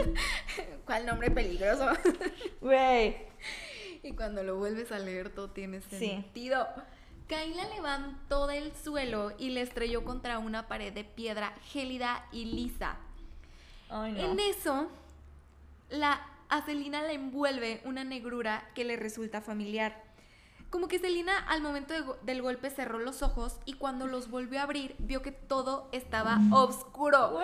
[0.86, 1.88] ¿Cuál nombre peligroso?
[2.60, 3.16] Güey.
[4.02, 6.66] Y cuando lo vuelves a leer todo tiene sentido.
[7.28, 12.44] Caín la levantó del suelo y le estrelló contra una pared de piedra gélida y
[12.44, 12.96] lisa.
[13.90, 14.88] En eso,
[15.88, 20.02] la, a Celina le envuelve una negrura que le resulta familiar.
[20.74, 24.64] Como que Celina al momento del golpe cerró los ojos y cuando los volvió a
[24.64, 27.38] abrir vio que todo estaba oscuro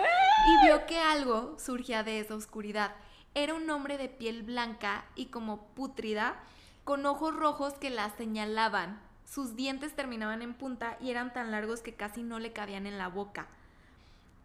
[0.49, 2.93] y vio que algo surgía de esa oscuridad.
[3.33, 6.43] Era un hombre de piel blanca y como pútrida,
[6.83, 9.01] con ojos rojos que la señalaban.
[9.23, 12.97] Sus dientes terminaban en punta y eran tan largos que casi no le cabían en
[12.97, 13.47] la boca.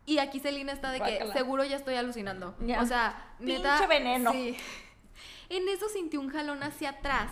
[0.05, 2.55] Y aquí Celina está de que seguro ya estoy alucinando.
[2.81, 3.85] O sea, neta.
[3.89, 4.31] veneno.
[4.31, 4.57] Sí.
[5.49, 7.31] En eso sintió un jalón hacia atrás,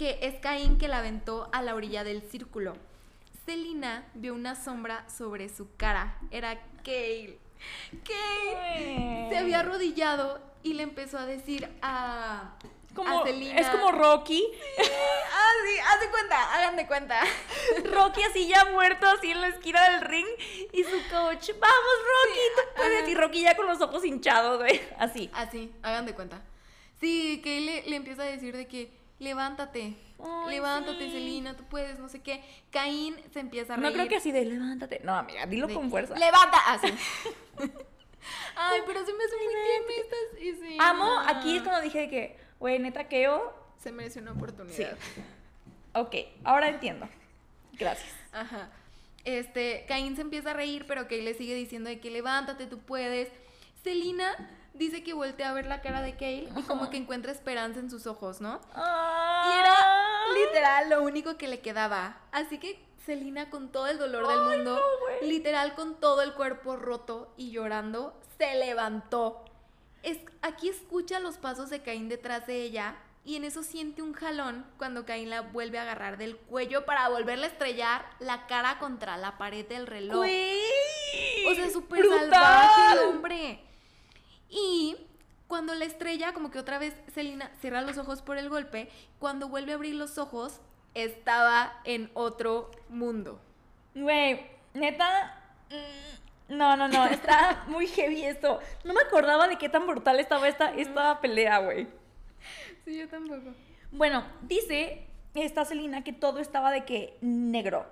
[0.00, 2.74] que es Caín que la aventó a la orilla del círculo.
[3.44, 6.16] Celina vio una sombra sobre su cara.
[6.30, 7.38] Era Kale.
[8.02, 12.54] Kale se había arrodillado y le empezó a decir a
[12.94, 14.42] como, es como Rocky.
[15.32, 17.20] Ah, sí, haz de cuenta, hagan de cuenta.
[17.92, 20.26] Rocky así ya muerto, así en la esquina del ring.
[20.72, 23.06] Y su coach, vamos Rocky, tú puedes.
[23.06, 24.80] Y Rocky ya con los ojos hinchados, güey.
[24.98, 25.28] Así.
[25.34, 26.42] Así, hagan de cuenta.
[27.00, 29.96] Sí, que le, le empieza a decir de que levántate.
[30.48, 32.42] levántate, Celina, tú puedes, no sé qué.
[32.70, 33.88] Caín se empieza a reír.
[33.88, 35.00] No creo que así de levántate.
[35.04, 36.18] No, amiga, dilo con fuerza.
[36.18, 36.88] Levanta, así.
[38.56, 40.76] Ay, pero se me hace muy tierno y sí.
[40.80, 43.54] Amo, aquí es cuando dije que Güey, neta, Keo.
[43.78, 44.76] Se merece una oportunidad.
[44.76, 45.22] Sí.
[45.94, 46.14] Ok,
[46.44, 47.08] ahora entiendo.
[47.72, 48.14] Gracias.
[48.32, 48.68] Ajá.
[49.24, 52.78] Este, Caín se empieza a reír, pero que le sigue diciendo de que levántate, tú
[52.78, 53.30] puedes.
[53.82, 54.36] Celina
[54.74, 57.90] dice que voltea a ver la cara de Kale y como que encuentra esperanza en
[57.90, 58.60] sus ojos, ¿no?
[58.74, 59.44] Ah.
[59.46, 62.18] Y era literal lo único que le quedaba.
[62.32, 64.80] Así que Selina con todo el dolor del mundo,
[65.22, 69.44] literal con todo el cuerpo roto y llorando, se levantó.
[70.02, 74.14] Es, aquí escucha los pasos de Caín detrás de ella y en eso siente un
[74.14, 78.78] jalón cuando Caín la vuelve a agarrar del cuello para volverle a estrellar la cara
[78.78, 80.20] contra la pared del reloj.
[80.20, 83.69] O sea, súper salvaje el hombre.
[84.50, 84.96] Y
[85.46, 89.48] cuando la estrella, como que otra vez Selina cierra los ojos por el golpe, cuando
[89.48, 90.60] vuelve a abrir los ojos,
[90.94, 93.40] estaba en otro mundo.
[93.94, 94.40] Güey,
[94.74, 95.40] neta.
[95.70, 97.06] mm, No, no, no.
[97.06, 98.58] Está muy heavy esto.
[98.84, 101.86] No me acordaba de qué tan brutal estaba esta, esta pelea, güey.
[102.84, 103.52] Sí, yo tampoco.
[103.92, 107.86] Bueno, dice esta Celina que todo estaba de que negro.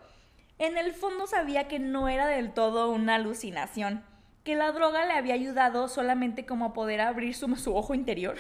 [0.58, 4.04] En el fondo sabía que no era del todo una alucinación,
[4.44, 8.36] que la droga le había ayudado solamente como a poder abrir su, su ojo interior.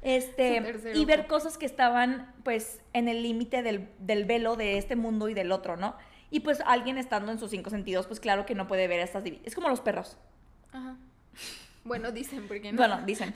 [0.00, 4.54] Este, Su tercer y ver cosas que estaban pues en el límite del, del velo
[4.54, 5.96] de este mundo y del otro, ¿no?
[6.30, 9.24] Y pues alguien estando en sus cinco sentidos, pues claro que no puede ver estas
[9.44, 10.16] Es como los perros.
[10.72, 10.96] Ajá.
[11.84, 12.76] Bueno, dicen, porque no.
[12.76, 13.34] Bueno, dicen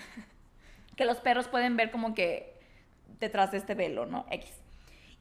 [0.96, 2.52] que los perros pueden ver como que
[3.18, 4.26] detrás de este velo, ¿no?
[4.30, 4.50] X.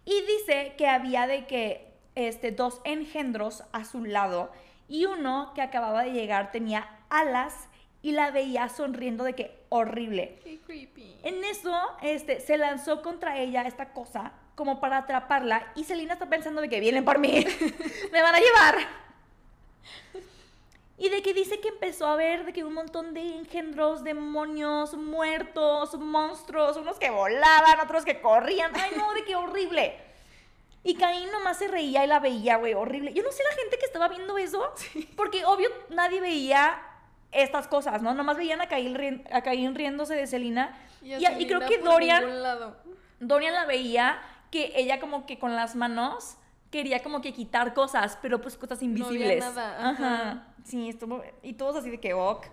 [0.05, 4.51] Y dice que había de que este, dos engendros a su lado
[4.91, 7.69] y uno que acababa de llegar tenía alas
[8.01, 10.37] y la veía sonriendo de que horrible.
[10.43, 11.17] Qué creepy.
[11.23, 16.25] En eso, este, se lanzó contra ella esta cosa como para atraparla y Selina está
[16.27, 17.45] pensando de que vienen por mí,
[18.11, 18.75] me van a llevar.
[20.97, 24.93] Y de que dice que empezó a ver de que un montón de engendros, demonios,
[24.95, 28.71] muertos, monstruos, unos que volaban, otros que corrían.
[28.75, 30.10] Ay, no, de que horrible.
[30.83, 33.13] Y Caín nomás se reía y la veía, güey, horrible.
[33.13, 34.73] Yo no sé la gente que estaba viendo eso,
[35.15, 36.81] porque obvio nadie veía
[37.31, 38.13] estas cosas, ¿no?
[38.13, 40.77] Nomás veían a Caín, a Caín riéndose de Selina.
[41.01, 42.75] Y, a y creo que Dorian, lado.
[43.19, 46.37] Dorian la veía que ella como que con las manos
[46.71, 49.39] quería como que quitar cosas, pero pues cosas invisibles.
[49.39, 50.47] nada, ajá.
[50.63, 52.47] Sí, estuvo y todos así de que ok.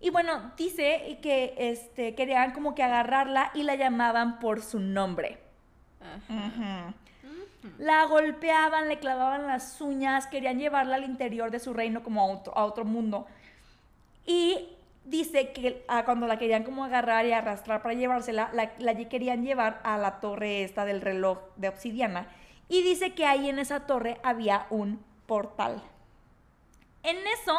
[0.00, 5.38] Y bueno, dice que este querían como que agarrarla y la llamaban por su nombre.
[6.00, 6.46] Ajá.
[6.46, 7.05] Ujú.
[7.78, 12.26] La golpeaban, le clavaban las uñas, querían llevarla al interior de su reino como a
[12.26, 13.26] otro, a otro mundo.
[14.24, 14.68] Y
[15.04, 19.44] dice que ah, cuando la querían como agarrar y arrastrar para llevársela, la, la querían
[19.44, 22.28] llevar a la torre esta del reloj de obsidiana.
[22.68, 25.82] Y dice que ahí en esa torre había un portal.
[27.02, 27.54] En eso,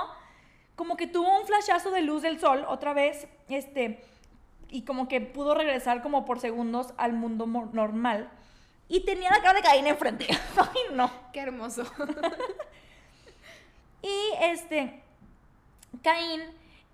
[0.75, 4.03] como que tuvo un flashazo de luz del sol otra vez, este,
[4.69, 8.29] y como que pudo regresar como por segundos al mundo normal.
[8.89, 10.27] Y tenía la cara de Caín enfrente.
[10.57, 11.11] Ay, no.
[11.34, 11.84] Qué hermoso.
[14.01, 15.01] Y este,
[16.03, 16.41] Caín,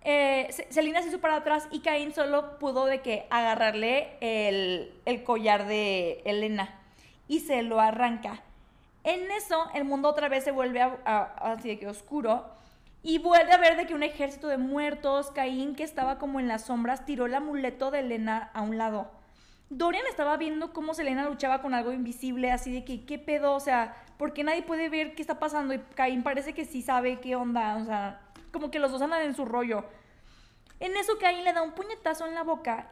[0.03, 4.94] eh, Se- Selina se hizo para atrás y Caín solo pudo de que agarrarle el,
[5.06, 6.74] el collar de Elena
[7.28, 8.41] y se lo arranca.
[9.03, 12.45] En eso, el mundo otra vez se vuelve a- a- así de que oscuro
[13.03, 16.48] y vuelve a ver de que un ejército de muertos, Caín que estaba como en
[16.48, 19.11] las sombras, tiró el amuleto de Elena a un lado.
[19.78, 23.54] Dorian estaba viendo cómo Selena luchaba con algo invisible, así de que, ¿qué pedo?
[23.54, 25.74] O sea, ¿por qué nadie puede ver qué está pasando?
[25.74, 28.22] Y Caín parece que sí sabe qué onda, o sea,
[28.52, 29.86] como que los dos andan en su rollo.
[30.80, 32.91] En eso Caín le da un puñetazo en la boca,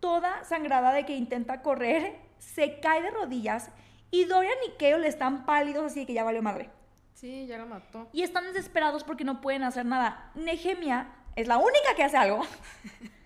[0.00, 3.70] toda sangrada de que intenta correr, se cae de rodillas
[4.10, 6.70] y Dorian y Keo le están pálidos, así de que ya valió madre.
[7.14, 8.08] Sí, ya lo mató.
[8.12, 10.30] Y están desesperados porque no pueden hacer nada.
[10.34, 12.42] Nehemia es la única que hace algo.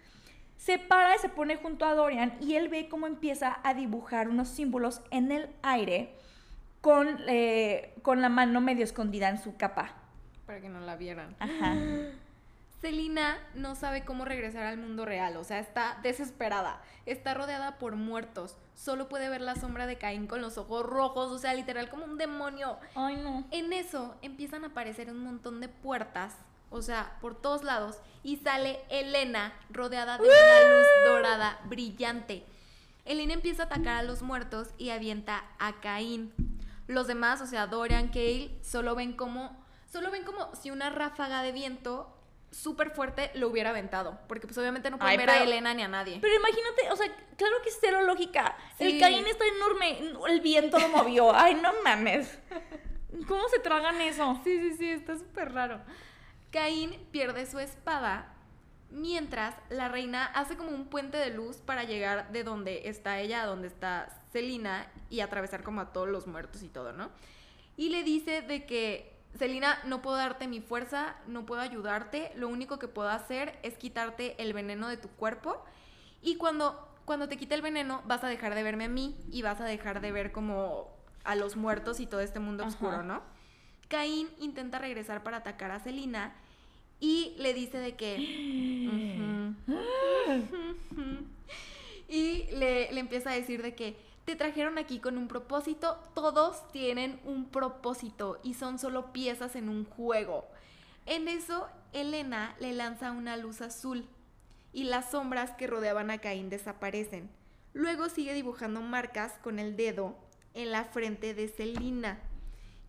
[0.63, 4.29] se para y se pone junto a Dorian y él ve cómo empieza a dibujar
[4.29, 6.15] unos símbolos en el aire
[6.81, 9.93] con, eh, con la mano medio escondida en su capa.
[10.47, 11.35] Para que no la vieran.
[11.41, 11.75] Ajá.
[12.81, 16.81] Selina no sabe cómo regresar al mundo real, o sea, está desesperada.
[17.07, 18.57] Está rodeada por muertos.
[18.75, 22.05] Solo puede ver la sombra de Caín con los ojos rojos, o sea, literal como
[22.05, 22.79] un demonio.
[22.95, 23.45] Ay, no.
[23.51, 26.37] En eso empiezan a aparecer un montón de puertas,
[26.73, 32.45] o sea, por todos lados, y sale Elena rodeada de una luz dorada brillante.
[33.05, 36.33] Elena empieza a atacar a los muertos y avienta a Caín.
[36.87, 41.43] Los demás, o sea, Dorian, Kale, solo ven como, solo ven como si una ráfaga
[41.43, 42.17] de viento
[42.53, 45.83] súper fuerte lo hubiera aventado, porque pues obviamente no pueden Ay, ver a Elena ni
[45.83, 46.19] a nadie.
[46.21, 48.57] Pero imagínate, o sea, claro que es cero lógica.
[48.79, 49.01] El.
[49.01, 51.35] Caín está enorme, el viento lo movió.
[51.35, 52.39] Ay, no mames.
[53.29, 54.41] ¿Cómo se tragan eso?
[54.45, 55.81] Sí, sí, sí, está súper raro.
[56.53, 58.35] Caín pierde su espada
[58.91, 63.43] mientras la reina hace como un puente de luz para llegar de donde está ella
[63.43, 67.11] a donde está Selina y atravesar como a todos los muertos y todo, ¿no?
[67.77, 72.49] Y le dice de que Selina, no puedo darte mi fuerza, no puedo ayudarte, lo
[72.49, 75.65] único que puedo hacer es quitarte el veneno de tu cuerpo
[76.21, 79.41] y cuando, cuando te quite el veneno vas a dejar de verme a mí y
[79.41, 83.23] vas a dejar de ver como a los muertos y todo este mundo oscuro, ¿no?
[83.93, 86.33] Caín intenta regresar para atacar a Selina
[86.99, 88.17] y le dice de que...
[92.09, 93.95] y le, le empieza a decir de que
[94.25, 99.69] te trajeron aquí con un propósito, todos tienen un propósito y son solo piezas en
[99.69, 100.49] un juego.
[101.05, 104.09] En eso, Elena le lanza una luz azul
[104.73, 107.29] y las sombras que rodeaban a Caín desaparecen.
[107.75, 110.17] Luego sigue dibujando marcas con el dedo
[110.55, 112.21] en la frente de Selina.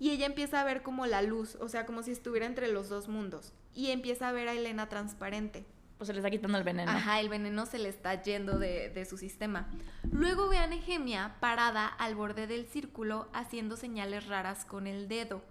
[0.03, 2.89] Y ella empieza a ver como la luz, o sea, como si estuviera entre los
[2.89, 3.53] dos mundos.
[3.73, 5.65] Y empieza a ver a Elena transparente.
[5.97, 6.91] Pues se le está quitando el veneno.
[6.91, 9.69] Ajá, el veneno se le está yendo de, de su sistema.
[10.11, 15.41] Luego ve a Nehemia parada al borde del círculo haciendo señales raras con el dedo.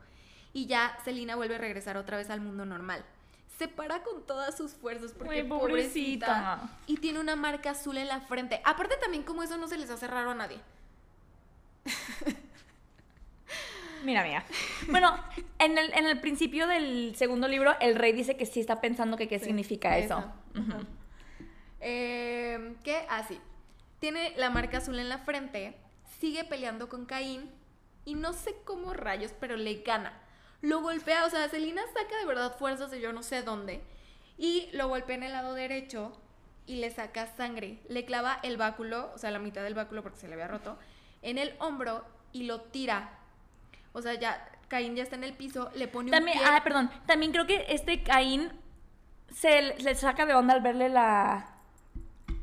[0.52, 3.06] Y ya Selina vuelve a regresar otra vez al mundo normal.
[3.56, 6.26] Se para con todas sus fuerzas porque pobrecita.
[6.26, 6.78] pobrecita.
[6.86, 8.60] Y tiene una marca azul en la frente.
[8.66, 10.60] Aparte también como eso no se les hace raro a nadie.
[14.04, 14.44] Mira, mira.
[14.88, 15.16] Bueno,
[15.58, 19.16] en el, en el principio del segundo libro, el rey dice que sí está pensando
[19.16, 20.18] que qué Sí, significa eso.
[20.54, 20.86] eso.
[21.80, 23.04] Eh, ¿Qué?
[23.08, 23.40] Ah, sí.
[23.98, 25.76] Tiene la marca azul en la frente,
[26.20, 27.50] sigue peleando con Caín
[28.04, 30.12] y no sé cómo rayos, pero le gana.
[30.60, 33.80] Lo golpea, o sea, Selina saca de verdad fuerzas de yo no sé dónde
[34.38, 36.12] y lo golpea en el lado derecho
[36.66, 37.78] y le saca sangre.
[37.88, 40.78] Le clava el báculo, o sea, la mitad del báculo porque se le había roto,
[41.22, 43.18] en el hombro y lo tira.
[43.92, 46.52] O sea, ya Caín ya está en el piso, le pone También, un pie.
[46.54, 46.90] ah, perdón.
[47.06, 48.50] También creo que este Caín
[49.32, 51.48] se le saca de onda al verle la.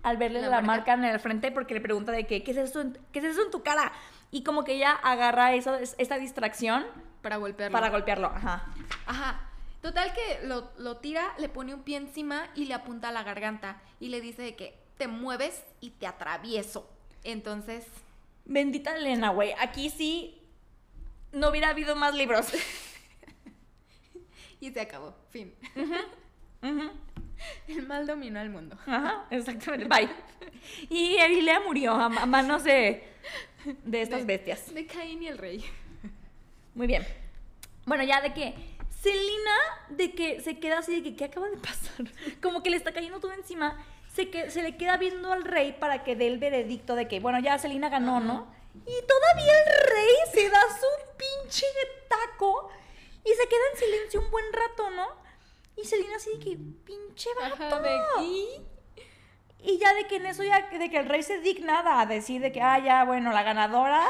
[0.04, 0.68] Al verle La la, marca.
[0.68, 0.94] marca.
[0.94, 3.44] en el frente porque le pregunta de que, ¿qué es eso en, ¿qué es eso
[3.44, 3.92] en tu cara?
[4.32, 6.86] Y como que ella agarra eso, esta distracción
[7.22, 7.74] para golpearlo.
[7.76, 8.28] para golpearlo.
[8.28, 8.66] Ajá.
[9.06, 9.42] Ajá.
[9.82, 13.24] Total que lo, lo tira, le pone un pie encima y le apunta a la
[13.24, 13.82] garganta.
[14.00, 16.90] Y le dice de que te mueves y te atravieso.
[17.24, 17.86] Entonces,
[18.46, 19.54] Bendita Elena, güey.
[19.60, 20.39] Aquí sí
[21.32, 22.48] no hubiera habido más libros.
[24.60, 25.16] y se acabó.
[25.30, 25.54] Fin.
[27.68, 28.78] El mal dominó al mundo.
[28.86, 29.88] Ajá, exactamente.
[29.88, 30.10] Bye.
[30.90, 33.04] Y Erilea murió a, manos de,
[33.86, 34.74] de estas De- bestias.
[34.74, 35.64] De Caín y el rey.
[36.76, 37.06] Muy bien.
[37.86, 38.54] Bueno, ya de que
[39.02, 39.56] Selina,
[39.90, 42.06] de que se queda así de que, ¿qué acaba de pasar?
[42.42, 43.84] Como que le está cayendo todo encima.
[44.14, 47.20] Se, que, se le queda viendo al rey para que dé el veredicto de que,
[47.20, 48.20] bueno, ya Selina ganó.
[48.20, 48.48] ¿no?
[48.86, 51.66] Y todavía el rey se da su pinche
[52.08, 52.70] taco
[53.24, 55.08] y se queda en silencio un buen rato, ¿no?
[55.76, 57.82] Y Selina así de que, pinche vato.
[59.62, 62.42] Y ya de que en eso ya, de que el rey se digna a decir
[62.42, 64.08] de que, ah, ya, bueno, la ganadora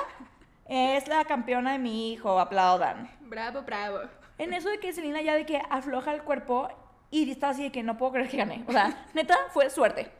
[0.68, 3.10] es la campeona de mi hijo, aplaudan.
[3.22, 4.00] Bravo, bravo.
[4.38, 6.70] En eso de que Selina ya de que afloja el cuerpo
[7.12, 8.64] y está así de que no puedo creer que gané.
[8.68, 10.12] O sea, neta, fue suerte.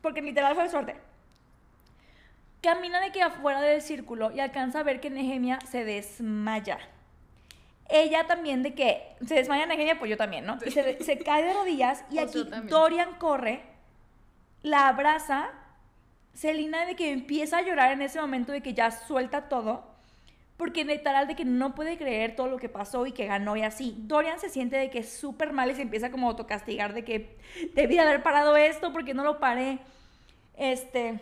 [0.00, 0.96] Porque literal fue suerte.
[2.66, 6.80] Camina de que afuera del círculo y alcanza a ver que Nehemia se desmaya.
[7.88, 10.58] Ella también de que se desmaya Nehemia, pues yo también, ¿no?
[10.66, 12.66] Y se, se cae de rodillas y Pues aquí.
[12.68, 13.62] Dorian corre,
[14.62, 15.50] la abraza,
[16.34, 19.84] Selina de que empieza a llorar en ese momento de que ya suelta todo,
[20.56, 23.62] porque literal de que no puede creer todo lo que pasó y que ganó y
[23.62, 23.94] así.
[23.96, 27.04] Dorian se siente de que es súper mal y se empieza como a autocastigar de
[27.04, 27.38] que
[27.76, 29.78] debí haber parado esto porque no lo paré.
[30.56, 31.20] Este...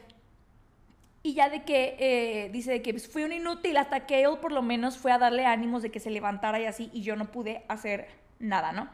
[1.24, 4.38] Y ya de que eh, dice de que pues, fui un inútil hasta que él
[4.40, 7.16] por lo menos fue a darle ánimos de que se levantara y así y yo
[7.16, 8.88] no pude hacer nada, ¿no?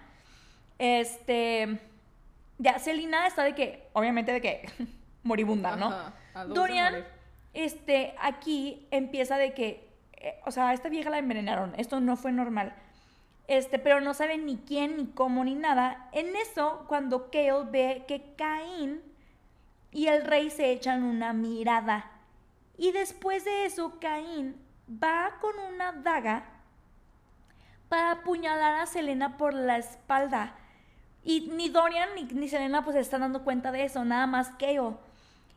[0.79, 1.81] Este...
[2.59, 4.69] Ya, Selina está de que, obviamente de que
[5.23, 5.87] moribunda, ¿no?
[5.87, 7.05] Ajá, Dorian,
[7.53, 12.17] este, aquí empieza de que, eh, o sea, a esta vieja la envenenaron, esto no
[12.17, 12.75] fue normal.
[13.49, 16.09] Este, pero no sabe ni quién, ni cómo, ni nada.
[16.13, 19.03] En eso, cuando Kale ve que Caín
[19.91, 22.10] y el rey se echan una mirada.
[22.81, 24.57] Y después de eso, Caín
[24.91, 26.45] va con una daga
[27.91, 30.55] para apuñalar a Selena por la espalda.
[31.23, 34.95] Y ni Dorian ni, ni Selena pues están dando cuenta de eso, nada más Kale.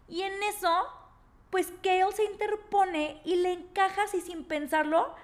[0.09, 0.69] Y en eso,
[1.49, 5.15] pues Kale se interpone y le encaja así sin pensarlo,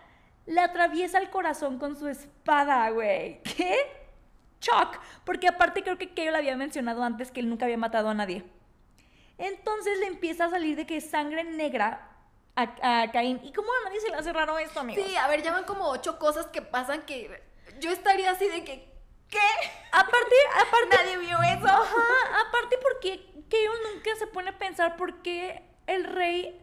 [0.45, 3.43] le atraviesa el corazón con su espada, güey.
[3.43, 3.75] ¿Qué?
[4.61, 5.01] Shock.
[5.25, 8.45] Porque aparte creo que Kale había mencionado antes que él nunca había matado a nadie.
[9.39, 12.07] Entonces le empieza a salir de que sangre negra
[12.55, 13.39] a, a Caín.
[13.43, 15.03] ¿Y cómo a nadie se le hace raro esto, amigos?
[15.03, 17.41] Sí, a ver, ya van como ocho cosas que pasan que
[17.79, 18.91] yo estaría así de que,
[19.29, 19.39] ¿qué?
[19.91, 20.97] Aparte, aparte...
[21.03, 21.67] Nadie vio eso.
[21.67, 26.61] Ajá, aparte porque Kale nunca se pone a pensar por qué el rey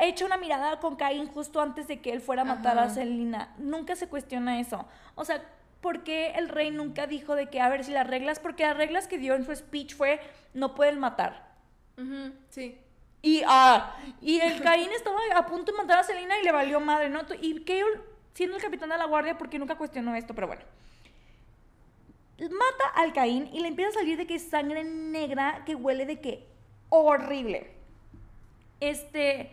[0.00, 2.90] echa una mirada con Caín justo antes de que él fuera a matar a.
[2.90, 3.54] Selina.
[3.58, 4.86] Nunca se cuestiona eso.
[5.14, 5.44] O sea,
[5.84, 8.74] ¿por qué el rey nunca dijo de que, a ver si las reglas, porque las
[8.74, 10.18] reglas que dio en su speech fue,
[10.54, 11.52] no pueden matar.
[11.98, 12.78] Ujú, Sí.
[13.20, 16.80] Y, ah, y el Caín estaba a punto de matar a Selina y le valió
[16.80, 17.20] madre, ¿no?
[17.40, 18.02] Y Keol,
[18.32, 20.62] siendo el capitán de la guardia, porque nunca cuestionó esto, pero bueno.
[22.38, 26.18] Mata al Caín y le empieza a salir de que sangre negra que huele de
[26.20, 26.46] que
[26.88, 27.72] horrible.
[28.80, 29.50] Este,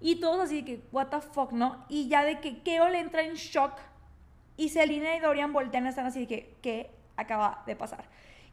[0.00, 1.84] y todos así de que, what the fuck, ¿no?
[1.90, 3.78] Y ya de que Keol entra en shock
[4.56, 8.04] y Selina y Dorian voltean y están así de que, ¿qué acaba de pasar?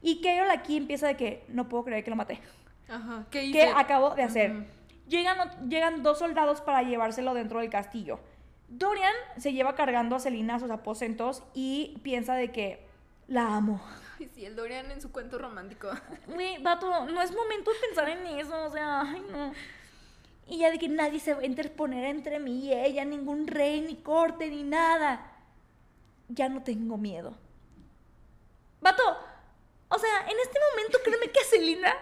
[0.01, 2.39] Y Keol aquí empieza de que, no puedo creer que lo maté.
[2.89, 3.25] Ajá.
[3.29, 3.59] ¿Qué hice?
[3.59, 4.65] ¿Qué acabo de hacer?
[5.07, 8.19] Llegan, llegan dos soldados para llevárselo dentro del castillo.
[8.69, 12.85] Dorian se lleva cargando a Selina a sus aposentos y piensa de que
[13.27, 13.81] la amo.
[14.17, 15.89] Ay, sí, el Dorian en su cuento romántico.
[16.27, 19.51] Güey, vato, no es momento de pensar en eso, o sea, ay no.
[20.47, 23.81] Y ya de que nadie se va a interponer entre mí y ella, ningún rey,
[23.81, 25.30] ni corte, ni nada.
[26.33, 27.37] Ya no tengo miedo.
[28.79, 29.03] Vato,
[29.89, 31.93] o sea, en este momento créeme que Selina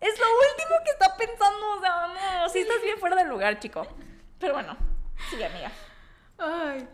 [0.00, 3.58] es lo último que está pensando, o sea, no, sí estás bien fuera del lugar,
[3.58, 3.86] chico.
[4.38, 4.76] Pero bueno,
[5.30, 5.70] sí, amiga.
[6.38, 6.88] Ay.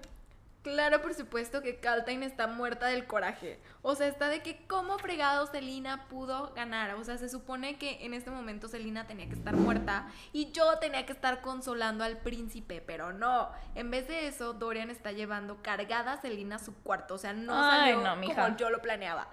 [0.64, 3.60] Claro, por supuesto que Kaltain está muerta del coraje.
[3.82, 6.94] O sea, está de que cómo fregado Selina pudo ganar.
[6.94, 10.78] O sea, se supone que en este momento Selina tenía que estar muerta y yo
[10.78, 13.50] tenía que estar consolando al príncipe, pero no.
[13.74, 17.12] En vez de eso, Dorian está llevando cargada a Selina a su cuarto.
[17.14, 18.42] O sea, no Ay, salió no, mija.
[18.42, 19.28] como yo lo planeaba.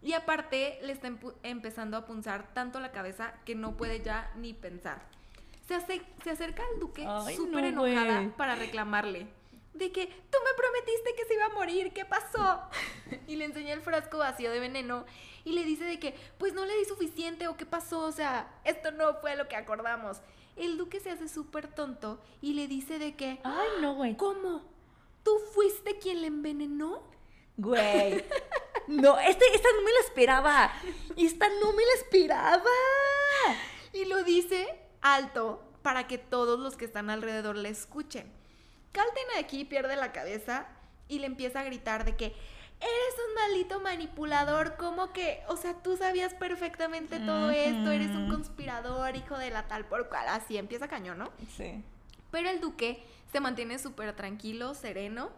[0.00, 1.10] Y aparte, le está
[1.42, 5.02] empezando a punzar tanto la cabeza que no puede ya ni pensar.
[5.68, 9.26] Se, hace- se acerca al duque súper no, enojada para reclamarle.
[9.74, 12.60] De que tú me prometiste que se iba a morir, ¿qué pasó?
[13.26, 15.06] y le enseña el frasco vacío de veneno
[15.44, 18.60] y le dice de que, pues no le di suficiente o qué pasó, o sea,
[18.64, 20.18] esto no fue lo que acordamos.
[20.56, 24.16] El duque se hace súper tonto y le dice de que, Ay, no, güey.
[24.16, 24.62] ¿cómo?
[25.22, 27.02] ¿Tú fuiste quien le envenenó?
[27.56, 28.24] Güey.
[28.88, 30.72] No, este, esta no me la esperaba.
[31.16, 32.70] Esta no me la esperaba.
[33.92, 34.66] Y lo dice
[35.00, 38.30] alto para que todos los que están alrededor le escuchen.
[38.92, 40.66] Calten aquí pierde la cabeza
[41.08, 42.34] y le empieza a gritar de que
[42.82, 48.28] eres un maldito manipulador, como que, o sea, tú sabías perfectamente todo esto, eres un
[48.28, 51.30] conspirador, hijo de la tal por cual, así empieza cañón, ¿no?
[51.56, 51.82] Sí.
[52.32, 55.30] Pero el duque se mantiene súper tranquilo, sereno,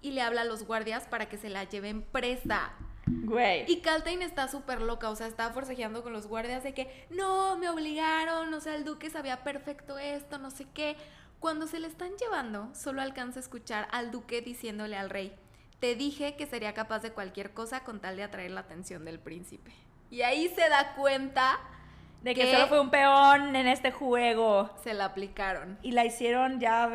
[0.00, 2.72] y le habla a los guardias para que se la lleven presa.
[3.06, 3.70] Güey.
[3.70, 7.56] Y Caltain está súper loca, o sea, está forcejeando con los guardias de que no,
[7.58, 10.96] me obligaron, o sea, el duque sabía perfecto esto, no sé qué.
[11.40, 15.34] Cuando se le están llevando, solo alcanza a escuchar al duque diciéndole al rey,
[15.80, 19.18] te dije que sería capaz de cualquier cosa con tal de atraer la atención del
[19.18, 19.70] príncipe.
[20.10, 21.58] Y ahí se da cuenta
[22.22, 24.70] de que solo fue un peón en este juego.
[24.82, 25.78] se la aplicaron.
[25.82, 26.90] Y la hicieron ya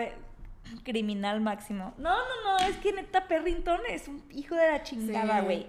[0.84, 1.94] criminal máximo.
[1.98, 5.46] No, no, no, es que neta Perrington es un hijo de la chingada, Sí.
[5.46, 5.68] güey.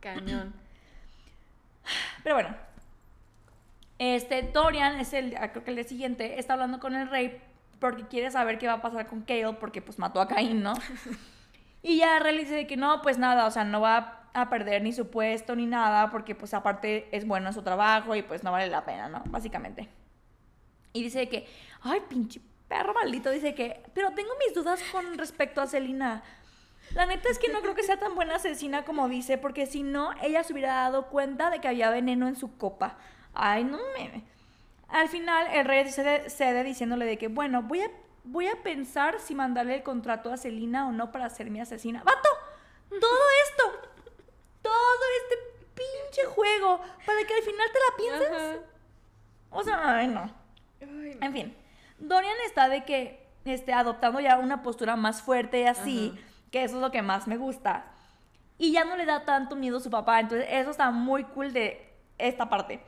[0.00, 0.54] Cañón.
[2.22, 2.56] Pero bueno.
[3.98, 7.40] Este, Dorian es el, ah, creo que el día siguiente, está hablando con el rey
[7.78, 10.74] porque quiere saber qué va a pasar con Kale porque pues mató a Caín, ¿no?
[11.82, 14.28] y ya el rey le dice de que no, pues nada, o sea, no va
[14.34, 18.14] a perder ni su puesto ni nada porque pues aparte es bueno en su trabajo
[18.14, 19.22] y pues no vale la pena, ¿no?
[19.26, 19.88] Básicamente.
[20.92, 21.46] Y dice de que,
[21.82, 26.22] ay, pinche perro maldito, dice que, pero tengo mis dudas con respecto a Selina.
[26.94, 29.82] La neta es que no creo que sea tan buena asesina como dice, porque si
[29.82, 32.96] no, ella se hubiera dado cuenta de que había veneno en su copa.
[33.34, 34.24] Ay, no me...
[34.88, 37.90] Al final, el rey cede, cede diciéndole de que, bueno, voy a,
[38.24, 42.02] voy a pensar si mandarle el contrato a Selina o no para ser mi asesina.
[42.04, 42.28] ¡Vato!
[42.88, 43.88] Todo esto,
[44.62, 45.36] todo este
[45.74, 48.30] pinche juego, para que al final te la pienses.
[48.30, 48.66] Ajá.
[49.50, 50.30] O sea, ay, no.
[50.80, 51.26] Ay, no.
[51.26, 51.56] En fin,
[51.98, 56.26] Dorian está de que este, adoptando ya una postura más fuerte y así, Ajá.
[56.50, 57.86] que eso es lo que más me gusta.
[58.58, 61.52] Y ya no le da tanto miedo a su papá, entonces eso está muy cool
[61.52, 62.80] de esta parte.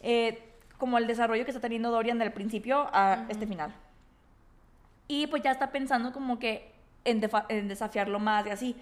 [0.00, 0.42] Eh,
[0.78, 3.72] como el desarrollo que está teniendo Dorian del principio a este final.
[5.08, 6.72] Y pues ya está pensando como que
[7.04, 7.20] en,
[7.68, 8.76] desafiarlo más y así.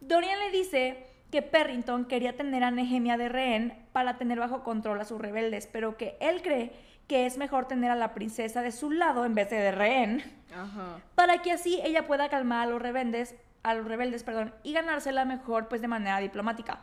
[0.00, 5.00] Dorian le dice que Perrington quería tener a Nehemia de rehén para tener bajo control
[5.00, 6.72] a sus rebeldes, pero que él cree
[7.06, 10.22] que es mejor tener a la princesa de su lado en vez de de rehén,
[10.54, 11.00] Ajá.
[11.14, 15.24] para que así ella pueda calmar a los rebeldes, a los rebeldes, perdón, y ganársela
[15.24, 16.80] mejor pues de manera diplomática.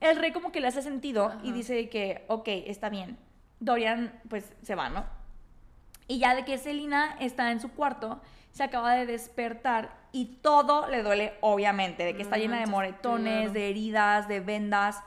[0.00, 3.18] El rey como que le hace sentido y dice que, ok, está bien.
[3.60, 5.04] Dorian pues se va, ¿no?
[6.08, 8.20] Y ya de que Selina está en su cuarto,
[8.50, 12.66] se acaba de despertar y todo le duele, obviamente, de que está No llena de
[12.66, 15.00] moretones, de heridas, de vendas.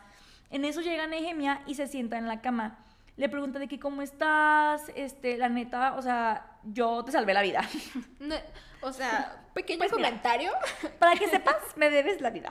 [0.49, 2.79] En eso llega Nehemia y se sienta en la cama.
[3.17, 7.41] le pregunta de que cómo estás, este, la neta, o sea, yo te salvé la
[7.41, 7.61] vida.
[8.19, 8.35] No,
[8.81, 10.07] o sea, pequeño Pues mira.
[10.09, 10.51] comentario.
[10.99, 12.49] Para que sepas, me debes la vida.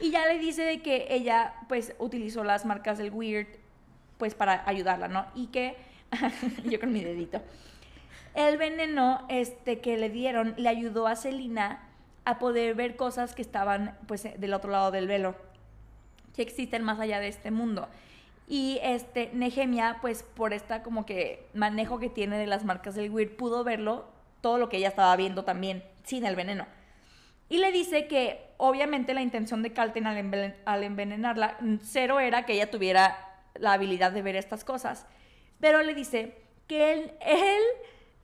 [0.00, 3.48] Y ya le dice de que ella, pues, utilizó las marcas del Weird,
[4.24, 5.26] pues, para ayudarla, ¿no?
[5.34, 5.76] Y que,
[6.64, 7.42] yo con mi dedito,
[8.34, 11.86] el veneno, este, que le dieron, le ayudó a Selina
[12.24, 15.36] a poder ver cosas que estaban, pues, del otro lado del velo,
[16.34, 17.86] que existen más allá de este mundo.
[18.48, 23.10] Y este, Nehemia, pues por esta como que manejo que tiene de las marcas del
[23.10, 24.06] Weird, pudo verlo,
[24.40, 26.66] todo lo que ella estaba viendo también, sin el veneno.
[27.50, 32.54] Y le dice que obviamente la intención de Calten al envenenarla, mm, cero era que
[32.54, 35.06] ella tuviera la habilidad de ver estas cosas.
[35.60, 37.62] Pero le dice que él, él,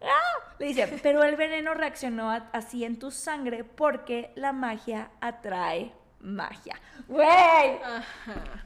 [0.03, 0.55] ¡ah!
[0.59, 5.93] le dice, pero el veneno reaccionó a- así en tu sangre porque la magia atrae
[6.21, 6.79] magia.
[7.09, 7.79] ¡Güey!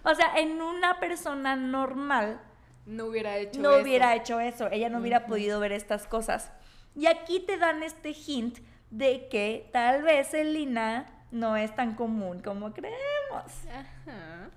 [0.05, 2.41] O sea, en una persona normal
[2.87, 3.83] No hubiera hecho no eso.
[3.83, 6.51] hubiera hecho eso, ella no hubiera podido ver estas cosas.
[6.97, 8.59] Y aquí te dan este hint
[8.91, 13.53] de que tal vez Selina no es tan común como creemos.
[13.73, 14.51] Ajá.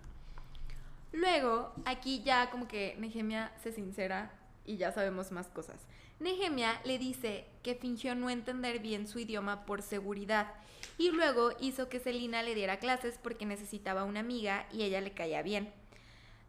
[1.18, 4.32] Luego, aquí ya como que Nehemia se sincera
[4.66, 5.88] y ya sabemos más cosas.
[6.20, 10.54] Nehemia le dice que fingió no entender bien su idioma por seguridad
[11.00, 15.14] y luego hizo que Selina le diera clases porque necesitaba una amiga y ella le
[15.14, 15.74] caía bien.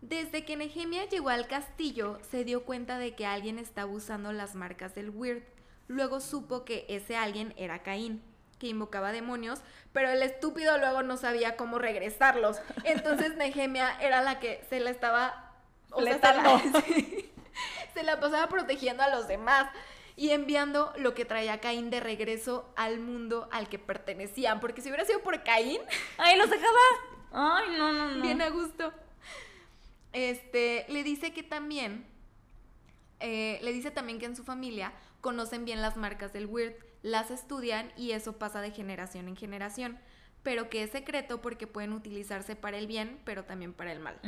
[0.03, 4.55] Desde que Nehemia llegó al castillo, se dio cuenta de que alguien estaba usando las
[4.55, 5.45] marcas del Weird.
[5.87, 8.21] Luego supo que ese alguien era Caín,
[8.59, 9.61] que invocaba demonios,
[9.93, 12.59] pero el estúpido luego no sabía cómo regresarlos.
[12.85, 15.53] Entonces Nehemia era la que se la estaba...
[15.91, 16.81] o sea, se la- Fletando.
[16.87, 17.31] sí,
[17.95, 19.71] se la pasaba protegiendo a los demás
[20.17, 24.59] y enviando lo que traía Caín de regreso al mundo al que pertenecían.
[24.61, 25.81] Porque si hubiera sido por Caín,
[26.17, 26.79] Ay, los dejaba.
[27.31, 28.23] Ay, no, no, no.
[28.23, 28.93] bien a gusto.
[30.13, 32.07] Este, le dice que también,
[33.21, 37.31] eh, le dice también que en su familia conocen bien las marcas del Weird, las
[37.31, 39.99] estudian y eso pasa de generación en generación,
[40.43, 44.19] pero que es secreto porque pueden utilizarse para el bien, pero también para el mal.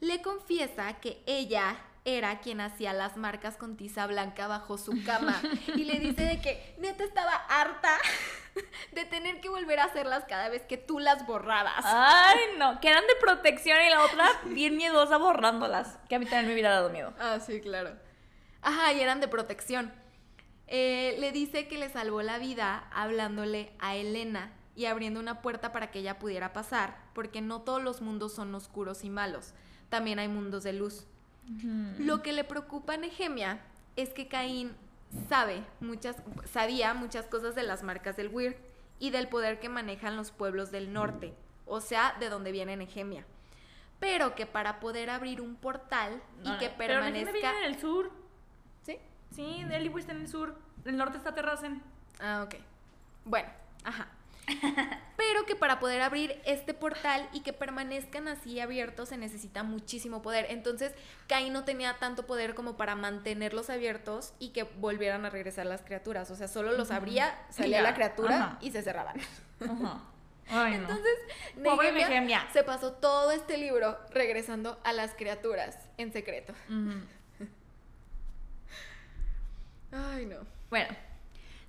[0.00, 5.40] Le confiesa que ella era quien hacía las marcas con tiza blanca bajo su cama
[5.76, 7.96] y le dice de que neta estaba harta
[8.92, 11.84] de tener que volver a hacerlas cada vez que tú las borrabas.
[11.84, 12.80] Ay, no.
[12.80, 15.98] Que eran de protección y la otra bien miedosa borrándolas.
[16.08, 17.12] Que a mí también me hubiera dado miedo.
[17.18, 17.90] Ah, sí, claro.
[18.62, 19.92] Ajá, y eran de protección.
[20.72, 25.72] Eh, le dice que le salvó la vida hablándole a Elena y abriendo una puerta
[25.72, 29.52] para que ella pudiera pasar, porque no todos los mundos son oscuros y malos,
[29.88, 31.06] también hay mundos de luz.
[31.98, 33.60] Lo que le preocupa a Nehemia
[33.96, 34.72] es que Caín
[35.28, 38.54] sabe muchas, sabía muchas cosas de las marcas del Weird
[39.00, 41.34] y del poder que manejan los pueblos del norte,
[41.66, 43.26] o sea, de donde viene Nehemia.
[43.98, 47.58] Pero que para poder abrir un portal y que Pero Nehemia permanezca...
[47.58, 48.12] en el sur.
[49.34, 49.64] ¿Sí?
[49.66, 50.56] Sí, Elibu está en el sur.
[50.84, 51.82] El norte está Terracen.
[52.20, 52.56] Ah, ok.
[53.24, 53.48] Bueno,
[53.84, 54.08] ajá.
[55.16, 60.22] Pero que para poder abrir este portal y que permanezcan así abiertos se necesita muchísimo
[60.22, 60.46] poder.
[60.48, 60.92] Entonces,
[61.28, 65.82] Caín no tenía tanto poder como para mantenerlos abiertos y que volvieran a regresar las
[65.82, 66.30] criaturas.
[66.30, 68.58] O sea, solo los abría, salía la criatura ajá.
[68.60, 69.16] y se cerraban.
[69.60, 70.00] Ajá.
[70.52, 70.78] Ay, no.
[70.80, 71.14] Entonces,
[71.62, 71.92] Pobre
[72.52, 76.54] se pasó todo este libro regresando a las criaturas en secreto.
[79.92, 80.36] Ay, no.
[80.68, 80.88] Bueno,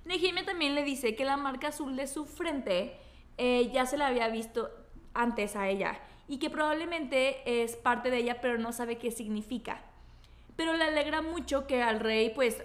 [0.04, 2.96] Nehemia también le dice que la marca azul de su frente
[3.38, 4.70] eh, ya se la había visto
[5.14, 9.82] antes a ella y que probablemente es parte de ella pero no sabe qué significa.
[10.56, 12.62] Pero le alegra mucho que al rey pues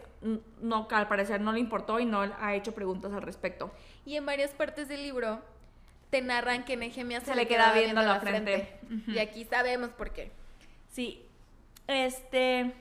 [0.62, 3.72] no, al parecer no le importó y no ha hecho preguntas al respecto.
[4.06, 5.42] Y en varias partes del libro
[6.10, 8.80] te narran que Nehemia se, Se le queda queda viendo viendo la la frente.
[9.08, 10.32] Y aquí sabemos por qué.
[10.90, 11.22] Sí,
[11.88, 12.74] este...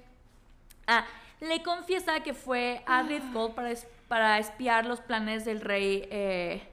[0.87, 1.05] Ah,
[1.41, 6.69] le confiesa que fue a Rithgold para, es- para espiar los planes del rey eh,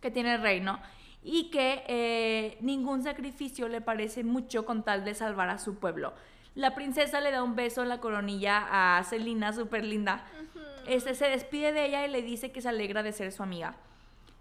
[0.00, 0.78] que tiene el rey, ¿no?
[1.22, 6.12] Y que eh, ningún sacrificio le parece mucho con tal de salvar a su pueblo.
[6.54, 10.24] La princesa le da un beso en la coronilla a Selina, súper linda.
[10.86, 13.74] Este se despide de ella y le dice que se alegra de ser su amiga.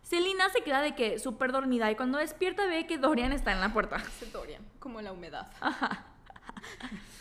[0.01, 3.61] Selina se queda de que súper dormida y cuando despierta ve que Dorian está en
[3.61, 4.03] la puerta.
[4.34, 5.47] Dorian, como la humedad.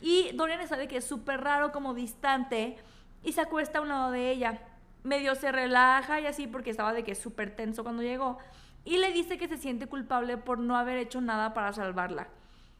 [0.00, 2.76] Y Dorian está de que es súper raro, como distante,
[3.22, 4.60] y se acuesta a un lado de ella.
[5.02, 8.38] Medio se relaja y así porque estaba de que súper tenso cuando llegó.
[8.84, 12.28] Y le dice que se siente culpable por no haber hecho nada para salvarla.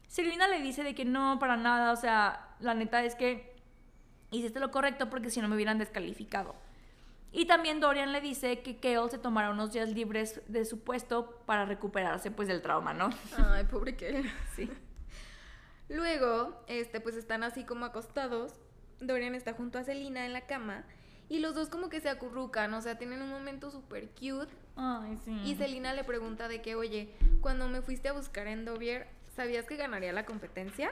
[0.07, 3.55] Selina le dice de que no, para nada, o sea, la neta es que
[4.31, 6.55] hiciste lo correcto porque si no me hubieran descalificado.
[7.31, 11.41] Y también Dorian le dice que Kale se tomará unos días libres de su puesto
[11.45, 13.09] para recuperarse pues del trauma, ¿no?
[13.37, 14.69] Ay, pobre que Sí.
[15.91, 18.53] Luego, este, pues están así como acostados.
[19.01, 20.85] Dorian está junto a Selina en la cama.
[21.27, 24.53] Y los dos como que se acurrucan, o sea, tienen un momento súper cute.
[24.75, 25.31] Ay, sí.
[25.45, 29.65] Y Selina le pregunta de que, oye, cuando me fuiste a buscar en Dovier, ¿sabías
[29.65, 30.91] que ganaría la competencia?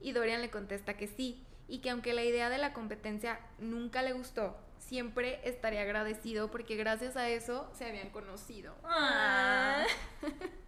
[0.00, 4.02] Y Dorian le contesta que sí, y que aunque la idea de la competencia nunca
[4.02, 8.74] le gustó, siempre estaría agradecido porque gracias a eso se habían conocido.
[8.84, 9.84] Ah.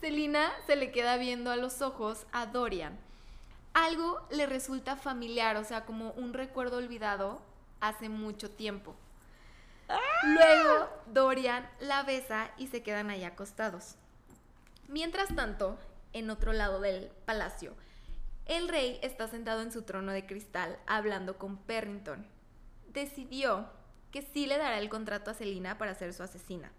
[0.00, 2.98] Selina se le queda viendo a los ojos a Dorian.
[3.72, 7.40] Algo le resulta familiar, o sea, como un recuerdo olvidado
[7.80, 8.94] hace mucho tiempo.
[10.24, 13.96] Luego Dorian la besa y se quedan ahí acostados.
[14.88, 15.78] Mientras tanto,
[16.12, 17.74] en otro lado del palacio,
[18.46, 22.26] el rey está sentado en su trono de cristal hablando con Perrington.
[22.88, 23.68] Decidió
[24.12, 26.70] que sí le dará el contrato a Selina para ser su asesina.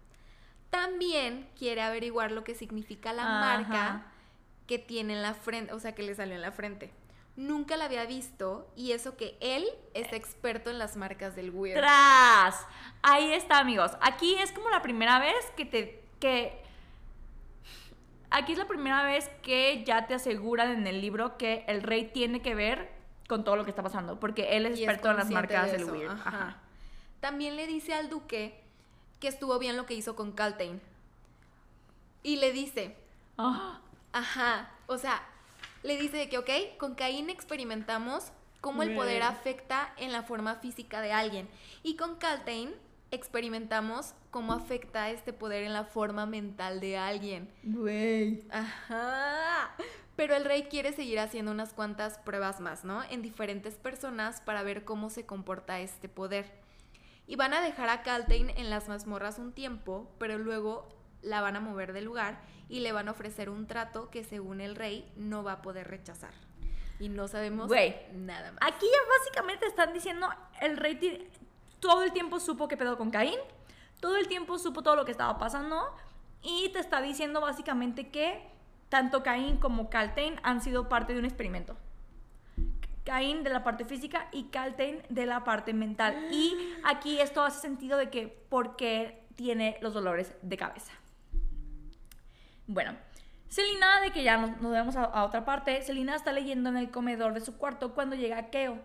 [0.70, 3.40] También quiere averiguar lo que significa la Ajá.
[3.62, 4.02] marca
[4.66, 6.90] que tiene en la frente, o sea, que le salió en la frente.
[7.36, 9.64] Nunca la había visto y eso que él
[9.94, 11.78] es experto en las marcas del Weird.
[11.78, 12.66] Tras.
[13.02, 13.92] Ahí está, amigos.
[14.00, 16.02] Aquí es como la primera vez que te.
[16.20, 16.60] que.
[18.30, 22.10] Aquí es la primera vez que ya te aseguran en el libro que el rey
[22.12, 22.90] tiene que ver
[23.28, 24.20] con todo lo que está pasando.
[24.20, 26.10] Porque él es Y es experto en las marcas de del weird.
[26.10, 26.28] ajá.
[26.28, 26.56] Ajá.
[27.20, 28.60] También le dice al duque
[29.20, 30.80] que estuvo bien lo que hizo con Caltain.
[32.22, 32.96] Y le dice,
[33.38, 33.80] Ah,
[34.12, 35.22] ajá, o sea,
[35.84, 41.00] le dice que, ok, con Caín experimentamos cómo el poder afecta en la forma física
[41.00, 41.48] de alguien.
[41.84, 42.74] Y con Caltain
[43.12, 47.48] experimentamos cómo afecta este poder en la forma mental de alguien.
[47.62, 48.42] Güey.
[48.50, 49.74] Ajá.
[50.16, 53.04] Pero el rey quiere seguir haciendo unas cuantas pruebas más, ¿no?
[53.04, 56.50] En diferentes personas para ver cómo se comporta este poder.
[57.28, 60.88] Y van a dejar a Caltain en las mazmorras un tiempo, pero luego
[61.22, 62.40] la van a mover del lugar
[62.70, 65.88] y le van a ofrecer un trato que según el rey no va a poder
[65.88, 66.32] rechazar.
[66.98, 67.70] Y no sabemos
[68.14, 68.60] nada más.
[68.62, 70.26] Aquí ya básicamente están diciendo,
[70.62, 71.30] el rey
[71.80, 73.38] todo el tiempo supo qué pedo con Caín,
[74.00, 75.94] todo el tiempo supo todo lo que estaba pasando
[76.42, 78.42] y te está diciendo básicamente que
[78.88, 81.76] tanto Caín como Caltain han sido parte de un experimento.
[83.08, 86.28] Caín de la parte física y Caltain de la parte mental.
[86.30, 86.54] Y
[86.84, 90.92] aquí esto hace sentido de que por qué tiene los dolores de cabeza.
[92.66, 92.94] Bueno,
[93.48, 96.76] Selina, de que ya nos, nos vemos a, a otra parte, Selina está leyendo en
[96.76, 98.78] el comedor de su cuarto cuando llega Keo.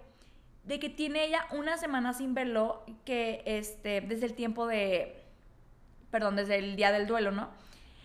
[0.63, 5.21] De que tiene ella una semana sin verlo, que este, desde el tiempo de.
[6.11, 7.49] Perdón, desde el día del duelo, ¿no?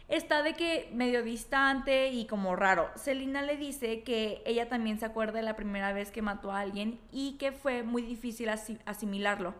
[0.08, 2.90] Está de que medio distante y como raro.
[2.96, 6.60] Selina le dice que ella también se acuerda de la primera vez que mató a
[6.60, 9.54] alguien y que fue muy difícil asi- asimilarlo.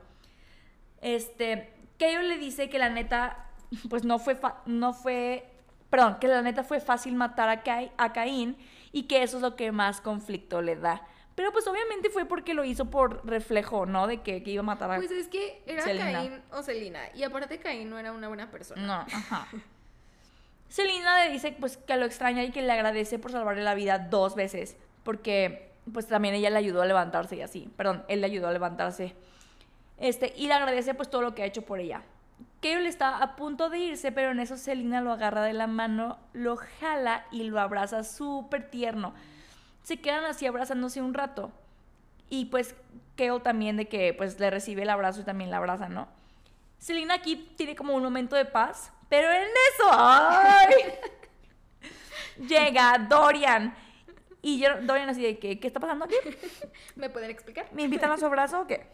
[1.00, 3.46] Este, Keo le dice que la neta,
[3.90, 5.46] pues no fue, no fue,
[5.90, 8.56] perdón, que la neta fue fácil matar a, Cai- a Caín
[8.90, 11.06] y que eso es lo que más conflicto le da.
[11.34, 14.08] Pero pues obviamente fue porque lo hizo por reflejo, ¿no?
[14.08, 14.96] De que, que iba a matar a...
[14.96, 16.18] Pues es que era Selena.
[16.18, 17.00] Caín o Selina.
[17.14, 18.82] Y aparte Caín no era una buena persona.
[18.84, 19.46] No, ajá.
[20.69, 23.99] Selina le dice pues que lo extraña y que le agradece por salvarle la vida
[23.99, 28.27] dos veces, porque pues también ella le ayudó a levantarse y así, perdón, él le
[28.27, 29.15] ayudó a levantarse.
[29.99, 32.03] Este, y le agradece pues todo lo que ha hecho por ella.
[32.61, 36.19] Kayle está a punto de irse, pero en eso Selina lo agarra de la mano,
[36.32, 39.15] lo jala y lo abraza súper tierno.
[39.82, 41.53] Se quedan así abrazándose un rato.
[42.28, 42.74] Y pues
[43.16, 46.09] Keo también de que pues le recibe el abrazo y también la abraza, ¿no?
[46.78, 50.74] Selina aquí tiene como un momento de paz, pero en eso, ¡ay!
[52.47, 53.74] Llega Dorian.
[54.43, 56.14] Y yo, Dorian así de que, ¿qué está pasando aquí?
[56.97, 57.66] ¿Me pueden explicar?
[57.72, 58.86] ¿Me invitan a su abrazo o qué?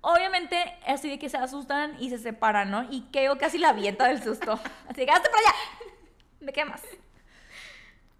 [0.00, 0.56] Obviamente,
[0.86, 2.86] así de que se asustan y se separan, ¿no?
[2.90, 4.52] Y Keo casi la avienta del susto.
[4.88, 5.54] Así de que, hazte para allá!
[6.40, 6.82] ¿Me quemas?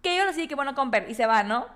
[0.01, 1.67] Keo así de que, bueno, comper, y se va, ¿no?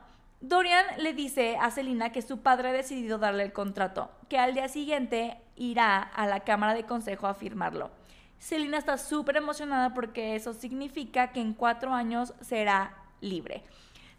[0.42, 4.54] Dorian le dice a Selina que su padre ha decidido darle el contrato, que al
[4.54, 7.92] día siguiente irá a la Cámara de Consejo a firmarlo.
[8.40, 13.64] Selina está súper emocionada porque eso significa que en cuatro años será libre.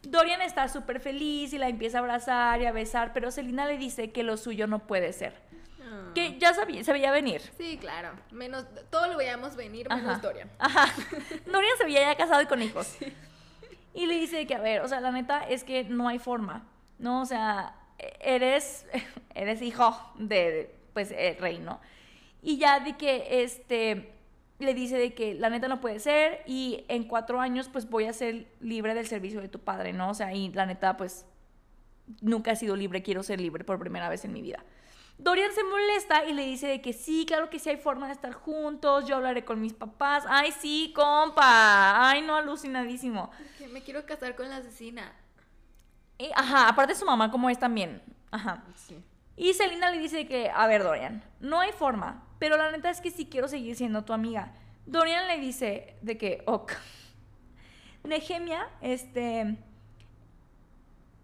[0.03, 3.77] Dorian está súper feliz y la empieza a abrazar y a besar, pero Selina le
[3.77, 5.35] dice que lo suyo no puede ser.
[5.83, 6.13] Ah.
[6.15, 7.43] Que ya sabía, se veía venir.
[7.59, 8.11] Sí, claro.
[8.31, 10.21] Menos, todo lo veíamos venir, menos Ajá.
[10.21, 10.51] Dorian.
[10.59, 10.87] Ajá.
[11.47, 12.97] Dorian se veía ya casado y con hijos.
[13.93, 16.65] Y le dice que, a ver, o sea, la neta es que no hay forma,
[16.99, 17.23] ¿no?
[17.23, 17.75] O sea,
[18.21, 18.87] eres,
[19.35, 21.81] eres hijo de, pues, el rey, ¿no?
[22.43, 24.13] Y ya de que, este,
[24.59, 28.05] le dice de que la neta no puede ser y en cuatro años, pues, voy
[28.07, 30.11] a ser libre del servicio de tu padre, ¿no?
[30.11, 31.27] O sea, y la neta, pues,
[32.21, 34.65] nunca he sido libre, quiero ser libre por primera vez en mi vida.
[35.19, 38.15] Dorian se molesta y le dice de que sí, claro que sí hay forma de
[38.15, 40.25] estar juntos, yo hablaré con mis papás.
[40.27, 42.09] Ay, sí, compa.
[42.09, 43.31] Ay, no, alucinadísimo.
[43.59, 45.13] Que me quiero casar con la asesina.
[46.17, 48.01] Y, ajá, aparte su mamá como es también.
[48.31, 48.65] Ajá.
[48.77, 48.97] Sí.
[49.41, 53.01] Y Selina le dice que, a ver, Dorian, no hay forma, pero la neta es
[53.01, 54.53] que sí quiero seguir siendo tu amiga.
[54.85, 56.73] Dorian le dice de que, ok.
[58.05, 59.57] Nehemia, este...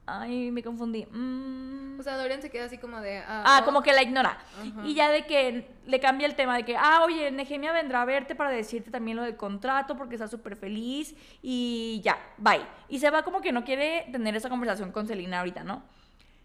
[0.06, 1.05] Ay, me confundí.
[1.05, 2.01] Mm.
[2.01, 3.18] O sea, Dorian se queda así como de.
[3.26, 3.64] Ah, oh.
[3.66, 4.38] como que la ignora.
[4.84, 8.05] Y ya de que le cambia el tema de que, ah, oye, Nehemia vendrá a
[8.06, 12.64] verte para decirte también lo del contrato porque está súper feliz y ya, bye.
[12.88, 15.82] Y se va como que no quiere tener esa conversación con Selina ahorita, ¿no?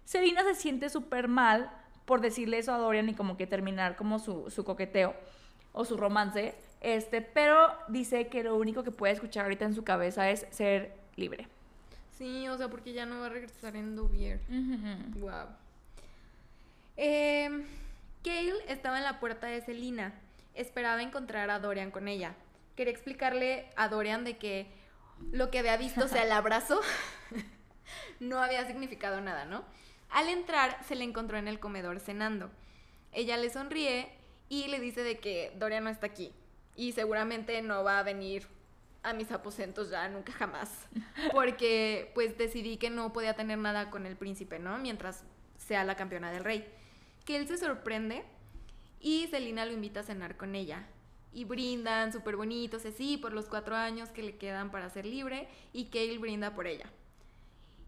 [0.05, 1.71] Selina se siente súper mal
[2.05, 5.15] por decirle eso a Dorian y como que terminar como su, su coqueteo
[5.73, 9.83] o su romance, este, pero dice que lo único que puede escuchar ahorita en su
[9.83, 11.47] cabeza es ser libre.
[12.17, 14.39] Sí, o sea, porque ya no va a regresar en Duvier.
[15.19, 15.47] Wow.
[16.97, 17.65] Eh,
[18.23, 20.13] Kale estaba en la puerta de Selina.
[20.53, 22.35] Esperaba encontrar a Dorian con ella.
[22.75, 24.67] Quería explicarle a Dorian de que
[25.31, 26.79] lo que había visto, o sea, el abrazo,
[28.19, 29.63] no había significado nada, ¿no?
[30.11, 32.51] Al entrar, se le encontró en el comedor cenando.
[33.13, 34.11] Ella le sonríe
[34.49, 36.33] y le dice de que Dorian no está aquí.
[36.75, 38.47] Y seguramente no va a venir
[39.03, 40.87] a mis aposentos ya nunca jamás.
[41.31, 44.77] Porque pues decidí que no podía tener nada con el príncipe, ¿no?
[44.77, 45.23] Mientras
[45.57, 46.67] sea la campeona del rey.
[47.25, 48.23] Que él se sorprende
[48.99, 50.87] y Selina lo invita a cenar con ella.
[51.33, 55.47] Y brindan súper bonitos, así, por los cuatro años que le quedan para ser libre.
[55.71, 56.91] Y Kale brinda por ella.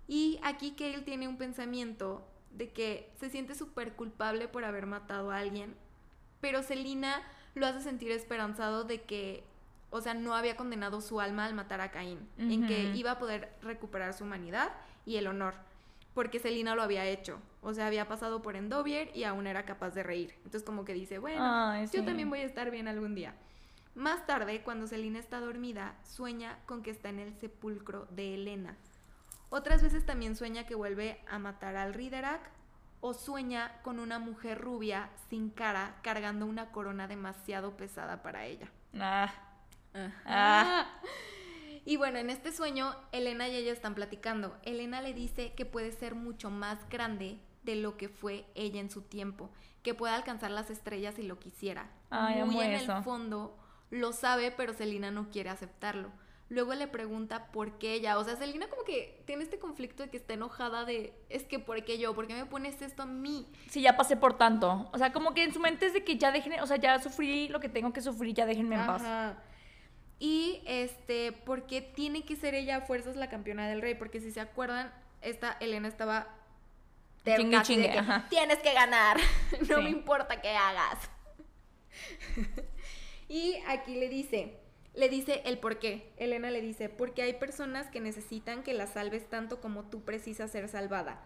[0.08, 5.32] Y aquí Kale tiene un pensamiento de que se siente súper culpable por haber matado
[5.32, 5.76] a alguien.
[6.42, 7.22] Pero Selina
[7.56, 9.44] lo hace sentir esperanzado de que,
[9.90, 12.20] o sea, no había condenado su alma al matar a Caín.
[12.38, 14.72] En que iba a poder recuperar su humanidad
[15.06, 15.56] y el honor.
[16.14, 17.40] Porque Selina lo había hecho.
[17.62, 20.34] O sea, había pasado por Endovier y aún era capaz de reír.
[20.38, 23.34] Entonces como que dice, bueno, Ay, yo también voy a estar bien algún día.
[23.96, 28.76] Más tarde, cuando Selina está dormida, sueña con que está en el sepulcro de Helena.
[29.56, 32.42] Otras veces también sueña que vuelve a matar al Riderac
[33.02, 38.68] o sueña con una mujer rubia sin cara cargando una corona demasiado pesada para ella.
[39.00, 39.32] Ah,
[40.26, 40.88] Ah.
[41.86, 44.58] Y bueno, en este sueño, Elena y ella están platicando.
[44.64, 48.90] Elena le dice que puede ser mucho más grande de lo que fue ella en
[48.90, 49.52] su tiempo,
[49.84, 51.92] que puede alcanzar las estrellas si lo quisiera.
[52.10, 52.98] Ay, Muy en eso.
[52.98, 53.56] el fondo
[53.92, 56.10] lo sabe, pero Selina no quiere aceptarlo.
[56.50, 60.10] Luego le pregunta por qué ella, o sea, Selina como que tiene este conflicto de
[60.10, 62.14] que está enojada de, es que ¿por qué yo?
[62.14, 63.48] ¿Por qué me pones esto a mí?
[63.70, 64.88] sí, ya pasé por tanto.
[64.94, 67.00] O sea, como que en su mente es de que ya dejen, o sea, ya
[67.02, 69.04] sufrí lo que tengo que sufrir, ya déjenme en paz.
[70.20, 74.32] Y este, porque tiene que ser ella a fuerzas la campeona del rey, porque si
[74.32, 76.28] se acuerdan, esta Elena estaba
[77.26, 78.26] Chingue, de chingue, que, ajá.
[78.30, 79.18] tienes que ganar,
[79.70, 79.82] no Sí.
[79.84, 81.10] me importa qué hagas.
[83.28, 84.60] y aquí le dice,
[84.96, 86.12] le dice el por qué.
[86.18, 90.52] Elena le dice, porque hay personas que necesitan que las salves tanto como tú precisas
[90.52, 91.20] ser salvada.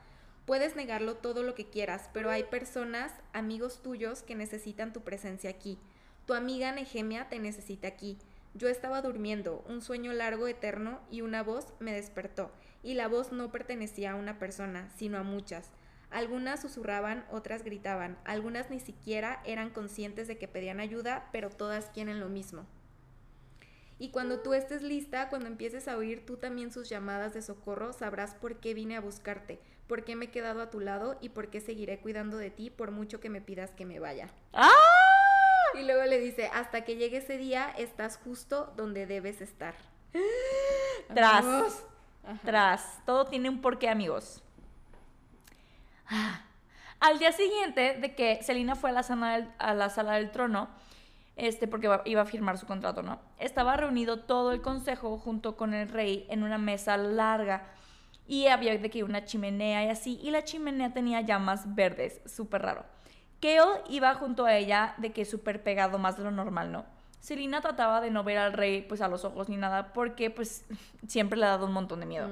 [0.45, 5.49] Puedes negarlo todo lo que quieras, pero hay personas, amigos tuyos, que necesitan tu presencia
[5.49, 5.77] aquí.
[6.26, 8.18] Tu amiga Nehemia te necesita aquí.
[8.53, 12.49] Yo estaba durmiendo, un sueño largo, eterno, y una voz me despertó.
[12.81, 15.69] Y la voz no pertenecía a una persona, sino a muchas.
[16.10, 21.88] Algunas susurraban, otras gritaban, algunas ni siquiera eran conscientes de que pedían ayuda, pero todas
[21.88, 22.65] quieren lo mismo.
[23.99, 27.93] Y cuando tú estés lista, cuando empieces a oír tú también sus llamadas de socorro,
[27.93, 31.29] sabrás por qué vine a buscarte, por qué me he quedado a tu lado y
[31.29, 34.29] por qué seguiré cuidando de ti por mucho que me pidas que me vaya.
[34.53, 34.69] ¡Ah!
[35.73, 39.75] Y luego le dice, hasta que llegue ese día, estás justo donde debes estar.
[41.13, 41.83] Tras.
[42.43, 43.05] Tras.
[43.05, 44.43] Todo tiene un porqué, amigos.
[46.07, 46.43] Ah.
[46.99, 50.31] Al día siguiente de que Selina fue a la sala del, a la sala del
[50.31, 50.69] trono,
[51.38, 53.19] este, porque iba a firmar su contrato, ¿no?
[53.39, 57.68] Estaba reunido todo el consejo junto con el rey en una mesa larga
[58.27, 62.64] y había de que una chimenea y así, y la chimenea tenía llamas verdes, súper
[62.64, 62.85] raro.
[63.39, 66.85] Kale iba junto a ella de que súper pegado más de lo normal, ¿no?
[67.19, 70.65] Selina trataba de no ver al rey pues a los ojos ni nada porque pues
[71.07, 72.30] siempre le ha dado un montón de miedo.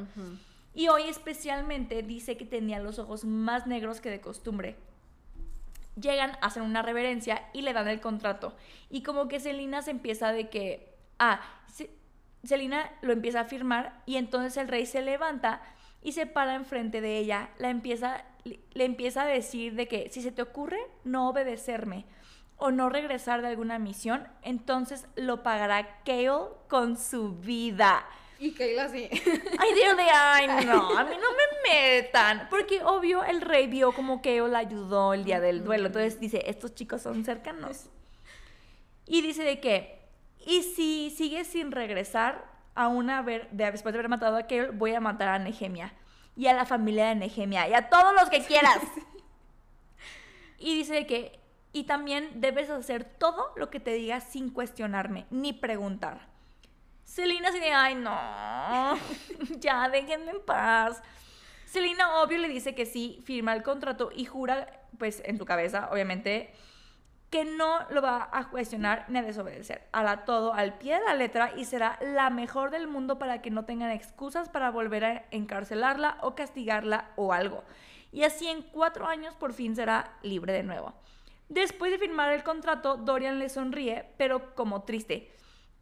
[0.74, 4.76] Y hoy especialmente dice que tenía los ojos más negros que de costumbre.
[6.00, 8.56] Llegan, hacen una reverencia y le dan el contrato.
[8.90, 10.94] Y como que Selina se empieza de que...
[11.20, 11.90] Ah, Se-
[12.44, 15.62] Selina lo empieza a firmar y entonces el rey se levanta
[16.02, 17.50] y se para enfrente de ella.
[17.58, 22.06] La empieza, le empieza a decir de que si se te ocurre no obedecerme
[22.58, 26.30] o no regresar de alguna misión, entonces lo pagará Kale
[26.70, 28.06] con su vida.
[28.40, 29.10] Y Kayla sí.
[29.60, 32.48] Ay, Dios de, ay, no, a mí no me metan.
[32.50, 35.88] Porque obvio el rey vio como que la ayudó el día del duelo.
[35.88, 37.86] Entonces dice, estos chicos son cercanos.
[39.06, 40.02] Y dice de que,
[40.46, 44.94] y si sigue sin regresar, aún haber, de, después de haber matado a aquel, voy
[44.94, 45.94] a matar a Nehemia.
[46.36, 47.70] Y a la familia de Nehemia.
[47.70, 48.80] Y a todos los que quieras.
[50.60, 51.40] y dice de que,
[51.72, 56.35] y también debes hacer todo lo que te diga sin cuestionarme, ni preguntar.
[57.06, 58.12] Selina así de, ay no,
[59.60, 61.02] ya déjenme en paz.
[61.66, 65.90] Selina obvio le dice que sí, firma el contrato y jura, pues en su cabeza,
[65.92, 66.54] obviamente,
[67.30, 69.88] que no lo va a cuestionar ni a desobedecer.
[69.92, 73.52] Hará todo al pie de la letra y será la mejor del mundo para que
[73.52, 77.64] no tengan excusas para volver a encarcelarla o castigarla o algo.
[78.12, 80.94] Y así en cuatro años por fin será libre de nuevo.
[81.50, 85.36] Después de firmar el contrato, Dorian le sonríe, pero como triste.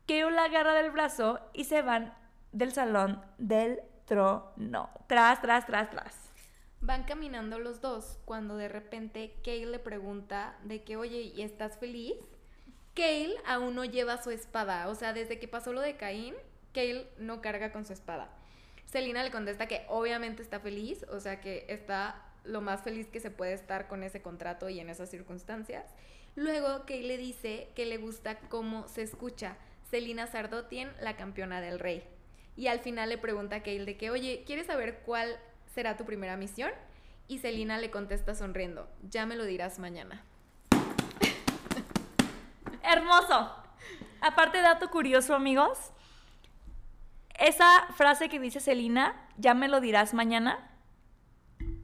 [0.06, 2.14] Keo la agarra del brazo y se van
[2.52, 4.90] del salón del trono.
[5.08, 6.32] Tras, tras, tras, tras.
[6.82, 11.78] Van caminando los dos cuando de repente Kale le pregunta de que, oye, ¿y estás
[11.78, 12.16] feliz?
[12.94, 14.90] Kale aún no lleva su espada.
[14.90, 16.36] O sea, desde que pasó lo de Caín,
[16.74, 18.30] Kale no carga con su espada.
[18.86, 23.20] Selina le contesta que obviamente está feliz, o sea que está lo más feliz que
[23.22, 25.86] se puede estar con ese contrato y en esas circunstancias.
[26.36, 29.58] Luego Kale le dice que le gusta cómo se escucha.
[29.94, 32.04] Selina Sardotien, la campeona del rey.
[32.56, 35.38] Y al final le pregunta a Kale de que, oye, ¿quieres saber cuál
[35.76, 36.72] será tu primera misión?
[37.28, 40.24] Y Selina le contesta sonriendo, ya me lo dirás mañana.
[42.82, 43.56] Hermoso.
[44.20, 45.92] Aparte, dato curioso, amigos.
[47.38, 50.72] Esa frase que dice Selina, ya me lo dirás mañana.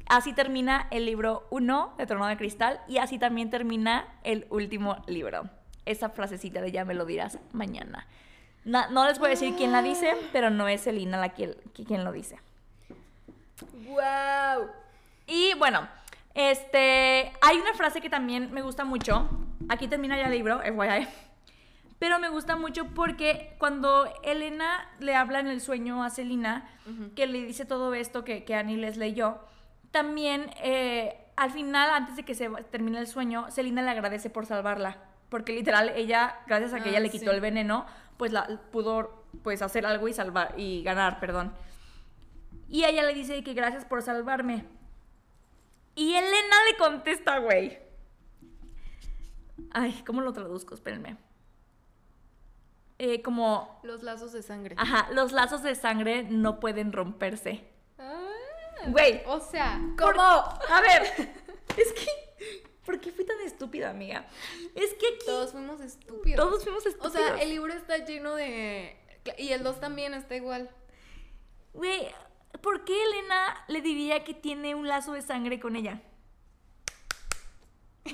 [0.07, 5.03] Así termina el libro 1 de Trono de Cristal y así también termina el último
[5.05, 8.07] libro esa frasecita de ya me lo dirás mañana.
[8.65, 12.03] No, les voy a decir quién la dice, pero no es Selina la que, quien
[12.03, 12.39] lo dice.
[13.87, 14.67] ¡Wow!
[15.25, 15.87] Y bueno,
[16.35, 19.29] este, hay una frase que también me gusta mucho.
[19.69, 21.07] Aquí termina ya el libro, FYI.
[21.97, 26.69] Pero me gusta mucho porque cuando Elena le habla en el sueño a Selina,
[27.15, 29.39] que le dice todo esto que, que Annie les leyó,
[29.91, 34.45] también eh, al final, antes de que se termine el sueño, Selina le agradece por
[34.45, 37.85] salvarla porque literal ella, gracias a que ella ah, le quitó el veneno,
[38.17, 41.53] pues la pudo pues hacer algo y salvar y ganar, perdón.
[42.67, 44.65] Y ella le dice que gracias por salvarme.
[45.95, 47.79] Y Elena le contesta, güey.
[49.71, 50.73] Ay, ¿cómo lo traduzco?
[50.75, 51.17] Espérenme.
[52.97, 53.79] Eh, como...
[53.83, 54.75] Los lazos de sangre.
[54.77, 57.65] Ajá, los lazos de sangre no pueden romperse.
[57.97, 58.27] Ah,
[58.87, 59.21] güey.
[59.25, 60.21] O sea, ¿cómo?
[60.21, 61.03] A ver,
[61.77, 64.25] es que ¿Por qué fui tan estúpida, amiga?
[64.73, 65.25] Es que aquí...
[65.27, 66.43] Todos fuimos estúpidos.
[66.43, 67.13] Todos fuimos estúpidos.
[67.13, 68.97] O sea, el libro está lleno de...
[69.37, 70.71] Y el 2 también está igual.
[71.73, 72.07] Güey,
[72.63, 76.01] ¿por qué Elena le diría que tiene un lazo de sangre con ella?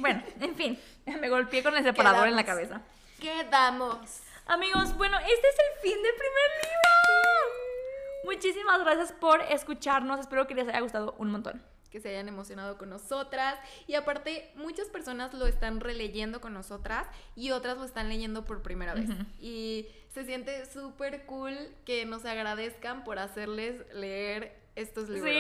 [0.02, 2.82] Bueno, en fin, me golpeé con el separador en la cabeza.
[3.22, 4.24] Quedamos.
[4.46, 8.26] Amigos, bueno, este es el fin del primer libro.
[8.26, 10.20] Muchísimas gracias por escucharnos.
[10.20, 13.58] Espero que les haya gustado un montón que se hayan emocionado con nosotras.
[13.88, 17.08] Y aparte, muchas personas lo están releyendo con nosotras
[17.38, 19.10] y otras lo están leyendo por primera vez.
[19.40, 21.56] Y se siente súper cool
[21.86, 25.32] que nos agradezcan por hacerles leer estos libros.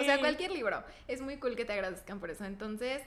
[0.00, 0.82] O sea, cualquier libro.
[1.06, 2.44] Es muy cool que te agradezcan por eso.
[2.44, 3.02] Entonces...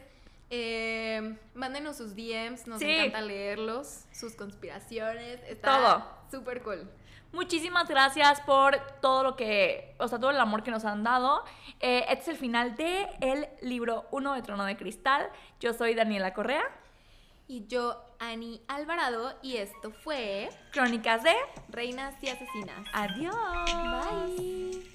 [0.55, 6.87] Eh, mándenos sus DMs, nos encanta leerlos, sus conspiraciones, está todo súper cool.
[7.33, 11.43] Muchísimas gracias por todo lo que, o sea, todo el amor que nos han dado.
[11.79, 15.29] Eh, este es el final de el libro 1 de Trono de Cristal.
[15.59, 16.63] Yo soy Daniela Correa.
[17.47, 19.33] Y yo, Ani Alvarado.
[19.41, 20.49] Y esto fue...
[20.71, 21.33] Crónicas de...
[21.69, 22.87] Reinas y Asesinas.
[22.93, 23.35] Adiós.
[24.27, 24.93] Bye.